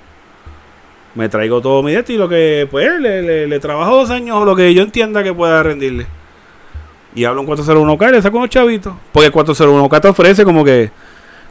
[1.20, 4.38] Me traigo todo mi esto y lo que, pues, le, le- le trabajo dos años
[4.38, 6.08] o lo que yo entienda que pueda rendirle.
[7.14, 8.94] Y hablo un 401k y le saco unos chavitos.
[9.12, 10.92] Porque el 401k te ofrece como que,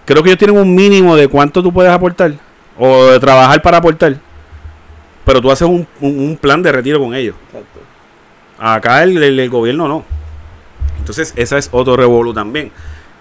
[0.07, 2.33] creo que ellos tienen un mínimo de cuánto tú puedes aportar.
[2.79, 4.17] O de trabajar para aportar.
[5.27, 7.35] Pero tú haces un, un- un plan de retiro con ellos.
[7.49, 7.81] Exacto.
[8.59, 10.03] Acá el, el- el gobierno no.
[10.99, 12.73] Entonces, esa es otro revolú también.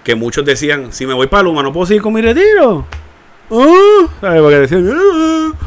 [0.06, 2.86] Que muchos decían, si me voy para Luma, no puedo seguir con mi retiro.
[3.52, 4.42] Ah, ¿sabes?
[4.42, 5.58] Porque decían, "Ah, ¿por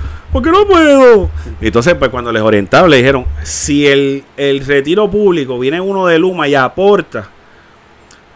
[0.43, 1.31] qué no puedo?
[1.61, 6.19] Entonces, pues cuando les orientaron, le dijeron, si el, el retiro público viene uno de
[6.19, 7.28] Luma y aporta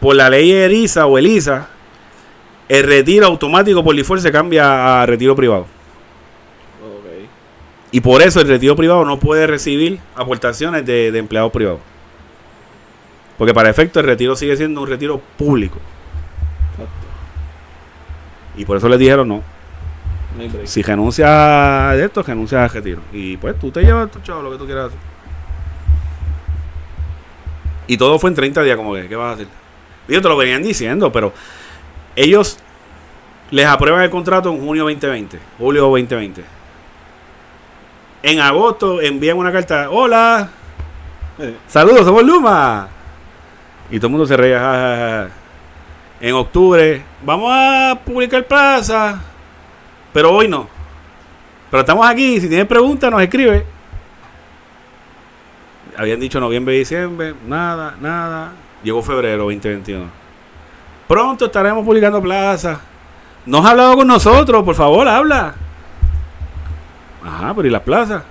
[0.00, 1.68] por la ley ERISA o ELISA,
[2.68, 5.62] el retiro automático por default se cambia a retiro privado.
[6.82, 7.28] Ok.
[7.92, 11.80] Y por eso el retiro privado no puede recibir aportaciones de, de empleados privados.
[13.38, 15.78] Porque para efecto el retiro sigue siendo un retiro público.
[16.72, 16.92] Exacto.
[18.56, 19.53] Y por eso les dijeron no.
[20.36, 20.66] No.
[20.66, 23.00] Si renuncias a esto, renuncias al retiro.
[23.12, 24.98] Y pues tú te llevas tu chavo lo que tú quieras hacer.
[27.86, 29.46] Y todo fue en 30 días, como que, ¿qué vas a hacer?
[30.08, 31.32] Ellos te lo venían diciendo, pero
[32.16, 32.58] ellos
[33.50, 36.44] les aprueban el contrato en junio 2020, julio 2020.
[38.22, 40.48] En agosto envían una carta, hola,
[41.38, 42.88] Eh, Saludos, somos Luma.
[43.90, 45.28] Y todo el mundo se reía.
[46.20, 49.20] En octubre, vamos a publicar plaza.
[50.14, 50.66] Pero hoy no.
[51.70, 52.40] Pero estamos aquí.
[52.40, 53.66] Si tienes preguntas, nos escribe.
[55.96, 57.34] Habían dicho noviembre, diciembre.
[57.46, 58.52] Nada, nada.
[58.82, 60.04] Llegó febrero 2021.
[61.08, 62.80] Pronto estaremos publicando plaza.
[63.44, 65.54] No has hablado con nosotros, por favor, habla.
[67.24, 68.22] Ajá, pero ¿y las plazas?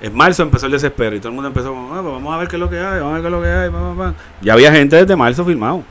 [0.00, 2.48] En marzo empezó el desespero y todo el mundo empezó, "Ah, pues vamos a ver
[2.48, 3.70] qué es lo que hay, vamos a ver qué es lo que hay.
[3.70, 4.14] pa, pa, pa".
[4.42, 5.82] Ya había gente desde marzo firmado,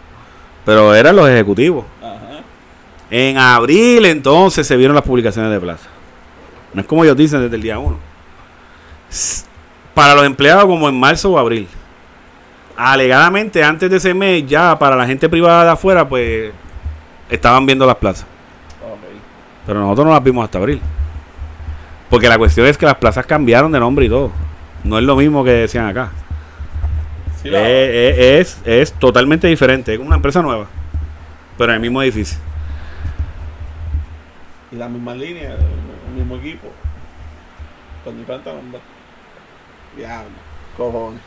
[0.66, 1.86] pero eran los ejecutivos.
[2.02, 2.23] Ajá.
[3.16, 5.88] En abril entonces se vieron las publicaciones de plaza.
[6.74, 7.96] No es como ellos dicen desde el día 1.
[9.94, 11.68] Para los empleados como en marzo o abril.
[12.76, 16.54] Alegadamente antes de ese mes ya para la gente privada de afuera pues
[17.30, 18.26] estaban viendo las plazas.
[19.68, 20.82] Pero nosotros no las vimos hasta abril.
[22.10, 24.32] Porque la cuestión es que las plazas cambiaron de nombre y todo.
[24.84, 26.10] No es lo mismo que decían acá.
[27.44, 29.94] Sí, Eh, eh, es, es totalmente diferente.
[29.94, 30.66] Es una empresa nueva.
[31.60, 32.40] Pero en el mismo edificio.
[34.74, 36.68] Y la misma línea, el mismo equipo.
[38.04, 38.82] Con diferentes nombres.
[39.96, 40.32] Diablo,
[40.76, 41.22] cojones.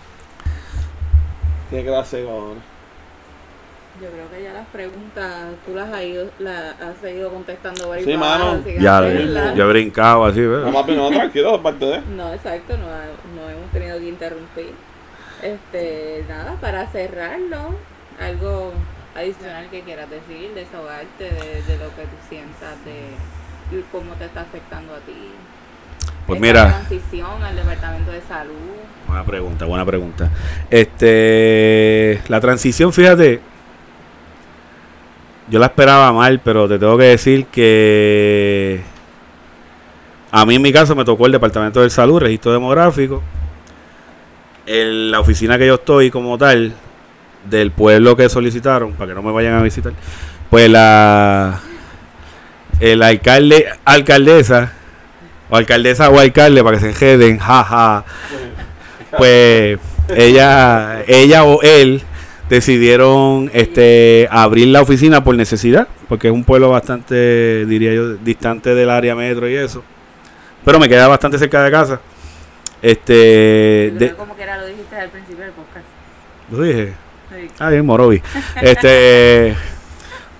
[1.70, 2.62] Qué clase cojones.
[4.02, 8.06] Yo creo que ya las preguntas tú las has ido, las has seguido contestando varias
[8.06, 8.62] Sí, mano.
[8.78, 10.66] Ya, yo he brincado así, ¿ves?
[10.66, 12.00] No, papi, no, tranquilo, aparte de.
[12.14, 14.72] No, exacto, no, no hemos tenido que interrumpir.
[15.40, 17.74] Este, nada, para cerrarlo,
[18.20, 18.72] algo
[19.16, 24.42] adicional que quieras decir, desahogarte de, de lo que tú sientas, de cómo te está
[24.42, 25.12] afectando a ti.
[26.26, 26.68] Pues Esta mira.
[26.68, 28.54] transición al departamento de salud.
[29.06, 30.30] Buena pregunta, buena pregunta.
[30.70, 33.40] Este, la transición, fíjate,
[35.48, 38.80] yo la esperaba mal, pero te tengo que decir que
[40.32, 43.22] a mí en mi caso me tocó el departamento de salud, registro demográfico,
[44.66, 46.74] en la oficina que yo estoy como tal
[47.48, 49.92] del pueblo que solicitaron para que no me vayan a visitar,
[50.50, 51.60] pues la
[52.80, 54.72] el alcalde, alcaldesa
[55.48, 58.04] o alcaldesa o alcalde para que se enjeden, jaja
[59.16, 59.78] pues
[60.08, 62.02] ella ella o él
[62.50, 68.74] decidieron este abrir la oficina por necesidad porque es un pueblo bastante diría yo distante
[68.74, 69.82] del área metro y eso
[70.64, 72.00] pero me queda bastante cerca de casa.
[72.82, 75.84] Este de- como que era lo dijiste al principio del podcast.
[76.50, 76.92] lo dije
[77.58, 78.22] Ah, bien, Morovi.
[78.60, 79.54] Este,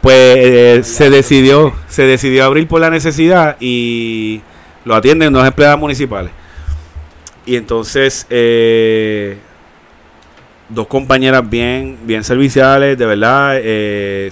[0.01, 4.41] pues eh, se decidió, se decidió abrir por la necesidad y
[4.85, 6.31] lo atienden dos empleadas municipales.
[7.45, 9.39] Y entonces, eh,
[10.69, 13.53] dos compañeras bien, bien serviciales, de verdad.
[13.55, 14.31] eh,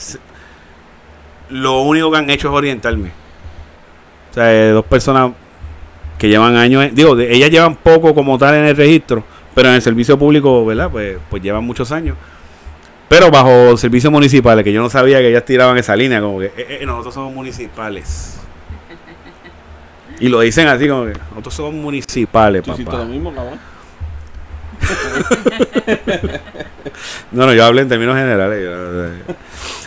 [1.51, 3.11] lo único que han hecho es orientarme.
[4.31, 5.33] O sea, eh, dos personas
[6.19, 9.23] que llevan años, digo, ellas llevan poco como tal en el registro,
[9.55, 10.91] pero en el servicio público, ¿verdad?
[10.91, 12.17] Pues, pues llevan muchos años.
[13.09, 16.47] Pero bajo servicios municipales, que yo no sabía que ellas tiraban esa línea, como que
[16.47, 18.39] "Eh, eh, nosotros somos municipales.
[20.21, 23.05] Y lo dicen así, como que nosotros somos municipales, hiciste lo papá.
[23.05, 23.33] mismo.
[27.33, 28.63] No, no, yo hablo en términos generales.
[28.63, 29.35] yo-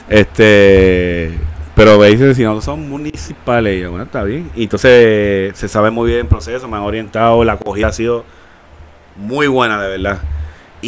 [0.10, 1.31] este,
[1.76, 4.49] pero me dicen, si nosotros somos municipales, y yo, bueno, está bien.
[4.56, 8.26] Y entonces se sabe muy bien el proceso, me han orientado, la acogida ha sido
[9.15, 10.19] muy buena, de verdad.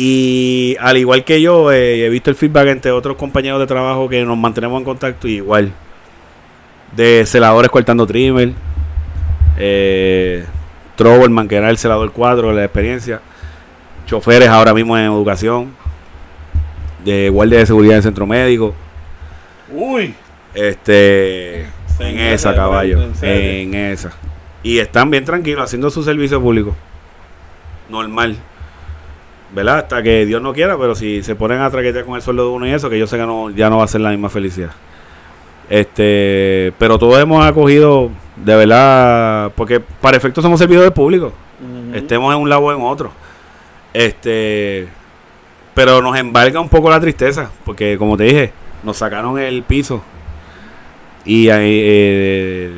[0.01, 4.07] Y al igual que yo, eh, he visto el feedback entre otros compañeros de trabajo
[4.07, 5.73] que nos mantenemos en contacto y igual.
[6.95, 8.53] De celadores cortando trimmer.
[9.57, 10.45] Eh,
[10.95, 13.19] Troublman, que era el celador 4, la experiencia.
[14.05, 15.73] Choferes ahora mismo en educación.
[17.03, 18.73] De guardia de seguridad en centro médico.
[19.69, 20.13] Uy,
[20.53, 21.63] Este.
[21.99, 23.01] En esa, caballo.
[23.21, 24.13] En esa.
[24.63, 26.73] Y están bien tranquilos haciendo su servicio público.
[27.89, 28.37] Normal.
[29.53, 29.79] ¿Verdad?
[29.79, 32.49] Hasta que Dios no quiera, pero si se ponen a traquetear con el sueldo de
[32.51, 34.29] uno y eso, que yo sé que no, ya no va a ser la misma
[34.29, 34.71] felicidad.
[35.69, 41.31] Este, pero todos hemos acogido, de verdad, porque para efectos somos servidores públicos,
[41.61, 41.95] Ujú.
[41.97, 43.11] estemos en un lado o en otro.
[43.93, 44.87] Este,
[45.73, 48.51] pero nos embarga un poco la tristeza, porque como te dije,
[48.83, 50.01] nos sacaron el piso.
[51.25, 52.71] Y ahí, eh,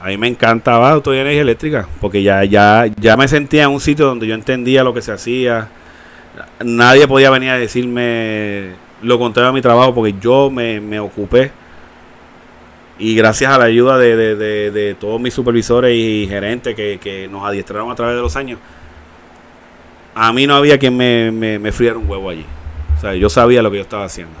[0.00, 3.70] a mí me encantaba Auto y Energía Eléctrica, porque ya, ya, ya me sentía en
[3.70, 5.68] un sitio donde yo entendía lo que se hacía.
[6.64, 8.70] Nadie podía venir a decirme
[9.02, 11.50] lo contrario a mi trabajo, porque yo me, me ocupé.
[12.98, 16.98] Y gracias a la ayuda de, de- de- de todos mis supervisores y gerentes que,
[17.02, 18.58] que nos adiestraron a través de los años,
[20.14, 22.44] a mí no había quien me, me, me friera un huevo allí.
[22.96, 24.34] O sea, yo sabía lo que yo estaba haciendo.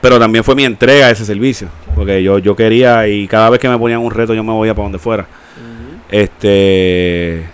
[0.00, 1.68] Pero también fue mi entrega a ese servicio.
[1.94, 4.68] Porque yo, yo quería, y cada vez que me ponían un reto, yo me voy
[4.68, 5.26] a para donde fuera.
[6.10, 7.44] Este.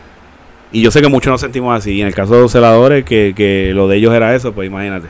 [0.72, 1.92] Y yo sé que muchos nos sentimos así.
[1.92, 4.66] Y en el caso de los celadores, que, que lo de ellos era eso, pues
[4.68, 5.08] imagínate.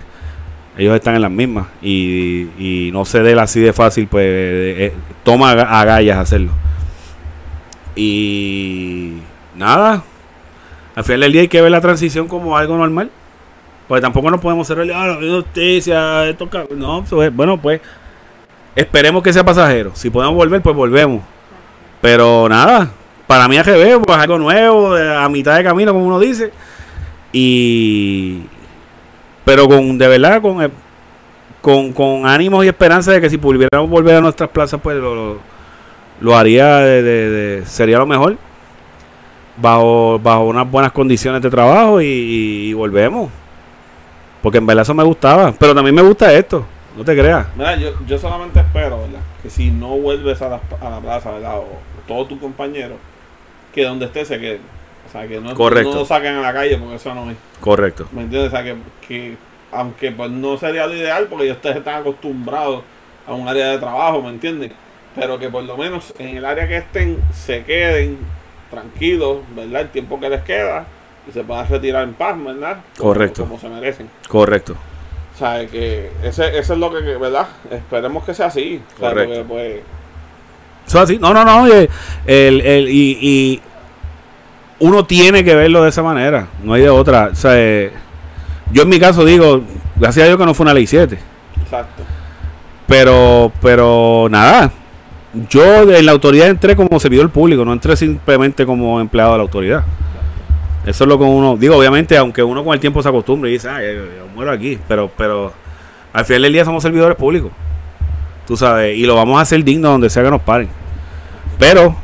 [0.76, 1.66] Ellos están en las mismas.
[1.82, 4.92] Y, y no dé así de fácil, pues eh,
[5.24, 6.52] toma aga- agallas hacerlo.
[7.96, 9.14] Y
[9.56, 10.02] nada.
[10.94, 13.10] Al final del día hay que ver la transición como algo normal.
[13.88, 16.70] Porque tampoco nos podemos cerrar, ah, la justicia, esto, cab-".
[16.72, 17.02] no,
[17.32, 17.80] bueno, pues
[18.76, 19.92] esperemos que sea pasajero.
[19.94, 21.22] Si podemos volver, pues volvemos.
[22.02, 22.90] Pero nada,
[23.28, 26.50] para mí AGB pues algo nuevo, a mitad de camino, como uno dice.
[27.30, 28.40] Y.
[29.44, 30.72] Pero con, de verdad, con,
[31.60, 35.38] con, con ánimos y esperanza de que si pudiéramos volver a nuestras plazas, pues lo,
[36.20, 38.36] lo, haría, de, de, sería lo mejor.
[39.58, 43.30] Bajo, bajo unas buenas condiciones de trabajo y, volvemos.
[44.42, 45.52] Porque en verdad eso me gustaba.
[45.58, 46.64] Pero también me gusta esto.
[46.96, 47.46] No te creas.
[47.56, 49.20] Mira, yo, yo solamente espero, ¿verdad?
[49.42, 51.58] Que si no vuelves a la, a la plaza, ¿verdad?
[51.58, 51.66] O
[52.08, 52.96] todos tus compañeros,
[53.72, 54.60] que donde estés se queden.
[55.06, 55.92] O sea, que no, Correcto.
[55.92, 57.36] no lo saquen a la calle porque eso no es.
[57.60, 58.06] Correcto.
[58.12, 58.52] ¿Me entiendes?
[58.52, 58.76] O sea, que,
[59.06, 59.36] que
[59.72, 62.82] aunque pues no sería lo ideal porque ustedes están acostumbrados
[63.26, 64.72] a un área de trabajo, ¿me entiendes?
[65.14, 68.18] Pero que por lo menos en el área que estén se queden
[68.70, 69.82] tranquilos, ¿verdad?
[69.82, 70.86] El tiempo que les queda
[71.28, 72.78] y se puedan retirar en paz, ¿verdad?
[72.96, 73.44] Correcto.
[73.44, 74.08] Como se merecen.
[74.28, 74.76] Correcto.
[75.34, 77.46] O sea, que ese, eso es lo que, ¿verdad?
[77.70, 78.82] Esperemos que sea así.
[78.96, 79.34] O sea, Correcto.
[79.34, 79.82] porque, pues,
[80.88, 81.18] Eso así.
[81.18, 81.66] No, no, no.
[81.66, 81.90] El,
[82.26, 83.60] el, y, y
[84.80, 86.48] uno tiene que verlo de esa manera.
[86.64, 87.28] No hay de otra.
[87.30, 87.92] O sea, eh,
[88.72, 89.62] yo en mi caso digo,
[89.96, 91.18] gracias a Dios que no fue una ley 7.
[91.62, 92.02] exacto.
[92.86, 94.72] Pero, pero nada.
[95.50, 99.42] Yo en la autoridad entré como servidor público, no entré simplemente como empleado de la
[99.42, 99.84] autoridad.
[100.86, 103.54] Eso es lo que uno, digo, obviamente, aunque uno con el tiempo se acostumbre y
[103.54, 105.52] dice, ah, yo, yo muero aquí, pero, pero
[106.14, 107.52] al final del día somos servidores públicos.
[108.48, 110.70] Tú sabes, y lo vamos a hacer digno donde sea que nos paren.
[111.58, 111.94] Pero,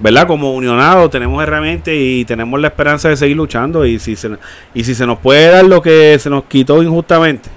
[0.00, 0.26] ¿verdad?
[0.26, 3.84] Como unionados tenemos herramientas y tenemos la esperanza de seguir luchando.
[3.84, 4.30] Y si se,
[4.72, 7.50] y si se nos puede dar lo que se nos quitó injustamente.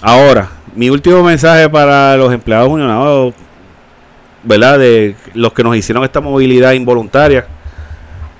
[0.00, 3.34] Ahora, mi último mensaje para los empleados unionados,
[4.42, 4.78] ¿verdad?
[4.78, 7.46] De los que nos hicieron esta movilidad involuntaria.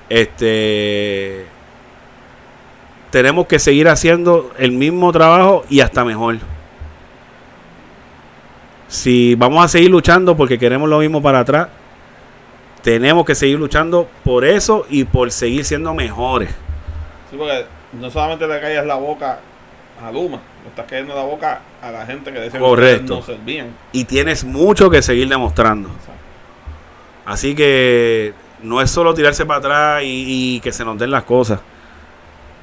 [0.08, 1.44] Este.
[3.10, 6.53] Tenemos que seguir haciendo el mismo trabajo y hasta mejor.
[8.88, 11.68] Si vamos a seguir luchando porque queremos lo mismo para atrás,
[12.82, 16.50] tenemos que seguir luchando por eso y por seguir siendo mejores.
[17.30, 19.40] Sí, porque no solamente le callas la boca
[20.02, 23.14] a Luma, le estás cayendo la boca a la gente que decía Correcto.
[23.14, 23.68] que no servían.
[23.92, 25.88] Y tienes mucho que seguir demostrando.
[25.88, 26.12] Exacto.
[27.24, 31.24] Así que no es solo tirarse para atrás y, y que se nos den las
[31.24, 31.60] cosas.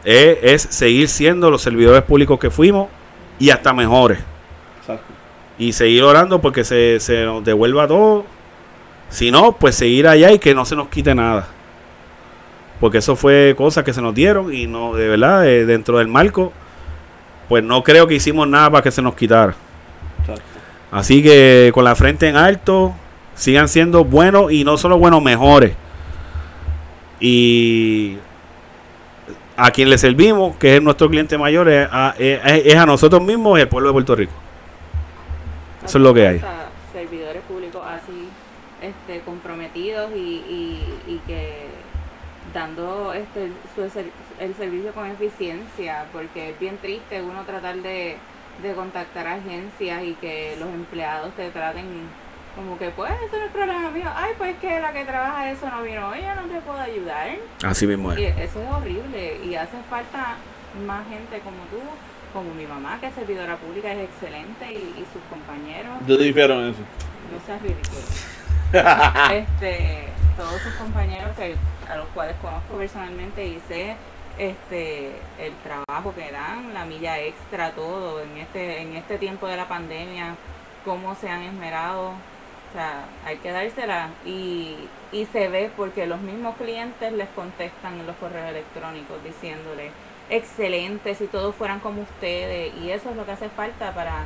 [0.04, 2.90] Es, es seguir siendo los servidores públicos que fuimos
[3.40, 4.20] y hasta mejores.
[4.82, 5.06] Exacto.
[5.62, 8.26] Y seguir orando porque se, se nos devuelva todo.
[9.10, 11.48] Si no, pues seguir allá y que no se nos quite nada.
[12.80, 16.08] Porque eso fue cosas que se nos dieron y no, de verdad, eh, dentro del
[16.08, 16.52] marco,
[17.48, 19.54] pues no creo que hicimos nada para que se nos quitara.
[20.22, 20.42] Exacto.
[20.92, 22.96] Así que con la frente en alto,
[23.36, 25.74] sigan siendo buenos y no solo buenos, mejores.
[27.20, 28.18] Y
[29.58, 33.22] a quien le servimos, que es nuestro cliente mayor, es a, es- es a nosotros
[33.22, 34.34] mismos y al pueblo de Puerto Rico.
[35.84, 36.42] Eso es lo que hay.
[36.94, 38.28] Servidores públicos así,
[38.82, 41.68] este, comprometidos y, y, y que
[42.54, 43.84] dando este su
[44.40, 48.18] el servicio con eficiencia, porque es bien triste uno tratar de,
[48.62, 51.86] de contactar agencias y que los empleados te traten
[52.56, 55.70] como que pues eso no es problema mío, ay pues que la que trabaja eso
[55.70, 57.30] no vino yo no te puedo ayudar.
[57.64, 58.38] Así mismo Y es.
[58.38, 60.36] eso es horrible y hace falta
[60.86, 61.78] más gente como tú,
[62.32, 66.54] como mi mamá, que es servidora pública, es excelente y, y sus compañeros, Yo difiero
[66.62, 66.80] en eso.
[67.32, 68.02] no seas ridículo.
[69.34, 71.56] este, todos sus compañeros que,
[71.90, 73.96] a los cuales conozco personalmente y sé
[74.38, 75.10] este
[75.40, 79.68] el trabajo que dan, la milla extra, todo en este en este tiempo de la
[79.68, 80.36] pandemia,
[80.86, 84.78] cómo se han esmerado, o sea, hay que dársela y,
[85.12, 89.92] y se ve porque los mismos clientes les contestan en los correos electrónicos diciéndole
[90.32, 94.26] excelente si todos fueran como ustedes y eso es lo que hace falta para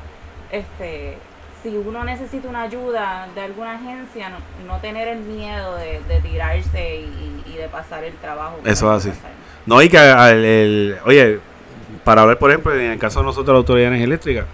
[0.51, 1.17] este
[1.63, 4.37] si uno necesita una ayuda de alguna agencia no,
[4.67, 8.97] no tener el miedo de, de tirarse y, y de pasar el trabajo Eso es
[9.07, 9.09] así.
[9.09, 9.31] pasar.
[9.65, 11.39] No, y que el- oye,
[12.03, 14.45] para hablar, por ejemplo, en el caso de nosotros, la Autoridad de Energía Eléctrica,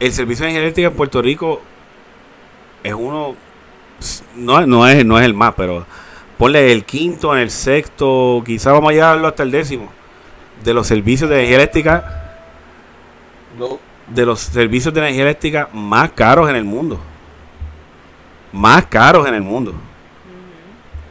[0.00, 1.60] el servicio de energía eléctrica en Puerto Rico
[2.82, 3.34] es uno,
[4.36, 5.84] no, no, es, no es el más, pero
[6.38, 9.90] ponle el quinto, en el sexto, quizás vamos a llevarlo hasta el décimo,
[10.64, 12.24] de los servicios de energía eléctrica,
[13.58, 16.98] No, de los servicios de energía eléctrica más caros en el mundo.
[18.52, 19.74] Más caros en el mundo.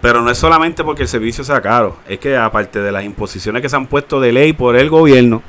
[0.02, 3.62] Pero no es solamente porque el servicio sea caro, es que aparte de las imposiciones
[3.62, 5.42] que se han puesto de ley por el gobierno,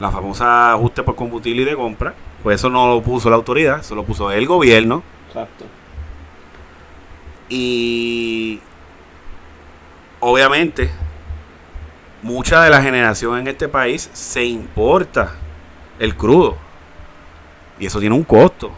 [0.00, 3.80] la famosa ajuste por combustible y de compra, pues eso no lo puso la autoridad,
[3.80, 5.02] eso lo puso el gobierno.
[5.28, 5.66] exacto.
[7.48, 8.60] Y
[10.20, 10.90] obviamente,
[12.22, 15.34] mucha de la generación en este país se importa
[15.98, 16.56] el crudo.
[17.78, 18.72] Y eso tiene un costo.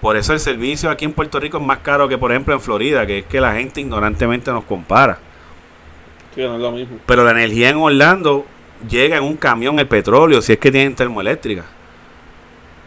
[0.00, 2.60] Por eso el servicio aquí en Puerto Rico es más caro que, por ejemplo, en
[2.60, 5.18] Florida, que es que la gente ignorantemente nos compara.
[6.34, 6.98] Sí, no es lo mismo.
[7.06, 8.44] Pero la energía en Orlando
[8.88, 11.64] llega en un camión el petróleo, si es que tienen termoeléctrica.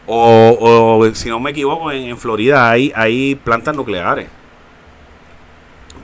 [0.06, 4.27] O, o, si no me equivoco, en, en Florida hay, hay plantas nucleares.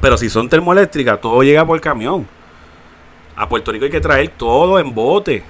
[0.05, 2.27] Pero si son termoeléctricas, todo llega por camión.
[3.35, 5.43] A Puerto Rico hay que traer todo en bote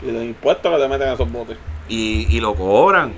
[0.00, 1.56] Y los impuestos que te meten a esos botes.
[1.88, 3.12] y, y lo cobran.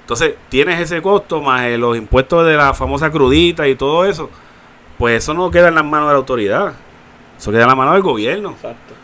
[0.00, 4.30] Entonces, tienes ese costo más eh, los impuestos de la famosa crudita y todo eso.
[4.98, 6.72] Pues eso no queda en las manos de la autoridad.
[7.38, 8.50] Eso queda en las manos del gobierno.
[8.50, 8.94] Exacto.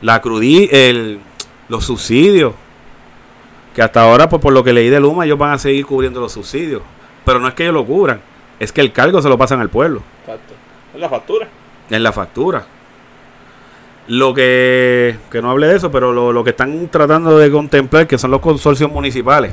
[0.00, 1.20] La crudí, el,
[1.68, 2.54] los subsidios.
[3.72, 6.18] Que hasta ahora, pues por lo que leí de Luma, ellos van a seguir cubriendo
[6.18, 6.82] los subsidios.
[7.24, 8.20] Pero no es que ellos lo cubran,
[8.60, 10.54] es que el cargo se lo pasan al pueblo, Exacto.
[10.94, 11.48] Es la factura.
[11.90, 12.66] en la factura.
[14.08, 18.06] Lo que, que no hable de eso, pero lo, lo que están tratando de contemplar,
[18.06, 19.52] que son los consorcios municipales,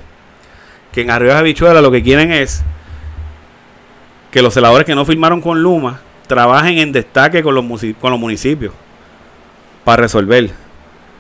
[0.92, 2.64] que en Arriba de Habichuela lo que quieren es
[4.32, 7.66] que los celadores que no firmaron con Luma trabajen en destaque con los,
[8.00, 8.74] con los municipios
[9.84, 10.52] para resolver.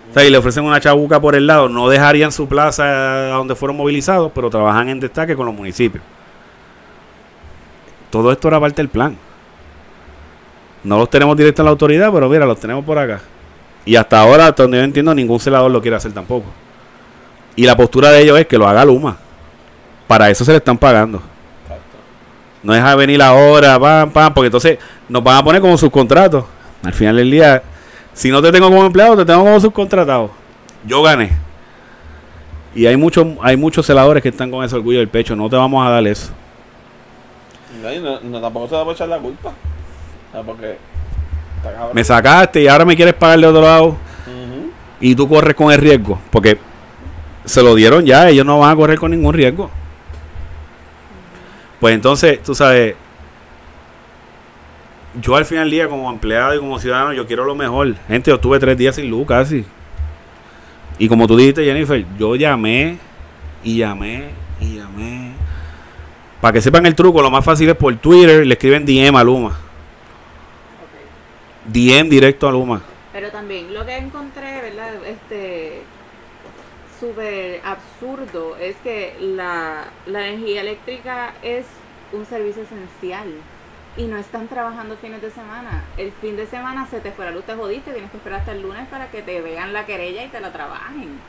[0.09, 3.37] O sea, y le ofrecen una chabuca por el lado, no dejarían su plaza a
[3.37, 6.03] donde fueron movilizados, pero trabajan en destaque con los municipios.
[8.13, 9.17] Todo esto era parte del plan.
[10.83, 13.21] No los tenemos directo en la autoridad, pero mira, los tenemos por acá.
[13.85, 16.45] Y hasta ahora, hasta donde yo entiendo, ningún celador lo quiere hacer tampoco.
[17.55, 19.17] Y la postura de ellos es que lo haga Luma.
[20.05, 21.23] Para eso se le están pagando.
[22.61, 24.77] No deja de venir ahora, pam, pam, porque entonces
[25.09, 26.45] nos van a poner como subcontratos.
[26.83, 27.63] Al final del día,
[28.13, 30.29] si no te tengo como empleado, te tengo como subcontratado.
[30.85, 31.31] Yo gané.
[32.75, 35.35] Y hay muchos hay muchos celadores que están con ese orgullo del pecho.
[35.35, 36.31] No te vamos a dar eso.
[37.81, 39.53] No, no, tampoco se le puede echar la culpa.
[40.45, 40.77] Porque.
[41.93, 43.97] Me sacaste y ahora me quieres pagar de otro lado.
[44.99, 46.19] Y tú corres con el riesgo.
[46.31, 46.57] Porque
[47.45, 48.29] se lo dieron ya.
[48.29, 49.69] Ellos no van a correr con ningún riesgo.
[51.79, 52.95] Pues entonces, tú sabes,
[55.21, 57.95] yo al final del día como empleado y como ciudadano, yo quiero lo mejor.
[58.07, 59.65] Gente, yo estuve tres días sin luz casi.
[60.97, 62.97] Y como tú dijiste, Jennifer, yo llamé
[63.63, 64.29] y llamé
[64.59, 65.22] y llamé.
[66.43, 69.23] Para que sepan el truco, lo más fácil es por Twitter, le escriben DM a
[69.23, 69.57] Luma.
[71.63, 72.81] DM directo a Luma.
[73.13, 74.93] Pero también lo que encontré, ¿verdad?
[75.05, 75.83] Este
[76.99, 81.65] súper absurdo es que la, la energía eléctrica es
[82.11, 83.29] un servicio esencial
[83.95, 85.85] y no están trabajando fines de semana.
[85.95, 88.51] El fin de semana se te fue la luz, te jodiste, tienes que esperar hasta
[88.51, 91.21] el lunes para que te vean la querella y te la trabajen.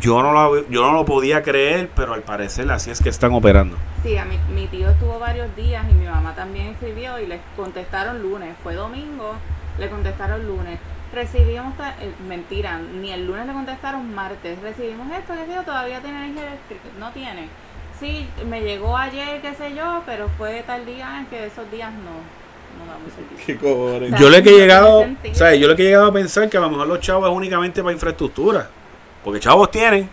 [0.00, 3.32] Yo no, lo, yo no lo podía creer, pero al parecer así es que están
[3.32, 3.76] operando.
[4.02, 7.40] Sí, a mi, mi tío estuvo varios días y mi mamá también escribió y le
[7.56, 8.54] contestaron lunes.
[8.62, 9.34] Fue domingo,
[9.78, 10.78] le contestaron lunes.
[11.14, 14.60] Recibimos, eh, mentira, ni el lunes le contestaron martes.
[14.60, 16.82] Recibimos esto, que yo, todavía tiene energía eléctrica.
[16.98, 17.48] No tiene.
[17.98, 21.90] Sí, me llegó ayer, qué sé yo, pero fue tal día en que esos días
[21.92, 22.20] no,
[22.76, 23.12] no damos.
[23.46, 24.10] Qué cojones.
[24.10, 26.50] sea, Yo le he que llegado, o sea, yo le he que llegado a pensar
[26.50, 28.68] que a lo mejor los chavos es únicamente para infraestructura.
[29.26, 30.08] Porque chavos tienen.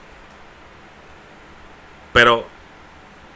[2.11, 2.45] Pero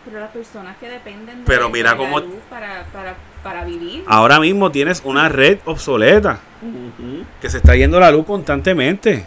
[0.06, 3.14] Pero las personas que dependen de, Pero mira de la cómo- luz para, para,
[3.44, 4.04] para vivir.
[4.08, 6.40] ahora mismo tienes una red obsoleta.
[7.40, 9.24] Que se está yendo la luz constantemente.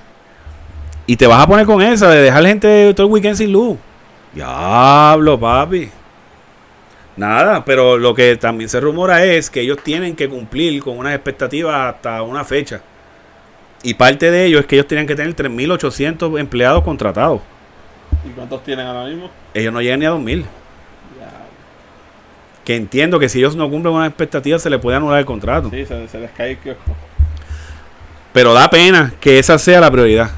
[1.07, 3.79] Y te vas a poner con esa de dejar gente todo el weekend sin luz.
[4.35, 5.89] Diablo, papi.
[7.17, 11.15] Nada, pero lo que también se rumora es que ellos tienen que cumplir con unas
[11.15, 12.81] expectativas hasta una fecha.
[13.83, 17.41] Y parte de ello es que ellos tienen que tener 3.800 empleados contratados.
[18.27, 19.31] ¿Y cuántos tienen ahora mismo?
[19.55, 20.41] Ellos no llegan ni a 2.000.
[20.43, 20.47] Ya.
[22.65, 25.25] Que entiendo que si ellos no cumplen con las expectativas se les puede anular el
[25.25, 25.71] contrato.
[25.71, 26.95] Sí, se, se les cae el kiosco.
[28.33, 30.31] Pero da pena que esa sea la prioridad.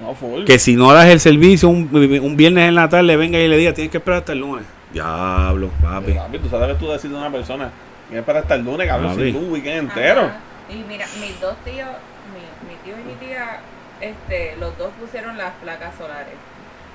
[0.00, 0.44] No, full.
[0.44, 1.88] Que si no das el servicio un,
[2.22, 4.64] un viernes en la tarde, venga y le diga, tienes que esperar hasta el lunes.
[4.92, 6.12] Diablo, papi.
[6.12, 7.70] Papi, tú sabes que tú decides a una persona
[8.10, 9.32] que es para hasta el lunes, cabrón, Papi.
[9.32, 10.22] sin un weekend entero.
[10.22, 10.40] Ajá.
[10.68, 11.88] Y mira, mis dos tíos,
[12.32, 13.60] mi, mi tío y mi tía,
[14.00, 16.34] este, los dos pusieron las placas solares.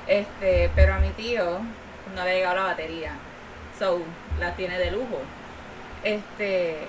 [0.07, 1.59] Este, pero a mi tío
[2.15, 3.11] no le ha llegado la batería.
[3.77, 3.99] So,
[4.39, 5.19] la tiene de lujo.
[6.03, 6.88] Este,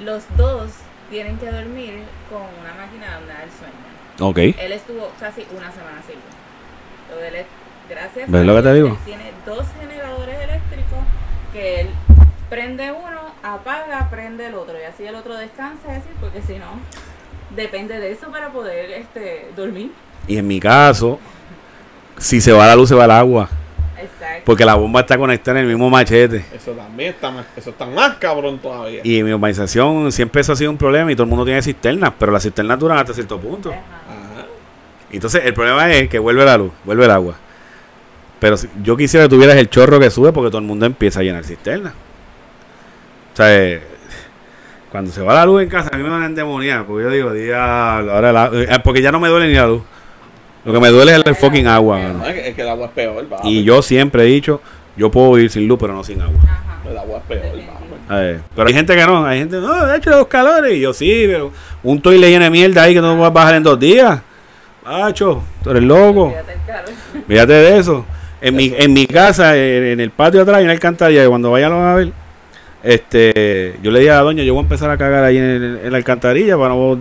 [0.00, 0.70] los dos
[1.10, 3.74] tienen que dormir con una máquina donde da el sueño.
[4.20, 4.58] Ok.
[4.60, 7.10] Él estuvo casi una semana sin luz.
[7.10, 7.46] Lo de él es-
[7.88, 8.88] gracias ¿Ves a lo que te digo?
[8.88, 10.98] él tiene dos generadores eléctricos
[11.52, 11.90] que él
[12.50, 16.58] prende uno, apaga, prende el otro y así el otro descansa, es decir, porque si
[16.58, 16.66] no,
[17.54, 19.92] depende de eso para poder este, dormir.
[20.26, 21.18] Y en mi caso,
[22.18, 23.48] si se va la luz, se va el agua.
[24.00, 24.42] Exacto.
[24.44, 26.44] Porque la bomba está conectada en el mismo machete.
[26.54, 29.00] Eso también está más, eso está más cabrón todavía.
[29.04, 31.62] Y en mi urbanización siempre eso ha sido un problema y todo el mundo tiene
[31.62, 33.70] cisternas, pero las cisternas duran hasta cierto punto.
[33.70, 33.80] Ajá.
[33.80, 34.46] Ajá.
[35.10, 37.34] Entonces el problema es que vuelve la luz, vuelve el agua.
[38.38, 41.20] Pero si- yo quisiera que tuvieras el chorro que sube porque todo el mundo empieza
[41.20, 41.94] a llenar cisterna.
[43.32, 43.82] O sea, eh,
[44.96, 46.86] cuando se va la luz en casa, a mí me van a endemoniar.
[46.86, 49.82] Porque yo digo, diablo, ahora la- eh, porque ya no me duele ni la luz.
[50.64, 51.98] Lo que me duele es el, fucking agua.
[51.98, 53.26] No, es, que, es que el agua es peor.
[53.44, 54.62] Y yo siempre he dicho,
[54.96, 56.40] yo puedo vivir sin luz, pero no sin agua.
[56.88, 57.56] El agua es peor.
[58.10, 60.72] Eh, pero hay gente que no, hay gente, no, de hecho los calores.
[60.72, 61.52] Y yo sí, pero
[61.82, 64.18] un toile lleno de mierda ahí que no vas a bajar en dos días.
[64.82, 66.32] Macho, tú eres loco.
[67.28, 68.06] Fíjate de eso.
[68.40, 71.28] En mi, en mi casa, en, en el patio de atrás, hay una alcantarilla que
[71.28, 72.25] cuando vayan lo van a ver.
[72.86, 75.80] Este, yo le dije a la doña, yo voy a empezar a cagar ahí en,
[75.84, 76.96] en la alcantarilla para no.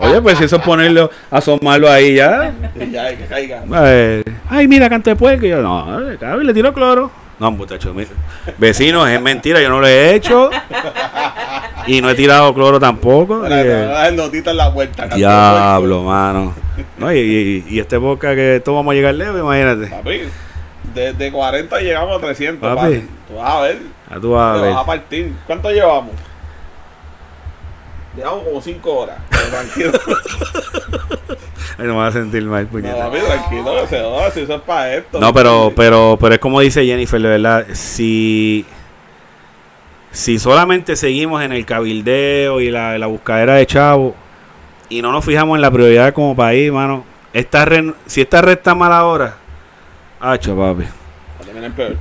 [0.00, 2.52] Oye, pues eso es ponerlo, asomarlo ahí ya.
[2.90, 3.62] Ya, que caiga.
[4.50, 5.46] Ay, mira, canto de puerco.
[5.46, 5.86] Y yo, no,
[6.18, 7.10] cabrón, le tiro cloro.
[7.38, 8.06] No, muchacho, mi-
[8.58, 10.50] vecinos, es mentira, yo no lo he hecho.
[11.86, 13.36] Y no he tirado cloro tampoco.
[13.44, 15.06] Mira, te Eh, van a dar notita en la puerta.
[15.06, 16.52] diablo, mano.
[16.98, 19.86] No, y, y, y este boca que todos vamos a llegar lejos, imagínate.
[19.86, 20.20] Papi,
[20.94, 22.94] desde 40 llegamos a 300, Papi.
[22.94, 23.06] papi.
[23.28, 23.78] Tú vas a ver.
[24.10, 24.72] A vas a ver.
[24.74, 25.32] vas a partir.
[25.46, 26.12] ¿Cuánto llevamos?
[28.16, 29.18] Llevamos como 5 horas.
[29.30, 29.92] Pero tranquilo.
[31.78, 32.96] Ay, no me vas a sentir mal, no, puñeta.
[33.10, 33.80] papi, tranquilo.
[33.82, 35.20] que se joda, si eso es para esto.
[35.20, 38.64] No, pero, pero, pero es como dice Jennifer, de verdad, si,
[40.10, 44.14] si solamente seguimos en el cabildeo y la, la buscadera de chavo
[44.88, 47.04] y no nos fijamos en la prioridad como país, mano,
[47.34, 49.36] esta red- si esta red está mal ahora,
[50.18, 50.84] hacho, papi,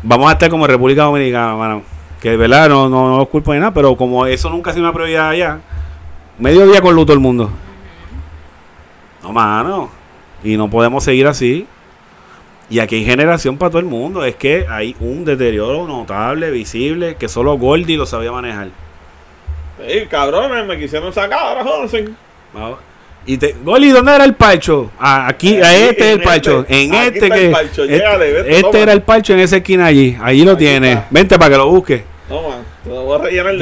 [0.03, 1.83] vamos a estar como República Dominicana, mano,
[2.25, 4.83] que verdad no, no, no los culpo ni nada, pero como eso nunca ha sido
[4.83, 5.59] una prioridad allá,
[6.39, 7.51] medio día con luto el mundo.
[9.21, 9.91] No, mano,
[10.43, 11.67] y no podemos seguir así.
[12.67, 14.25] Y aquí hay generación para todo el mundo.
[14.25, 18.69] Es que hay un deterioro notable, visible, que solo Goldie lo sabía manejar.
[19.87, 22.15] Sí, cabrones, me quisieron sacar, ahora joden.
[23.27, 24.89] Y te, Goldie, ¿dónde era el parcho?
[24.97, 26.65] Ah, aquí, a este es el este.
[26.69, 27.95] En este está que.
[27.95, 30.17] este este era el parcho en esa esquina allí.
[30.19, 31.03] Allí lo tiene.
[31.11, 32.14] Vente para que lo busques.
[32.85, 33.59] Toma, te lo voy a rellenar de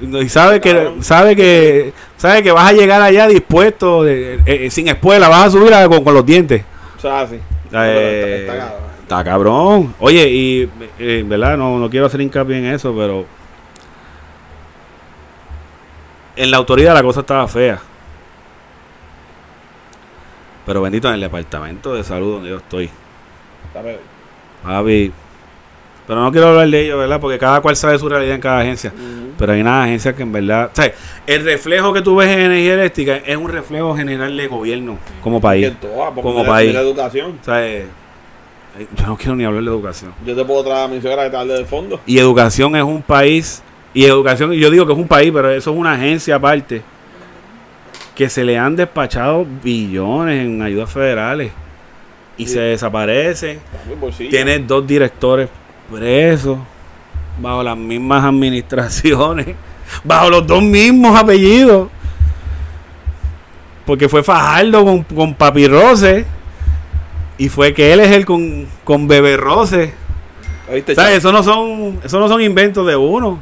[0.00, 0.20] Que- una.
[0.20, 4.88] y sabe que, sabe que, sabe que vas a llegar allá dispuesto, de- eh, sin
[4.88, 6.62] espuela, vas a subir a- con, con los dientes.
[6.96, 7.36] O sea, así.
[7.72, 8.90] Eh, está- está cabrón.
[9.02, 9.94] está cabrón.
[9.98, 13.26] Oye, y eh, verdad, no, no quiero hacer hincapié en eso, pero
[16.36, 17.80] en la autoridad la cosa estaba fea.
[20.66, 22.90] Pero bendito en el departamento de salud donde yo estoy.
[24.64, 25.12] Javi.
[26.10, 27.20] Pero no quiero hablar de ello, ¿verdad?
[27.20, 28.92] Porque cada cual sabe su realidad en cada agencia.
[29.38, 30.68] Pero hay una agencia que en verdad.
[30.72, 30.92] O sea,
[31.24, 35.40] el reflejo que tú ves en energía eléctrica es un reflejo general de gobierno como
[35.40, 35.72] país.
[35.80, 36.66] todas, porque Como país.
[36.70, 37.38] mira educación.
[37.40, 37.86] O sea, eh,
[38.76, 40.12] eh, yo no quiero ni hablar de educación.
[40.26, 42.00] Yo te puedo traer a mi suegra que te hable del fondo.
[42.06, 43.62] Y educación es un país.
[43.94, 46.82] Y educación, yo digo que es un país, pero eso es una agencia aparte.
[48.16, 51.52] Que se le han despachado billones en ayudas federales.
[52.36, 52.54] Y Sí.
[52.54, 53.60] se desaparecen.
[53.60, 54.30] Papi, bolsillo.
[54.30, 55.48] Tiene dos directores
[55.90, 56.58] presos.
[57.40, 59.56] Bajo las mismas administraciones.
[60.04, 61.88] Bajo los dos mismos apellidos.
[63.86, 66.24] Porque fue Fajardo con, con Papi Rose.
[67.38, 69.92] Y fue que él es el con, con Bebé Rose.
[70.70, 71.10] ¿Oíste, ¿Sabes?
[71.10, 71.18] chavo?
[71.18, 73.40] Eso no son, eso no son inventos de uno.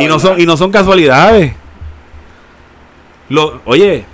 [0.00, 1.52] Y no son, y no son casualidades.
[3.28, 4.04] Lo, oye,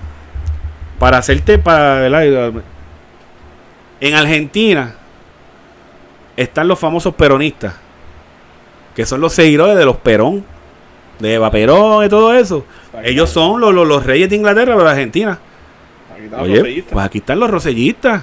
[0.98, 2.62] para hacerte para ¿verdad?
[4.00, 4.94] en Argentina
[6.38, 7.74] están los famosos peronistas,
[8.94, 10.44] que son los seguidores de los Perón,
[11.18, 12.64] de Eva Perón y todo eso.
[13.02, 15.36] Ellos son los, los, los reyes de Inglaterra, pero de Argentina.
[16.14, 16.92] Aquí está Oye, Rosellista.
[16.92, 18.22] pues aquí están los rosellistas.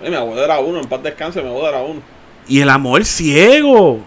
[0.00, 2.00] Oye, mi abuelo era uno, en paz descanse, mi abuelo era uno.
[2.46, 3.98] Y el amor ciego.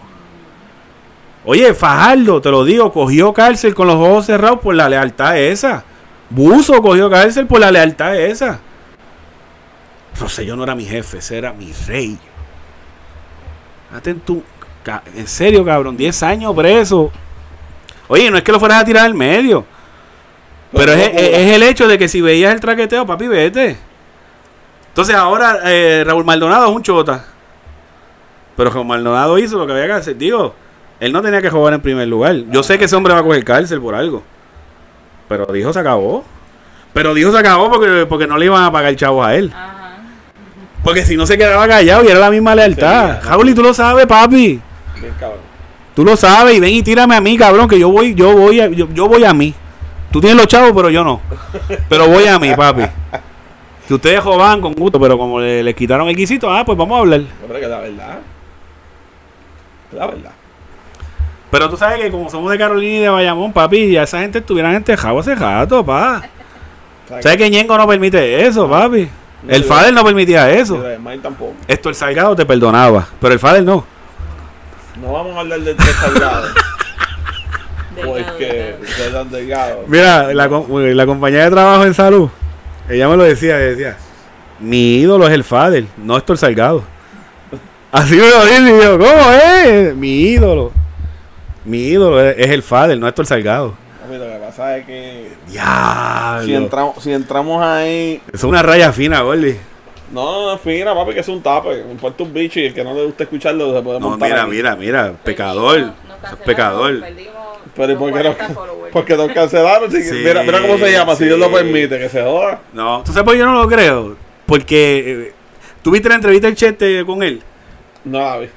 [1.44, 5.84] Oye, Fajardo, te lo digo, cogió cárcel con los ojos cerrados por la lealtad esa.
[6.30, 8.60] Buzo cogió cárcel por la lealtad esa.
[10.18, 12.16] Rosselló no era mi jefe, ese era mi rey.
[13.92, 14.42] Date en tu.
[15.14, 17.10] En serio, cabrón, 10 años preso.
[18.08, 19.64] Oye, no es que lo fueras a tirar al medio.
[20.72, 23.76] Pero es, es- es el hecho de que si veías el traqueteo, papi, vete.
[24.88, 27.24] Entonces ahora eh, Raúl Maldonado es un chota.
[28.56, 30.16] Pero Raúl Maldonado hizo lo que había que hacer.
[30.16, 30.54] Digo,
[31.00, 32.34] él no tenía que jugar en primer lugar.
[32.50, 34.22] Yo sé que ese hombre va a coger cárcel por algo.
[35.28, 36.24] Pero dijo se acabó.
[36.92, 39.52] Pero dijo se acabó porque, porque no le iban a pagar chavos a él.
[40.82, 43.20] Porque si no se quedaba callado y era la misma lealtad.
[43.22, 44.60] Sí, y tú lo sabes, papi.
[45.00, 45.40] Bien cabrón.
[45.94, 48.60] Tú lo sabes y ven y tírame a mí, cabrón, que yo voy, yo voy,
[48.60, 49.54] a, yo, yo voy a mí.
[50.10, 51.20] Tú tienes los chavos, pero yo no.
[51.88, 52.82] Pero voy a mí, papi.
[53.86, 56.96] Que ustedes jodan con gusto, pero como le, le quitaron el guisito, ah, pues vamos
[56.96, 57.20] a hablar.
[57.42, 58.18] Hombre, que la verdad.
[59.92, 60.30] La verdad.
[61.50, 64.38] Pero tú sabes que como somos de Carolina y de Bayamón, papi, ya esa gente
[64.38, 66.22] estuvieran entejado hace rato, pa.
[67.08, 69.08] ¿Sabes ¿Sabes que Ñengo no permite eso, papi?
[69.42, 70.80] No, El Fader no permitía eso.
[70.80, 71.54] de Mike tampoco.
[71.66, 73.84] Esto el Salgado te perdonaba, pero el Fader no.
[75.00, 76.46] No vamos a hablar del tres salgado.
[78.04, 79.84] Porque de delgado.
[79.86, 82.28] Mira, la, la compañía de trabajo en salud,
[82.88, 83.96] ella me lo decía, decía,
[84.60, 86.84] mi ídolo es el Fader, no Héctor Salgado.
[87.92, 89.94] Así me lo dice, y yo, ¿cómo es?
[89.94, 90.72] Mi ídolo.
[91.64, 93.74] Mi ídolo es, es el Fader, no Héctor Salgado.
[94.58, 96.42] Lo que Diablo.
[96.44, 98.20] si entramos, si entramos ahí.
[98.28, 99.56] Eso es una raya fina, Gordy.
[100.12, 101.84] No, no, no, fina, papi, que es un tape.
[101.84, 104.28] Me importa un bicho y el que no le gusta escucharlo se puede No, montar.
[104.28, 104.50] mira, aquí.
[104.50, 105.92] mira, mira, pecador.
[106.44, 107.02] Pecador.
[107.74, 108.34] Pero ¿y por qué no?
[108.36, 108.92] 40 followers.
[108.92, 109.90] Porque nos cancelaron.
[109.90, 111.54] sí, Sí, mira, mira cómo se llama, si Dios lo sí.
[111.54, 112.60] permite, que se joda.
[112.74, 114.16] No, ¿tú sabes por qué yo no lo creo?
[114.44, 115.32] Porque eh,
[115.82, 117.42] tú viste la entrevista del Chete con él.
[118.04, 118.48] No la vi.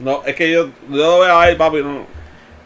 [0.00, 2.04] No, es que yo, yo lo veo ahí, papi, no.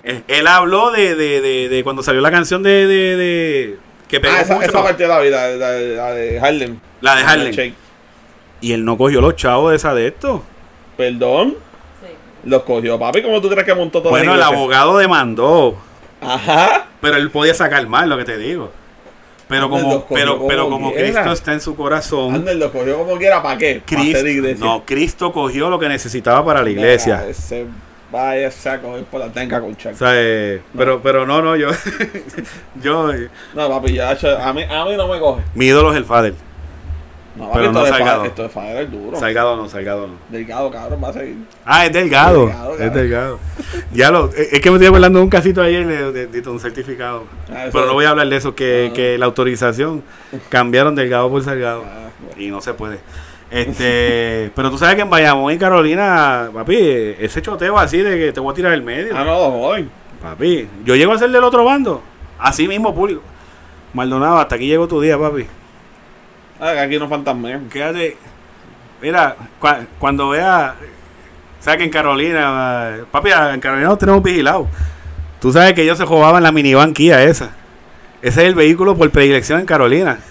[0.04, 3.78] Él, él habló de, de, de, de cuando salió la canción de, de, de-
[4.08, 6.78] que pegó Ah, esa, mucho, esa parte de la vida, la, la- la de Harlem.
[7.00, 7.74] la de Harlem.
[8.60, 10.42] Y él no cogió los chavos de esa de esto.
[10.96, 11.54] Perdón,
[12.00, 12.08] Sí.
[12.44, 13.22] los cogió, papi.
[13.22, 15.76] ¿Cómo tú crees que montó todo Bueno, el abogado demandó,
[16.20, 16.86] Ajá.
[17.00, 18.70] pero él podía sacar mal lo que te digo.
[19.48, 21.10] Pero como, pero, como pero como quiera.
[21.22, 23.82] Cristo está en su corazón, Ander lo cogió como quiera, ¿para qué?
[23.84, 24.64] Para Cristo, hacer iglesia.
[24.64, 27.16] no, Cristo cogió lo que necesitaba para la iglesia.
[27.18, 27.66] Mira, ese
[28.14, 29.92] vaya a coger por la tenca con Chuck.
[29.92, 31.68] O sea, eh, pero, pero no, no, yo,
[32.82, 35.42] yo, eh, No, papi, ya, a mí, a mí no me coge.
[35.54, 36.34] mi ídolo es el Fader.
[37.36, 38.24] No, Pero no Salgado.
[38.26, 39.18] esto de Fader es duro.
[39.18, 40.14] Salgado no, Salgado no.
[40.28, 41.34] Delgado, cabrón, va a seguir.
[41.64, 42.46] Ah, es delgado.
[42.46, 43.38] Delgado, es delgado.
[43.92, 46.48] Ya lo, es es que me estoy hablando de un casito ayer de, de- de
[46.48, 47.24] un certificado.
[47.50, 48.94] Ah, Pero no voy a hablar de eso, que, Ah.
[48.94, 50.04] que la autorización
[50.48, 51.82] cambiaron delgado por salgado.
[51.84, 52.40] Ah, bueno.
[52.40, 53.00] Y no se puede.
[53.54, 58.32] Este, pero tú sabes que en Bayamón y Carolina, papi, ese choteo así de que
[58.32, 59.16] te voy a tirar el medio.
[59.16, 59.88] Ah, no, joven.
[60.20, 62.02] Papi, yo llego a ser del otro bando.
[62.36, 63.22] Así mismo, público.
[63.92, 65.46] Maldonado, hasta aquí llegó tu día, papi.
[66.60, 67.68] Ah, aquí no fantasmean.
[67.68, 68.16] Quédate.
[69.00, 70.74] Mira, cua- cuando vea.
[71.60, 72.96] Sabes que en Carolina.
[73.12, 74.66] Papi, en Carolina nos tenemos vigilados.
[75.40, 77.50] Tú sabes que ellos se robaban la minivan Kia esa.
[78.20, 80.18] Ese es el vehículo por predilección en Carolina.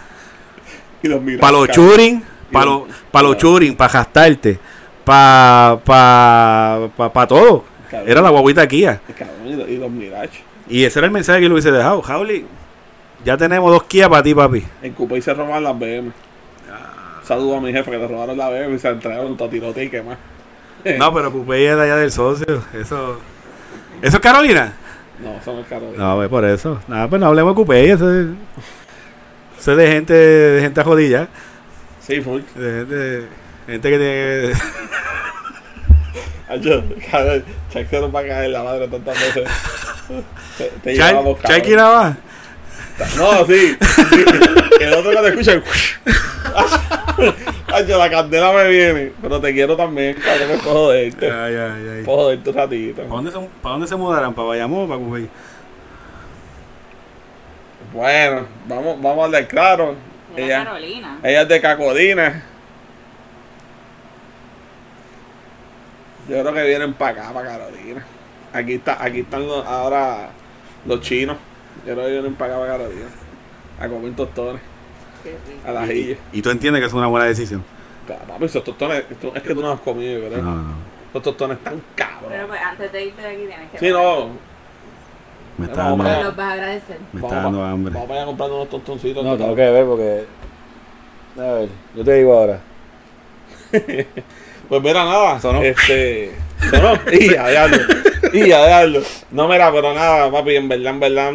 [1.03, 1.21] Y los.
[1.39, 2.23] Para los churing,
[2.53, 4.59] para los pa los churing, para gastarte,
[5.03, 7.65] para pa, pa, pa todo.
[7.89, 8.09] Cabrón.
[8.09, 9.01] Era la guaguita Kia.
[9.17, 10.43] Cabrón, y los, y los Mirage.
[10.69, 12.01] Y ese era el mensaje que le hubiese dejado.
[12.01, 12.45] Jauli,
[13.25, 14.63] ya tenemos dos Kia para ti, papi.
[14.81, 16.11] En Cupa y se robaron las BM.
[17.23, 19.89] Saludos a mi jefe que le robaron la BM y se entregaron todo tirote y
[19.89, 20.17] qué más.
[20.97, 22.61] No, pero Coupé es de allá del socio.
[22.73, 23.19] Eso.
[24.01, 24.73] ¿Eso es Carolina?
[25.23, 25.93] No, son el carro.
[25.95, 26.80] No, pues por eso.
[26.88, 27.89] Nada, pues no hablemos de Coupé.
[27.89, 28.27] Eso es,
[29.57, 31.30] eso es de gente, de gente jodida.
[32.05, 32.41] Sí, full.
[32.55, 33.27] De gente,
[33.67, 34.53] gente que tiene.
[36.61, 39.49] Yo, cabrón, Chuck se nos va a caer la madre tantas veces.
[40.57, 42.17] Te, te llevamos, nada más.
[43.17, 43.77] No, sí.
[43.80, 44.25] sí.
[44.81, 45.63] El otro que te escucha.
[47.67, 49.13] Ay, la candela me viene.
[49.21, 51.31] Pero te quiero también, cabrón, es por joderte.
[51.31, 52.03] Ay, ay, ay.
[52.03, 53.01] Por joderte un ratito.
[53.01, 54.34] ¿Para dónde, se, ¿Para dónde se mudarán?
[54.34, 55.21] ¿Para Bayamón o para?
[57.93, 59.95] Bueno, vamos, vamos a hablar claro.
[60.35, 61.19] Mira Ella, Carolina.
[61.23, 62.43] ella es de Cacodina.
[66.30, 68.03] Yo creo que vienen para acá, para Carolina.
[68.53, 70.30] Aquí está, aquí están los- ahora
[70.85, 71.38] los chinos.
[71.85, 73.07] Yo creo que vienen para acá, para Carolina.
[73.80, 74.61] A comer tostones,
[75.65, 76.18] a las illas.
[76.31, 77.64] Y tú entiendes que es una buena decisión.
[78.07, 80.41] Papi, esos tostones, esto- es que tú no has comido, No, ¿verdad?
[80.43, 80.93] no.
[81.14, 82.30] Los tostones están cabros.
[82.30, 83.77] Pero pues antes de irte de aquí tienes que.
[83.80, 84.52] Sí, no.
[85.57, 86.97] Me está Vamos dando, a Pero los vas a agradecer.
[87.11, 87.93] me está Vamos, dando hambre.
[87.93, 89.23] Vamos allá comprando unos tostoncitos.
[89.23, 90.25] No, tengo que ver porque.
[91.38, 92.59] A ver, yo te digo ahora.
[94.69, 95.39] Pues mira, nada.
[95.39, 95.61] Sonó.
[95.61, 96.31] Este.
[96.69, 96.93] Sonó.
[97.11, 97.77] Y a diablo.
[98.34, 99.01] Y a diablo.
[99.30, 101.34] No, mira, pero nada, papi, en verdad, en verdad,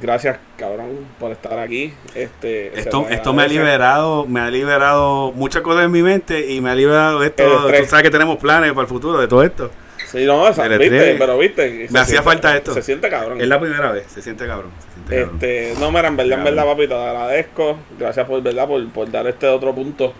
[0.00, 1.92] gracias, cabrón, por estar aquí.
[2.14, 2.78] Este.
[2.78, 6.70] Esto, esto me ha liberado, me ha liberado muchas cosas en mi mente y me
[6.70, 7.42] ha liberado esto.
[7.44, 9.70] Tú sabes que tenemos planes para el futuro de todo esto.
[10.10, 11.88] Sí, no, esa, viste, pero viste.
[11.90, 12.72] Me hacía falta esto.
[12.74, 13.40] Se siente cabrón.
[13.40, 14.70] Es la primera vez, se siente cabrón.
[14.78, 15.34] Se siente cabrón.
[15.42, 16.56] Este, no, mira, en verdad, en Cabrón.
[16.56, 17.76] verdad, papi, te agradezco.
[17.98, 18.66] Gracias por, ¿verdad?
[18.68, 20.12] Por, por dar este otro punto.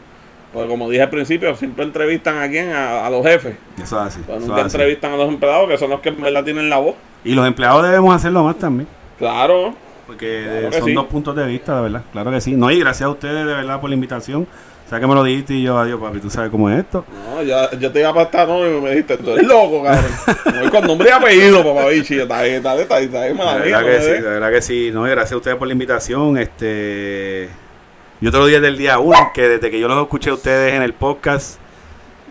[0.53, 3.57] Porque como dije al principio, siempre entrevistan a quién, a, a los jefes.
[3.83, 4.21] Eso es así.
[4.27, 4.77] Pero eso nunca así.
[4.77, 6.95] entrevistan a los empleados, que son los que en verdad tienen la voz.
[7.25, 8.89] Y los empleados debemos hacerlo más también.
[9.19, 9.75] Claro.
[10.07, 10.95] Porque Claro son sí.
[10.95, 12.03] dos puntos de vista, de verdad.
[12.13, 12.55] Claro que sí.
[12.55, 14.47] No, y gracias a ustedes de verdad por la invitación.
[14.87, 17.05] O sea que me lo dijiste y yo, adiós, papi, tú sabes cómo es esto.
[17.29, 20.13] No, yo, yo te iba a pasar no y me dijiste, tú eres loco, cabrón.
[20.61, 22.21] Voy con nombre y apellido, papá bichi.
[22.21, 24.63] Está bien, está bien, está bien, está bien, mía, verdad que sí, de verdad que
[24.63, 24.91] sí.
[24.93, 26.39] No, gracias a ustedes por la invitación.
[26.39, 27.49] Este,
[28.21, 30.35] yo te lo dije desde el día uno, que desde que yo los escuché a
[30.35, 31.59] ustedes en el podcast,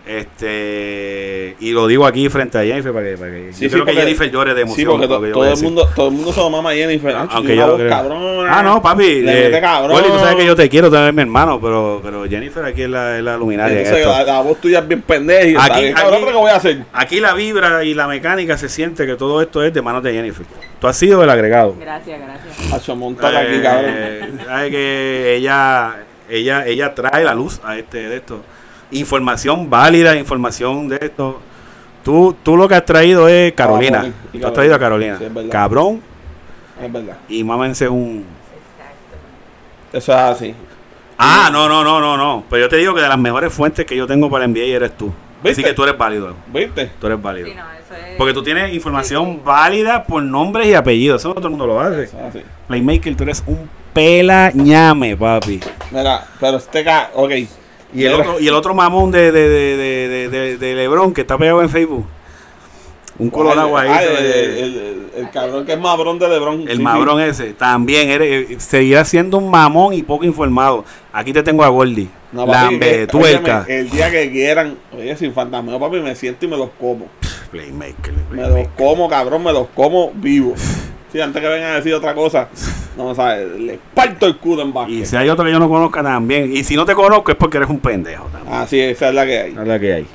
[0.06, 3.72] Este, y lo digo aquí frente a Jennifer para que, para que Sí, yo sí,
[3.74, 4.76] creo que Jennifer llore de emoción.
[4.78, 6.74] Sí, porque to- porque yo todo, el mundo, todo el mundo se lo mama a
[6.74, 7.14] Jennifer.
[7.16, 8.58] Ah, Aunque yo creo- cabrona.
[8.58, 9.22] Ah, no, papi.
[9.22, 9.92] Le eh, mete cabrón.
[9.96, 12.82] Goli, tú sabes que yo te quiero, tú eres mi hermano, pero, pero Jennifer aquí
[12.82, 13.72] es la, es la luminaria.
[13.80, 14.18] en Entonces, esto.
[14.18, 15.58] la, la voz tuya es bien pendeja.
[15.64, 16.78] Aquí- está bien, cabrón, aquí- pero ¿qué voy a hacer?
[16.92, 20.12] Aquí la vibra y la mecánica se siente que todo esto es de manos de
[20.12, 20.46] Jennifer.
[20.80, 21.74] Tú has sido el agregado.
[21.80, 22.72] Gracias, gracias.
[22.72, 23.90] Hacho, montar aquí, cabrón.
[23.96, 25.96] Eh, sabes que ella,
[26.28, 28.40] ella, ella trae la luz a este de esto.
[28.90, 31.40] Información válida, información de esto.
[32.04, 33.98] Tú, tú lo que has traído es Carolina.
[33.98, 35.18] Vamos, y Tú has traído a Carolina.
[35.18, 35.50] Sí, es verdad.
[35.50, 36.00] Cabrón
[36.80, 37.16] Es verdad.
[37.28, 38.24] y mámense un.
[39.92, 40.54] Eso es así.
[41.18, 42.44] Ah, no, no, no, no, no.
[42.50, 44.96] Pero yo te digo que de las mejores fuentes que yo tengo para enviar eres
[44.96, 45.06] tú.
[45.40, 45.64] Así ¿Viste?
[45.64, 46.34] que tú eres válido.
[46.52, 46.90] ¿Viste?
[47.00, 47.48] Tú eres válido.
[47.48, 48.16] Sí, no, eso es.
[48.16, 51.22] Porque tú tienes información válida por nombres y apellidos.
[51.22, 52.04] Eso no todo el mundo lo hace.
[52.04, 52.42] Eso es así.
[52.68, 55.60] Playmaker, tú eres un pela ñame, papi.
[55.90, 57.10] Mira, pero este ca...
[57.14, 57.30] Ok.
[57.94, 61.38] Y el, otro, y el otro mamón de, de, de, de, de, Lebron que está
[61.38, 62.04] pegado en Facebook.
[63.18, 63.88] Un colorado ahí.
[63.90, 66.68] ah, el, el, el- el cabrón que es mabrón de Lebron.
[66.68, 67.54] el Sí, mabrón ese.
[67.54, 70.84] También eres, seguirá siendo un mamón y poco informado.
[71.10, 72.10] Aquí te tengo a Gordy.
[72.32, 73.06] No, papi, Lambe, eh,
[73.68, 77.06] El día que quieran, oye, sin fantasmeo, papi, me siento y me los como.
[77.50, 78.12] Playmaker.
[78.30, 78.70] Me los playmaker.
[78.76, 80.60] como, cabrón, me los como vivos.
[81.16, 82.48] Sí, antes que vengan a decir otra cosa,
[82.94, 85.06] no sabes, le parto el culo en Y básquet.
[85.06, 86.54] si hay otro que yo no conozca también.
[86.54, 88.52] Y si no te conozco es porque eres un pendejo también.
[88.54, 89.50] Así, esa es la que hay.
[89.52, 90.06] Es la que hay.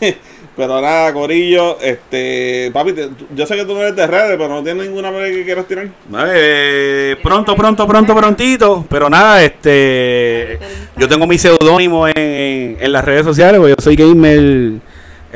[0.56, 4.48] Pero nada, Corillo, este, papi, te- yo sé que tú no eres de redes, pero
[4.48, 5.88] no tienes ninguna vez que quieras tirar.
[6.08, 8.86] Vale, eh, pronto, pronto, pronto, prontito.
[8.88, 10.58] Pero nada, este.
[10.96, 14.80] Yo tengo mi seudónimo en, en, en las redes sociales, porque yo soy gamer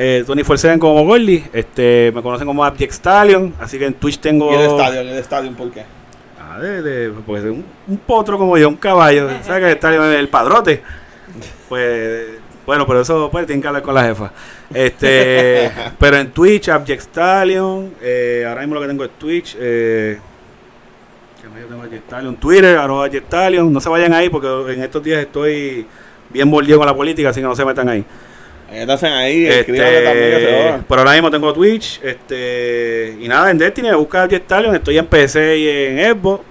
[0.02, 1.44] eh, 24-7 como Gordy.
[1.52, 3.52] Este, me conocen como Abject Stallion.
[3.60, 4.50] Así que en Twitch tengo.
[4.50, 5.84] Y el estadio, el estadio, ¿por qué?
[6.40, 9.28] Ah, de, de- porque un, un potro como yo, un caballo.
[9.42, 10.82] ¿Sabes que el Stallion es el padrote?
[11.68, 12.26] Pues.
[12.66, 14.30] Bueno, pero eso pues tienen que hablar con la jefa.
[14.72, 20.18] Este, pero en Twitch, Abject Stallion, eh, ahora mismo lo que tengo es Twitch, eh,
[21.42, 22.36] ¿qué más yo tengo Stallion?
[22.36, 25.84] Twitter, arroba Stallion, no se vayan ahí porque en estos días estoy
[26.28, 28.04] bien mordido con la política, así que no se metan ahí.
[28.70, 34.22] Hacen ahí, Este, también pero ahora mismo tengo Twitch, este, y nada, en Destiny, busca
[34.22, 36.44] Abject Stallion, estoy en PC y en Xbox,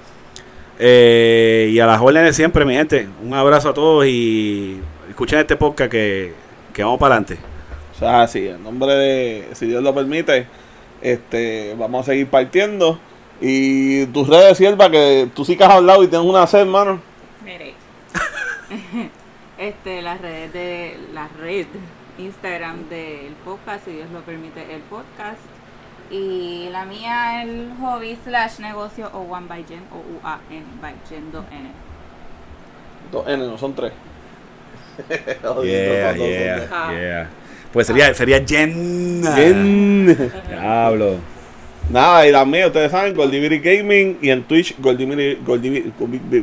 [0.80, 5.56] eh, y a las órdenes siempre, mi gente, un abrazo a todos y escuchen este
[5.56, 6.34] podcast que,
[6.74, 7.38] que vamos para adelante.
[7.96, 10.46] O sea, sí, en nombre de, si Dios lo permite,
[11.02, 13.00] este, vamos a seguir partiendo.
[13.42, 17.02] Y tus redes, sierva, que tú sí que has hablado y tienes una sed, hermano.
[17.46, 17.74] Mire.
[19.58, 21.66] este, las redes de la red
[22.20, 25.40] Instagram del podcast, si Dios lo permite, el podcast.
[26.12, 31.32] Y la mía, el hobby slash negocio o One by Gen o U-A-N by Gen
[31.32, 31.70] 2N.
[33.12, 33.94] Dos N, no son tres.
[35.64, 37.30] Yeah, yeah, yeah.
[37.72, 39.36] Pues sería, sería Jenna.
[39.36, 40.32] Bien.
[40.50, 41.18] Diablo.
[41.90, 46.42] Nada, y las mías, ustedes saben, Goldiviri Gaming y en Twitch, Goldiviri, Goldiviri, Goldiviri,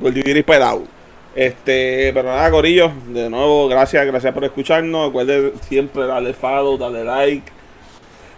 [0.00, 0.95] Goldiviri, Goldiviri.
[1.36, 5.08] Este, pero nada, Corillo, de nuevo, gracias, gracias por escucharnos.
[5.08, 7.52] Recuerden siempre darle follow, darle like.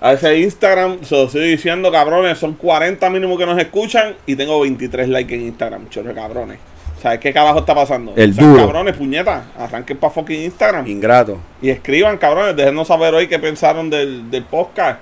[0.01, 4.35] A ese Instagram, se lo estoy diciendo, cabrones, son 40 mínimo que nos escuchan y
[4.37, 6.59] tengo 23 likes en Instagram, chorre cabrones.
[7.01, 8.13] ¿Sabes qué carajo está pasando?
[8.17, 8.63] El O sea, duro.
[8.67, 10.87] cabrones, puñeta, arranquen para fucking Instagram.
[10.89, 11.39] Ingrato.
[11.63, 15.01] Y escriban, cabrones, déjenos saber hoy qué pensaron del, del podcast.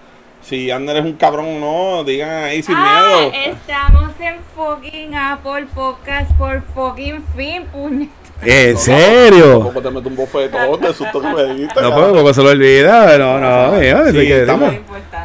[0.49, 3.33] Si Ander es un cabrón o no, digan ahí sin miedo.
[3.33, 8.09] estamos en fucking Apple Podcast por fucking fin, puñet.
[8.43, 9.55] ¿En serio?
[9.55, 11.83] Tampoco te meto un bofetón, te susto que me diste.
[11.83, 13.19] No puedo, porque se lo olvida.
[13.19, 14.75] No, no, mío, Sí, que estamos-.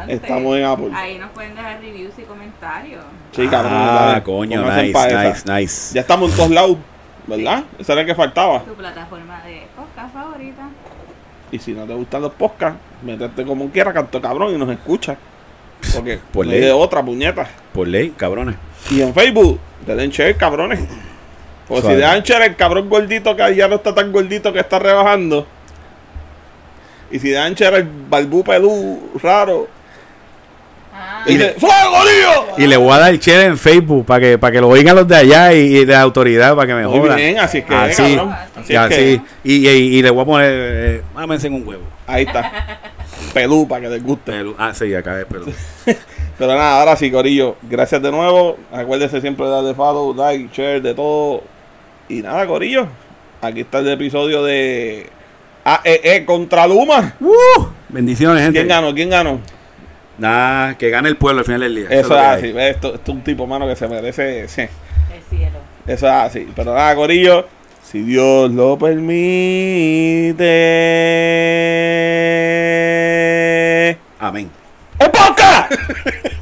[0.08, 0.90] Estamos en Apple.
[0.92, 3.04] Ahí nos pueden dejar reviews y comentarios.
[3.30, 3.72] Sí, cabrón.
[3.76, 5.24] Ah, dale, coño, nice, esa.
[5.24, 5.94] nice, nice.
[5.94, 6.78] Ya estamos en todos lados,
[7.28, 7.62] ¿verdad?
[7.78, 8.64] Eso era el que faltaba.
[8.64, 9.68] Tu plataforma de.
[11.52, 15.16] Y si no te gustan los podcasts, métete como quiera, canto cabrón, y nos escucha.
[15.94, 16.60] Porque Por ley.
[16.60, 17.46] de otra, puñeta.
[17.72, 18.56] Por ley, cabrones.
[18.90, 20.80] Y en Facebook, te den share, cabrones.
[21.68, 21.96] Porque Suave.
[21.96, 25.46] si dan share el cabrón gordito que ya no está tan gordito que está rebajando.
[27.10, 29.68] Y si dan share el balbú pelú raro.
[30.94, 32.56] Ah, Y dice, ¡Fuego, Gorillo!
[32.58, 35.06] Y le voy a dar share en Facebook para que, para que lo oigan los
[35.08, 37.16] de allá y, y de autoridad para que me Muy jodan.
[37.16, 38.34] bien, así es que, Así, cabrón.
[38.62, 39.20] Así y, es que, así.
[39.44, 41.82] Y, y, y le voy a poner, eh, mámense en un huevo.
[42.06, 42.80] ahí está.
[43.32, 44.32] Pelú para que les guste.
[44.58, 45.46] Ah, sí, acá es, pero.
[46.38, 47.56] Pero nada, ahora sí, Corillo.
[47.62, 48.56] Gracias de nuevo.
[48.72, 51.44] Acuérdense siempre de darle follow, like, share, de todo.
[52.08, 52.88] Y nada, Corillo.
[53.40, 55.08] Aquí está el episodio de
[55.64, 57.14] AEE contra Luma.
[57.20, 57.66] ¡Uh!
[57.90, 58.58] Bendiciones, gente.
[58.58, 58.94] ¿Quién ganó?
[58.94, 59.40] ¿Quién ganó?
[60.18, 61.86] Nada, que gane el pueblo al final del día.
[61.90, 62.52] Eso es así.
[62.52, 62.74] ¿ves?
[62.74, 64.48] Esto, esto es un tipo, mano, que se merece.
[64.48, 65.58] Sí, el cielo.
[65.86, 66.48] eso es así.
[66.56, 67.46] Pero nada, Corillo
[67.92, 70.38] si Dios lo permite.
[74.18, 74.50] Amén.
[74.98, 75.68] ¡Epoca!